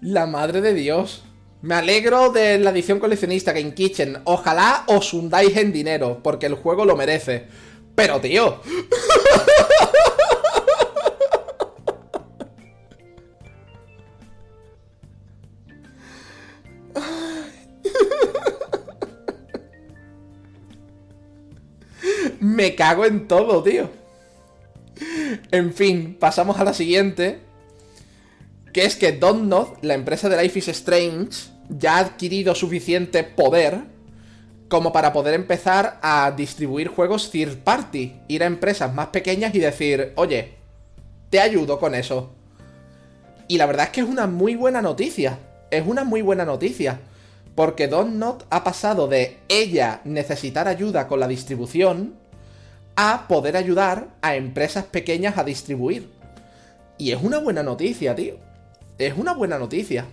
[0.02, 1.24] La madre de Dios.
[1.66, 4.20] Me alegro de la edición coleccionista Game Kitchen.
[4.26, 7.48] Ojalá os hundáis en dinero, porque el juego lo merece.
[7.96, 8.62] Pero, tío.
[22.40, 23.90] Me cago en todo, tío.
[25.50, 27.40] En fin, pasamos a la siguiente.
[28.72, 33.96] Que es que Donut, la empresa de Life is Strange, ya ha adquirido suficiente poder
[34.68, 39.60] como para poder empezar a distribuir juegos third party, ir a empresas más pequeñas y
[39.60, 40.56] decir, oye,
[41.30, 42.32] te ayudo con eso.
[43.48, 45.38] Y la verdad es que es una muy buena noticia,
[45.70, 47.00] es una muy buena noticia,
[47.54, 52.16] porque Not ha pasado de ella necesitar ayuda con la distribución
[52.96, 56.10] a poder ayudar a empresas pequeñas a distribuir.
[56.98, 58.38] Y es una buena noticia, tío.
[58.98, 60.06] Es una buena noticia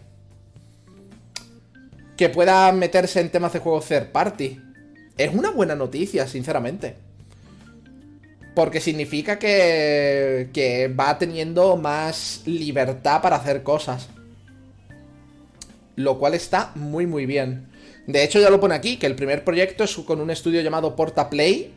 [2.16, 4.60] que pueda meterse en temas de juegos third party.
[5.16, 6.96] Es una buena noticia, sinceramente.
[8.54, 14.08] Porque significa que, que va teniendo más libertad para hacer cosas.
[15.96, 17.68] Lo cual está muy muy bien.
[18.06, 20.96] De hecho, ya lo pone aquí, que el primer proyecto es con un estudio llamado
[20.96, 21.72] Portaplay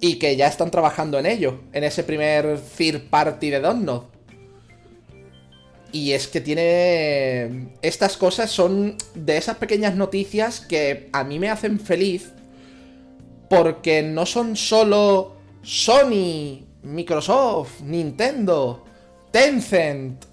[0.00, 4.13] y que ya están trabajando en ello, en ese primer third party de Donut.
[5.94, 7.68] Y es que tiene...
[7.80, 12.32] Estas cosas son de esas pequeñas noticias que a mí me hacen feliz
[13.48, 18.84] porque no son solo Sony, Microsoft, Nintendo,
[19.30, 20.24] Tencent.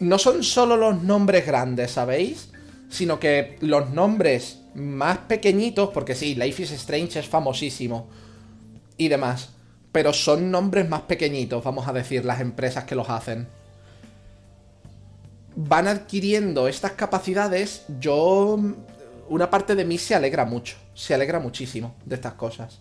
[0.00, 2.48] No son solo los nombres grandes, ¿sabéis?
[2.88, 8.08] Sino que los nombres más pequeñitos, porque sí, Life is Strange es famosísimo
[8.96, 9.50] y demás,
[9.92, 13.57] pero son nombres más pequeñitos, vamos a decir, las empresas que los hacen.
[15.60, 18.56] Van adquiriendo estas capacidades, yo...
[19.28, 22.78] Una parte de mí se alegra mucho, se alegra muchísimo de estas cosas.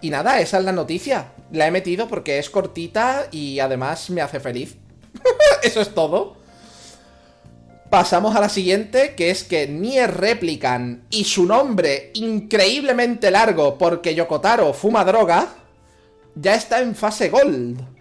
[0.00, 1.32] Y nada, esa es la noticia.
[1.50, 4.76] La he metido porque es cortita y además me hace feliz.
[5.62, 6.36] Eso es todo.
[7.90, 14.14] Pasamos a la siguiente, que es que Nier Replican y su nombre increíblemente largo porque
[14.14, 15.48] Yokotaro fuma droga,
[16.36, 17.97] ya está en fase Gold.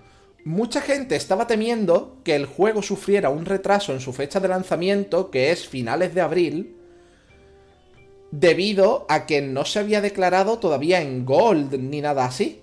[0.48, 5.30] Mucha gente estaba temiendo que el juego sufriera un retraso en su fecha de lanzamiento,
[5.30, 6.78] que es finales de abril,
[8.32, 12.62] debido a que no se había declarado todavía en Gold ni nada así.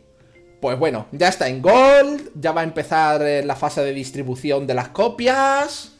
[0.63, 4.67] Pues bueno, ya está en Gold, ya va a empezar eh, la fase de distribución
[4.67, 5.93] de las copias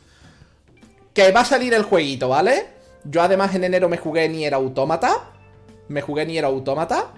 [1.13, 2.65] que va a salir el jueguito, ¿vale?
[3.05, 5.33] Yo además en enero me jugué Nier Automata.
[5.89, 7.13] Me jugué Nier Automata.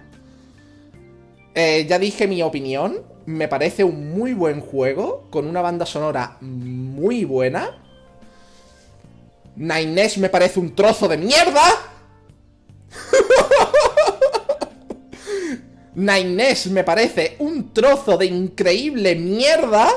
[1.55, 3.15] Eh, ya dije mi opinión.
[3.27, 5.27] Me parece un muy buen juego.
[5.31, 7.83] Con una banda sonora muy buena.
[9.57, 11.65] Nines me parece un trozo de mierda.
[15.95, 19.89] Nines me parece un trozo de increíble mierda.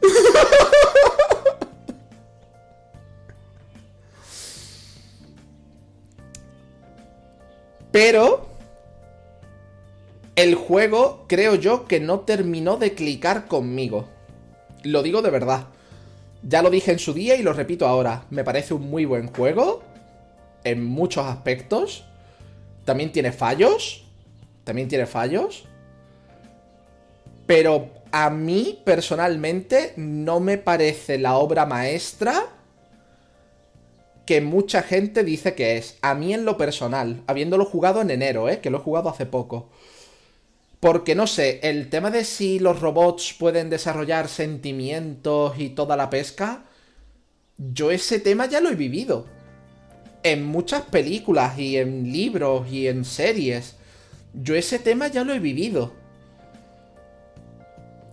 [7.90, 8.55] Pero
[10.36, 14.06] el juego creo yo que no terminó de clicar conmigo.
[14.84, 15.68] Lo digo de verdad.
[16.42, 18.26] Ya lo dije en su día y lo repito ahora.
[18.30, 19.82] Me parece un muy buen juego.
[20.62, 22.04] En muchos aspectos.
[22.84, 24.04] También tiene fallos.
[24.64, 25.64] También tiene fallos.
[27.46, 32.44] Pero a mí personalmente no me parece la obra maestra
[34.26, 35.96] que mucha gente dice que es.
[36.02, 38.60] A mí en lo personal, habiéndolo jugado en enero, ¿eh?
[38.60, 39.70] que lo he jugado hace poco.
[40.86, 46.10] Porque no sé, el tema de si los robots pueden desarrollar sentimientos y toda la
[46.10, 46.62] pesca,
[47.58, 49.26] yo ese tema ya lo he vivido.
[50.22, 53.74] En muchas películas y en libros y en series.
[54.32, 55.92] Yo ese tema ya lo he vivido.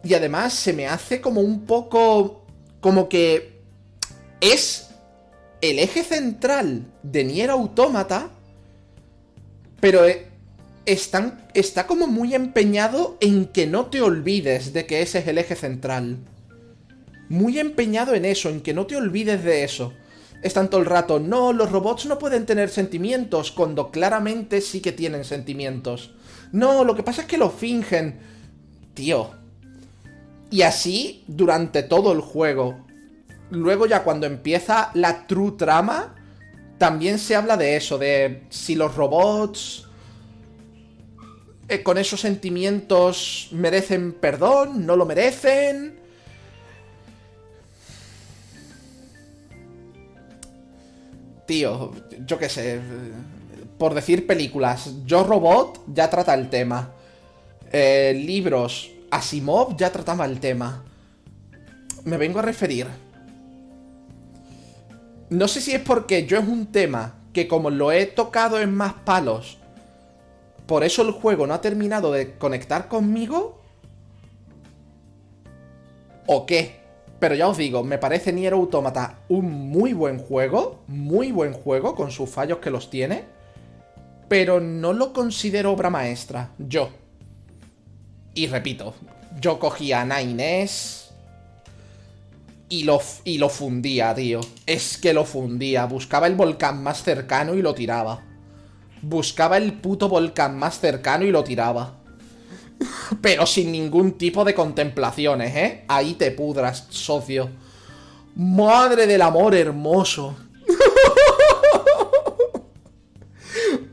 [0.04, 2.44] Y además se me hace como un poco...
[2.82, 3.62] como que
[4.42, 4.90] es
[5.62, 8.32] el eje central de Nier Automata,
[9.80, 10.06] pero
[10.86, 11.00] eh,
[11.54, 15.56] está como muy empeñado en que no te olvides de que ese es el eje
[15.56, 16.18] central.
[17.30, 19.94] Muy empeñado en eso, en que no te olvides de eso.
[20.42, 24.92] Están todo el rato, no, los robots no pueden tener sentimientos, cuando claramente sí que
[24.92, 26.14] tienen sentimientos.
[26.52, 28.20] No, lo que pasa es que lo fingen.
[28.94, 29.32] Tío.
[30.52, 32.84] Y así durante todo el juego
[33.54, 36.16] luego ya cuando empieza la true trama,
[36.78, 39.88] también se habla de eso, de si los robots
[41.68, 46.00] eh, con esos sentimientos merecen perdón, no lo merecen.
[51.46, 51.92] Tío,
[52.26, 52.80] yo qué sé,
[53.78, 56.92] por decir películas, Yo Robot ya trata el tema.
[57.72, 60.84] Eh, libros, Asimov ya trataba el tema.
[62.06, 62.88] Me vengo a referir
[65.34, 68.74] no sé si es porque yo es un tema que como lo he tocado en
[68.74, 69.58] más palos,
[70.66, 73.62] por eso el juego no ha terminado de conectar conmigo.
[76.26, 76.82] ¿O qué?
[77.20, 81.96] Pero ya os digo, me parece Nier Automata un muy buen juego, muy buen juego,
[81.96, 83.24] con sus fallos que los tiene,
[84.28, 86.90] pero no lo considero obra maestra, yo.
[88.34, 88.94] Y repito,
[89.40, 91.04] yo cogía a Nines,
[92.74, 94.42] y lo, y lo fundía, tío.
[94.66, 95.86] Es que lo fundía.
[95.86, 98.24] Buscaba el volcán más cercano y lo tiraba.
[99.04, 101.96] Buscaba el puto volcán más cercano y lo tiraba.
[103.22, 105.84] Pero sin ningún tipo de contemplaciones, ¿eh?
[105.88, 107.50] Ahí te pudras, socio.
[108.36, 110.36] Madre del amor hermoso.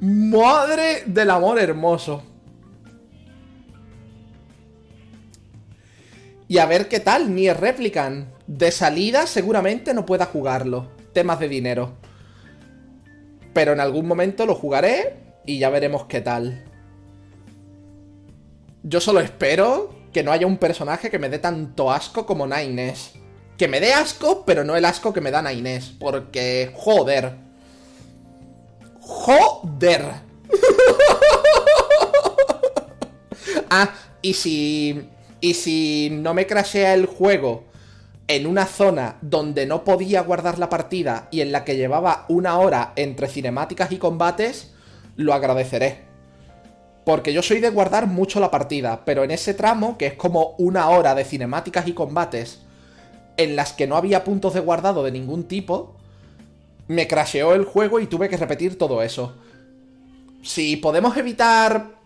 [0.00, 2.22] Madre del amor hermoso.
[6.48, 8.32] Y a ver qué tal, ni replican.
[8.46, 10.88] De salida seguramente no pueda jugarlo.
[11.12, 11.92] Temas de dinero.
[13.52, 16.64] Pero en algún momento lo jugaré y ya veremos qué tal.
[18.82, 23.12] Yo solo espero que no haya un personaje que me dé tanto asco como Naines.
[23.58, 25.92] Que me dé asco, pero no el asco que me da Naines.
[25.98, 27.34] Porque, joder.
[29.00, 30.04] Joder.
[33.70, 33.90] ah,
[34.22, 35.08] y si...
[35.42, 37.69] Y si no me crashea el juego
[38.30, 42.60] en una zona donde no podía guardar la partida y en la que llevaba una
[42.60, 44.70] hora entre cinemáticas y combates,
[45.16, 46.04] lo agradeceré.
[47.04, 50.54] Porque yo soy de guardar mucho la partida, pero en ese tramo, que es como
[50.58, 52.60] una hora de cinemáticas y combates,
[53.36, 55.96] en las que no había puntos de guardado de ningún tipo,
[56.86, 59.34] me crasheó el juego y tuve que repetir todo eso.
[60.40, 61.96] Si podemos evitar...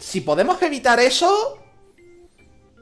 [0.00, 1.60] Si podemos evitar eso...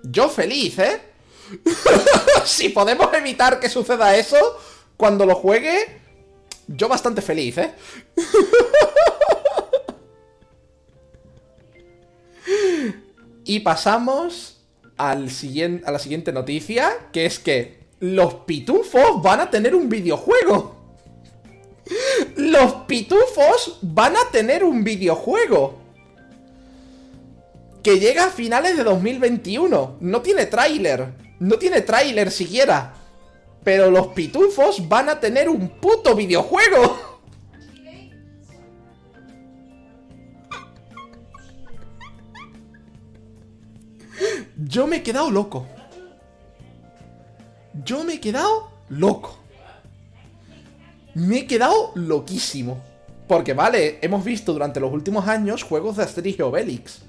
[0.04, 1.15] Yo feliz, ¿eh?
[2.44, 4.36] si podemos evitar que suceda eso
[4.96, 6.00] cuando lo juegue,
[6.66, 7.72] yo bastante feliz, ¿eh?
[13.44, 14.56] y pasamos
[14.96, 19.88] al siguiente, a la siguiente noticia, que es que los pitufos van a tener un
[19.88, 20.74] videojuego.
[22.36, 25.78] Los pitufos van a tener un videojuego.
[27.82, 29.98] Que llega a finales de 2021.
[30.00, 31.25] No tiene tráiler.
[31.40, 32.94] No tiene tráiler siquiera.
[33.62, 37.20] Pero los pitufos van a tener un puto videojuego.
[44.56, 45.66] Yo me he quedado loco.
[47.84, 49.36] Yo me he quedado loco.
[51.14, 52.82] Me he quedado loquísimo.
[53.26, 57.00] Porque vale, hemos visto durante los últimos años juegos de Asterix y Obelix.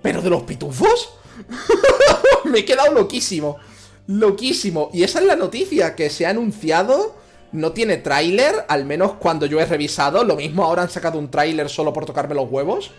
[0.00, 1.18] ¿Pero de los pitufos?
[2.44, 3.58] Me he quedado loquísimo.
[4.06, 4.90] Loquísimo.
[4.92, 7.16] Y esa es la noticia que se ha anunciado.
[7.52, 10.24] No tiene tráiler, al menos cuando yo he revisado.
[10.24, 12.90] Lo mismo ahora han sacado un tráiler solo por tocarme los huevos.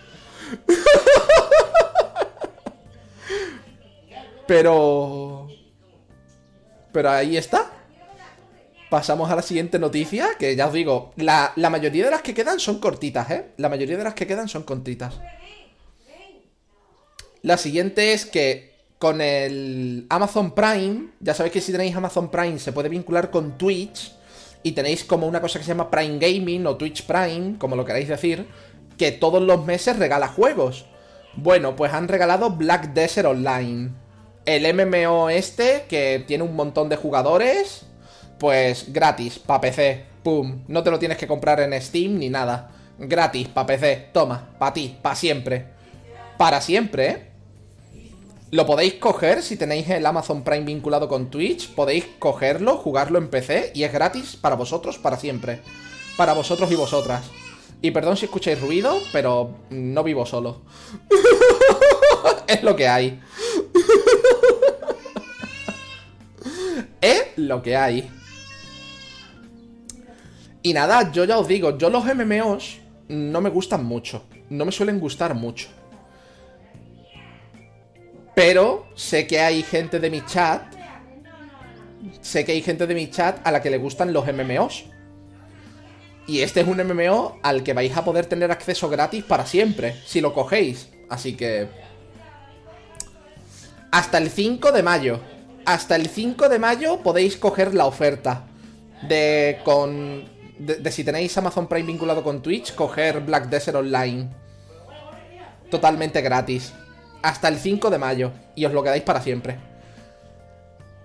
[4.47, 5.47] Pero...
[6.91, 7.71] Pero ahí está.
[8.89, 12.33] Pasamos a la siguiente noticia, que ya os digo, la, la mayoría de las que
[12.33, 13.51] quedan son cortitas, ¿eh?
[13.57, 15.15] La mayoría de las que quedan son cortitas.
[17.45, 22.57] La siguiente es que con el Amazon Prime, ya sabéis que si tenéis Amazon Prime
[22.57, 24.13] se puede vincular con Twitch
[24.63, 27.85] y tenéis como una cosa que se llama Prime Gaming o Twitch Prime, como lo
[27.85, 28.47] queráis decir,
[28.97, 30.87] que todos los meses regala juegos.
[31.35, 33.91] Bueno, pues han regalado Black Desert Online.
[34.47, 37.85] El MMO este, que tiene un montón de jugadores,
[38.39, 40.03] pues gratis, pa' PC.
[40.23, 42.71] Pum, no te lo tienes que comprar en Steam ni nada.
[42.97, 44.09] Gratis, pa' PC.
[44.11, 45.67] Toma, pa' ti, pa' siempre.
[46.39, 47.34] Para siempre, ¿eh?
[48.55, 51.75] Lo podéis coger si tenéis el Amazon Prime vinculado con Twitch.
[51.75, 55.59] Podéis cogerlo, jugarlo en PC y es gratis para vosotros para siempre.
[56.15, 57.25] Para vosotros y vosotras.
[57.81, 60.61] Y perdón si escucháis ruido, pero no vivo solo.
[62.47, 63.19] es lo que hay.
[67.01, 68.09] es lo que hay.
[70.63, 72.77] Y nada, yo ya os digo, yo los MMOs
[73.09, 74.23] no me gustan mucho.
[74.49, 75.67] No me suelen gustar mucho.
[78.35, 80.61] Pero sé que hay gente de mi chat.
[82.21, 84.85] Sé que hay gente de mi chat a la que le gustan los MMOs.
[86.27, 89.95] Y este es un MMO al que vais a poder tener acceso gratis para siempre,
[90.05, 90.89] si lo cogéis.
[91.09, 91.69] Así que...
[93.91, 95.21] Hasta el 5 de mayo.
[95.65, 98.47] Hasta el 5 de mayo podéis coger la oferta.
[99.07, 100.25] De con...
[100.59, 104.29] De, si tenéis Amazon Prime vinculado con Twitch, coger Black Desert Online.
[105.69, 106.73] Totalmente gratis
[107.21, 109.57] hasta el 5 de mayo y os lo quedáis para siempre.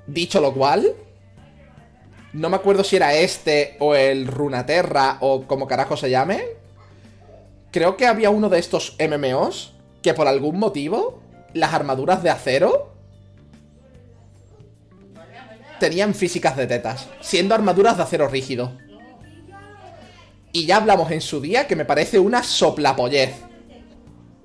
[0.06, 0.94] Dicho lo cual,
[2.32, 6.42] no me acuerdo si era este o el Runaterra o como carajo se llame.
[7.70, 11.20] Creo que había uno de estos MMOs que por algún motivo
[11.52, 12.92] las armaduras de acero
[15.80, 18.76] tenían físicas de tetas, siendo armaduras de acero rígido.
[20.52, 23.34] Y ya hablamos en su día que me parece una soplapollez.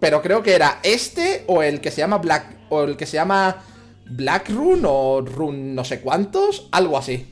[0.06, 2.57] Pero creo que era este o el que se llama Black.
[2.69, 3.64] O el que se llama.
[4.06, 6.69] Black Rune o Rune no sé cuántos.
[6.72, 7.32] Algo así.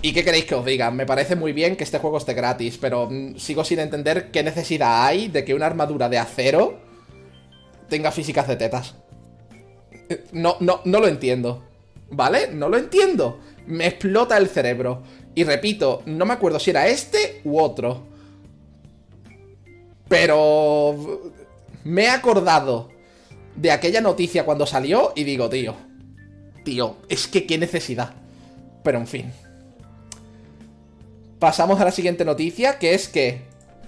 [0.00, 0.90] ¿Y qué queréis que os diga?
[0.90, 4.42] Me parece muy bien que este juego esté gratis, pero mm, sigo sin entender qué
[4.42, 6.80] necesidad hay de que una armadura de acero
[7.90, 8.94] tenga físicas de tetas.
[10.08, 11.62] Eh, no, no, no lo entiendo.
[12.08, 12.48] ¿Vale?
[12.54, 13.40] No lo entiendo.
[13.66, 15.02] Me explota el cerebro.
[15.34, 18.16] Y repito, no me acuerdo si era este u otro.
[20.08, 21.32] Pero
[21.84, 22.90] me he acordado
[23.56, 25.74] de aquella noticia cuando salió y digo, tío,
[26.64, 28.14] tío, es que qué necesidad.
[28.82, 29.32] Pero en fin.
[31.38, 33.42] pasamos a la siguiente noticia, que es que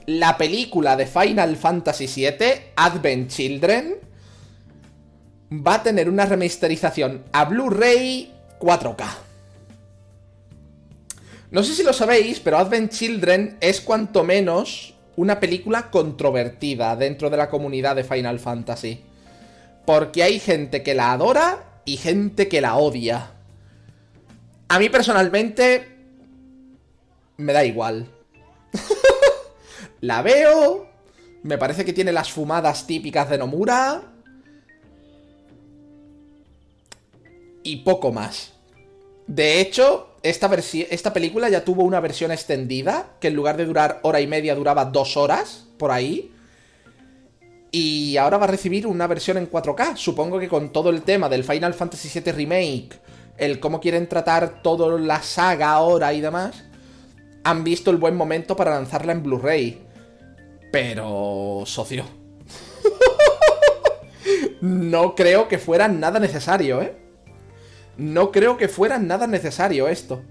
[0.06, 3.96] la película de Final Fantasy VII, Advent Children,
[5.52, 9.04] va a tener una remasterización a Blu-ray 4K.
[11.50, 17.28] No sé si lo sabéis, pero Advent Children es cuanto menos una película controvertida dentro
[17.28, 19.04] de la comunidad de Final Fantasy.
[19.84, 23.32] Porque hay gente que la adora y gente que la odia.
[24.68, 25.88] A mí personalmente
[27.36, 28.06] me da igual.
[30.00, 30.86] la veo,
[31.42, 34.02] me parece que tiene las fumadas típicas de Nomura.
[37.62, 38.54] Y poco más.
[39.30, 40.50] De hecho, esta,
[40.90, 44.56] esta película ya tuvo una versión extendida, que en lugar de durar hora y media
[44.56, 46.32] duraba dos horas, por ahí.
[47.70, 49.94] Y ahora va a recibir una versión en 4K.
[49.94, 52.88] Supongo que con todo el tema del Final Fantasy VII Remake,
[53.38, 56.64] el cómo quieren tratar toda la saga ahora y demás,
[57.44, 59.78] han visto el buen momento para lanzarla en Blu-ray.
[60.72, 62.04] Pero, socio.
[64.60, 67.09] no creo que fuera nada necesario, ¿eh?
[68.00, 70.22] No creo que fuera nada necesario esto.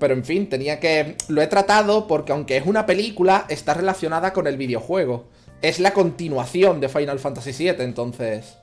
[0.00, 1.14] Pero en fin, tenía que...
[1.28, 5.28] Lo he tratado porque aunque es una película, está relacionada con el videojuego.
[5.60, 8.56] Es la continuación de Final Fantasy VII, entonces...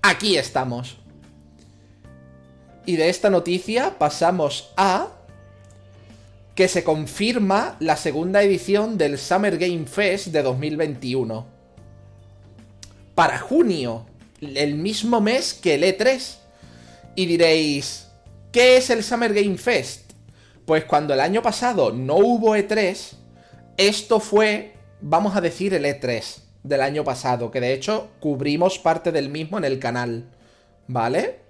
[0.00, 0.96] Aquí estamos.
[2.86, 5.08] Y de esta noticia pasamos a...
[6.54, 11.44] Que se confirma la segunda edición del Summer Game Fest de 2021.
[13.14, 14.06] Para junio,
[14.40, 16.45] el mismo mes que el E3.
[17.16, 18.08] Y diréis,
[18.52, 20.12] ¿qué es el Summer Game Fest?
[20.66, 23.14] Pues cuando el año pasado no hubo E3,
[23.78, 29.12] esto fue, vamos a decir, el E3 del año pasado, que de hecho cubrimos parte
[29.12, 30.30] del mismo en el canal,
[30.88, 31.40] ¿vale?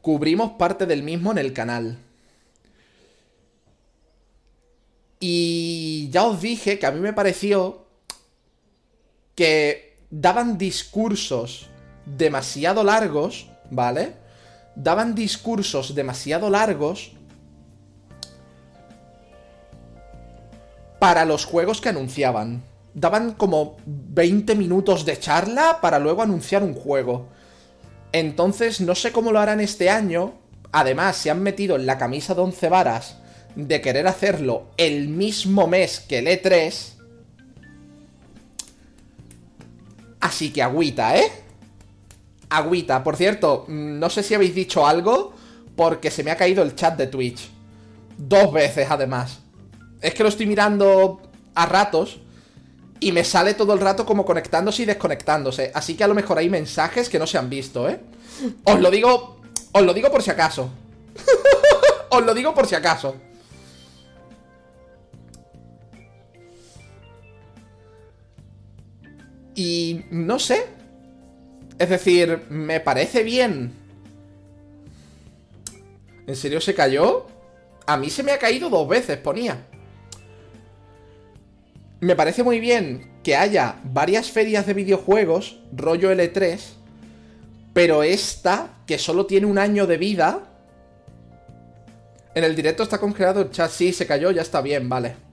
[0.00, 1.98] Cubrimos parte del mismo en el canal.
[5.18, 7.86] Y ya os dije que a mí me pareció
[9.34, 11.68] que daban discursos
[12.04, 14.14] demasiado largos ¿vale?
[14.74, 17.12] Daban discursos demasiado largos
[20.98, 22.62] para los juegos que anunciaban.
[22.94, 27.28] Daban como 20 minutos de charla para luego anunciar un juego.
[28.12, 30.34] Entonces no sé cómo lo harán este año.
[30.72, 33.16] Además, se han metido en la camisa de 11 varas
[33.54, 36.92] de querer hacerlo el mismo mes que el E3.
[40.20, 41.30] Así que agüita, ¿eh?
[42.48, 45.34] Agüita, por cierto, mm, no sé si habéis dicho algo
[45.74, 47.50] porque se me ha caído el chat de Twitch.
[48.16, 49.40] Dos veces además.
[50.00, 51.20] Es que lo estoy mirando
[51.54, 52.20] a ratos
[53.00, 55.70] y me sale todo el rato como conectándose y desconectándose.
[55.74, 58.00] Así que a lo mejor hay mensajes que no se han visto, ¿eh?
[58.64, 59.40] Os lo digo,
[59.72, 60.70] os lo digo por si acaso.
[62.10, 63.16] os lo digo por si acaso.
[69.54, 70.66] Y no sé,
[71.78, 73.72] es decir, me parece bien.
[76.26, 77.26] ¿En serio se cayó?
[77.86, 79.66] A mí se me ha caído dos veces, ponía.
[82.00, 86.60] Me parece muy bien que haya varias ferias de videojuegos, rollo L3,
[87.72, 90.52] pero esta, que solo tiene un año de vida...
[92.34, 95.25] En el directo está congelado el chat, sí, se cayó, ya está bien, vale.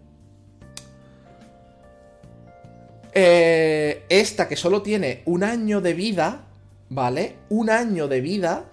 [3.15, 6.45] Eh, esta que solo tiene un año de vida,
[6.89, 7.35] ¿vale?
[7.49, 8.65] Un año de vida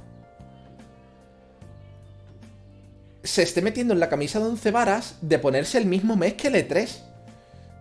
[3.23, 6.49] se esté metiendo en la camisa de 11 varas de ponerse el mismo mes que
[6.49, 6.89] el E3.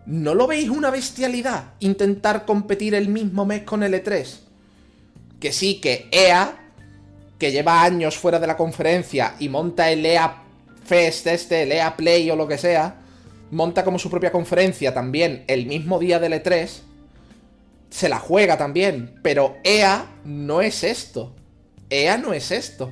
[0.06, 4.28] ¿No lo veis una bestialidad intentar competir el mismo mes con el E3?
[5.40, 6.72] Que sí, que EA,
[7.38, 10.44] que lleva años fuera de la conferencia y monta el EA
[10.84, 12.96] Fest este, el EA Play o lo que sea,
[13.52, 16.70] monta como su propia conferencia también el mismo día del E3,
[17.90, 21.36] se la juega también, pero EA no es esto.
[21.90, 22.92] EA no es esto.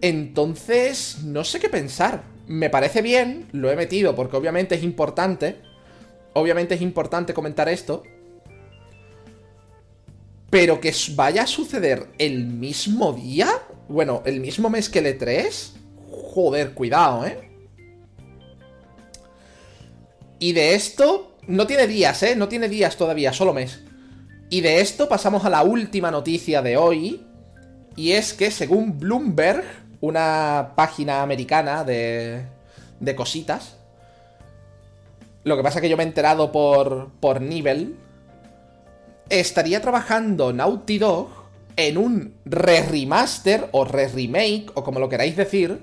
[0.00, 2.24] Entonces, no sé qué pensar.
[2.48, 5.56] Me parece bien, lo he metido porque obviamente es importante.
[6.34, 8.02] Obviamente es importante comentar esto.
[10.50, 13.48] Pero que vaya a suceder el mismo día.
[13.88, 15.70] Bueno, el mismo mes que el E3.
[16.10, 17.51] Joder, cuidado, ¿eh?
[20.42, 22.34] Y de esto, no tiene días, ¿eh?
[22.34, 23.78] No tiene días todavía, solo mes.
[24.50, 27.24] Y de esto pasamos a la última noticia de hoy.
[27.94, 29.62] Y es que según Bloomberg,
[30.00, 32.44] una página americana de,
[32.98, 33.76] de cositas,
[35.44, 37.94] lo que pasa es que yo me he enterado por, por nivel,
[39.28, 41.28] estaría trabajando Naughty Dog
[41.76, 45.78] en un re-remaster o re-remake, o como lo queráis decir,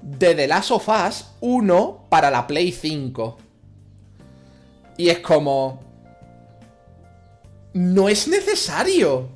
[0.00, 3.49] de The Last of Us 1 para la Play 5.
[5.00, 5.80] Y es como...
[7.72, 9.30] No es necesario.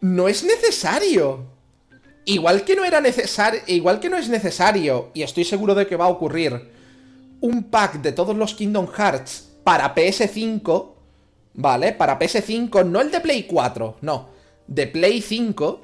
[0.00, 1.44] No es necesario.
[2.24, 5.96] Igual que no era necesario, igual que no es necesario, y estoy seguro de que
[5.96, 6.70] va a ocurrir,
[7.42, 10.92] un pack de todos los Kingdom Hearts para PS5,
[11.52, 11.92] ¿vale?
[11.92, 14.30] Para PS5, no el de Play 4, no,
[14.68, 15.80] de Play 5,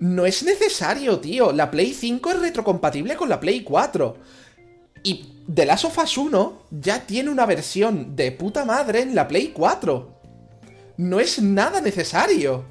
[0.00, 1.52] no es necesario, tío.
[1.52, 4.16] La Play 5 es retrocompatible con la Play 4.
[5.04, 9.26] Y The Last of Us 1 ya tiene una versión de puta madre en la
[9.26, 10.20] Play 4.
[10.98, 12.64] No es nada necesario.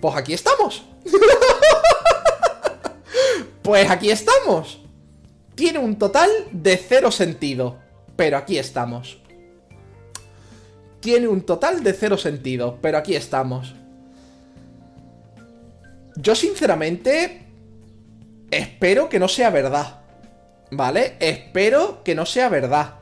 [0.00, 0.84] Pues aquí estamos.
[3.62, 4.80] pues aquí estamos.
[5.54, 7.78] Tiene un total de cero sentido.
[8.14, 9.18] Pero aquí estamos.
[11.00, 12.78] Tiene un total de cero sentido.
[12.82, 13.74] Pero aquí estamos.
[16.16, 17.46] Yo sinceramente
[18.50, 20.05] espero que no sea verdad.
[20.70, 21.16] ¿Vale?
[21.20, 22.96] Espero que no sea verdad.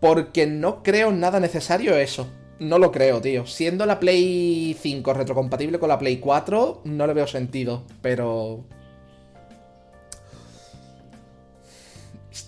[0.00, 2.28] Porque no creo nada necesario eso.
[2.58, 3.46] No lo creo, tío.
[3.46, 7.84] Siendo la Play 5 retrocompatible con la Play 4, no le veo sentido.
[8.00, 8.64] Pero...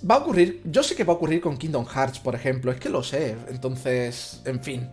[0.09, 0.63] Va a ocurrir...
[0.65, 2.73] Yo sé que va a ocurrir con Kingdom Hearts, por ejemplo.
[2.73, 3.37] Es que lo sé.
[3.49, 4.91] Entonces, en fin.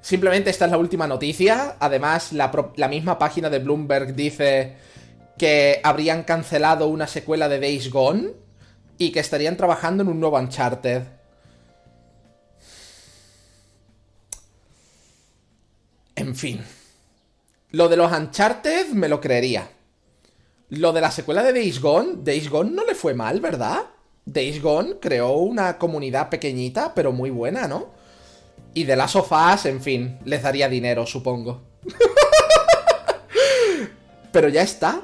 [0.00, 1.76] Simplemente esta es la última noticia.
[1.80, 4.76] Además, la, la misma página de Bloomberg dice
[5.38, 8.42] que habrían cancelado una secuela de Days Gone
[9.06, 11.02] y que estarían trabajando en un nuevo Uncharted.
[16.14, 16.62] En fin.
[17.70, 19.68] Lo de los Uncharted me lo creería.
[20.68, 23.86] Lo de la secuela de Days Gone, Days Gone no le fue mal, ¿verdad?
[24.24, 27.88] Days Gone creó una comunidad pequeñita, pero muy buena, ¿no?
[28.74, 31.60] Y de las sofás, en fin, les daría dinero, supongo.
[34.32, 35.02] pero ya está.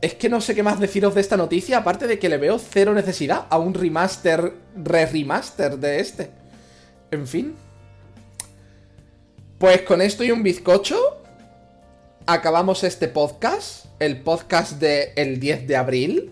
[0.00, 2.58] Es que no sé qué más deciros de esta noticia, aparte de que le veo
[2.58, 6.30] cero necesidad a un remaster, re-remaster de este.
[7.10, 7.54] En fin.
[9.58, 10.96] Pues con esto y un bizcocho,
[12.24, 16.30] acabamos este podcast, el podcast del el 10 de abril,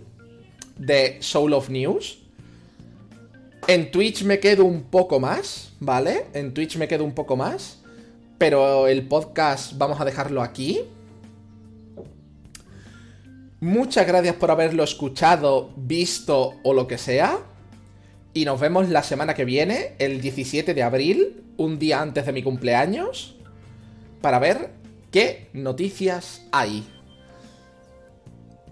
[0.79, 2.21] de Soul of News.
[3.67, 6.25] En Twitch me quedo un poco más, ¿vale?
[6.33, 7.81] En Twitch me quedo un poco más,
[8.39, 10.81] pero el podcast vamos a dejarlo aquí.
[13.61, 17.39] Muchas gracias por haberlo escuchado, visto o lo que sea.
[18.33, 22.33] Y nos vemos la semana que viene, el 17 de abril, un día antes de
[22.33, 23.35] mi cumpleaños,
[24.21, 24.71] para ver
[25.11, 26.87] qué noticias hay.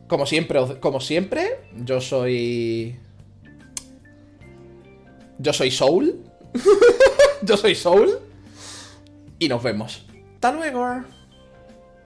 [0.06, 2.96] Como siempre, como siempre, yo soy...
[5.38, 6.22] Yo soy Soul.
[7.42, 8.20] yo soy Soul.
[9.40, 10.06] Y nos vemos.
[10.34, 11.15] Hasta luego.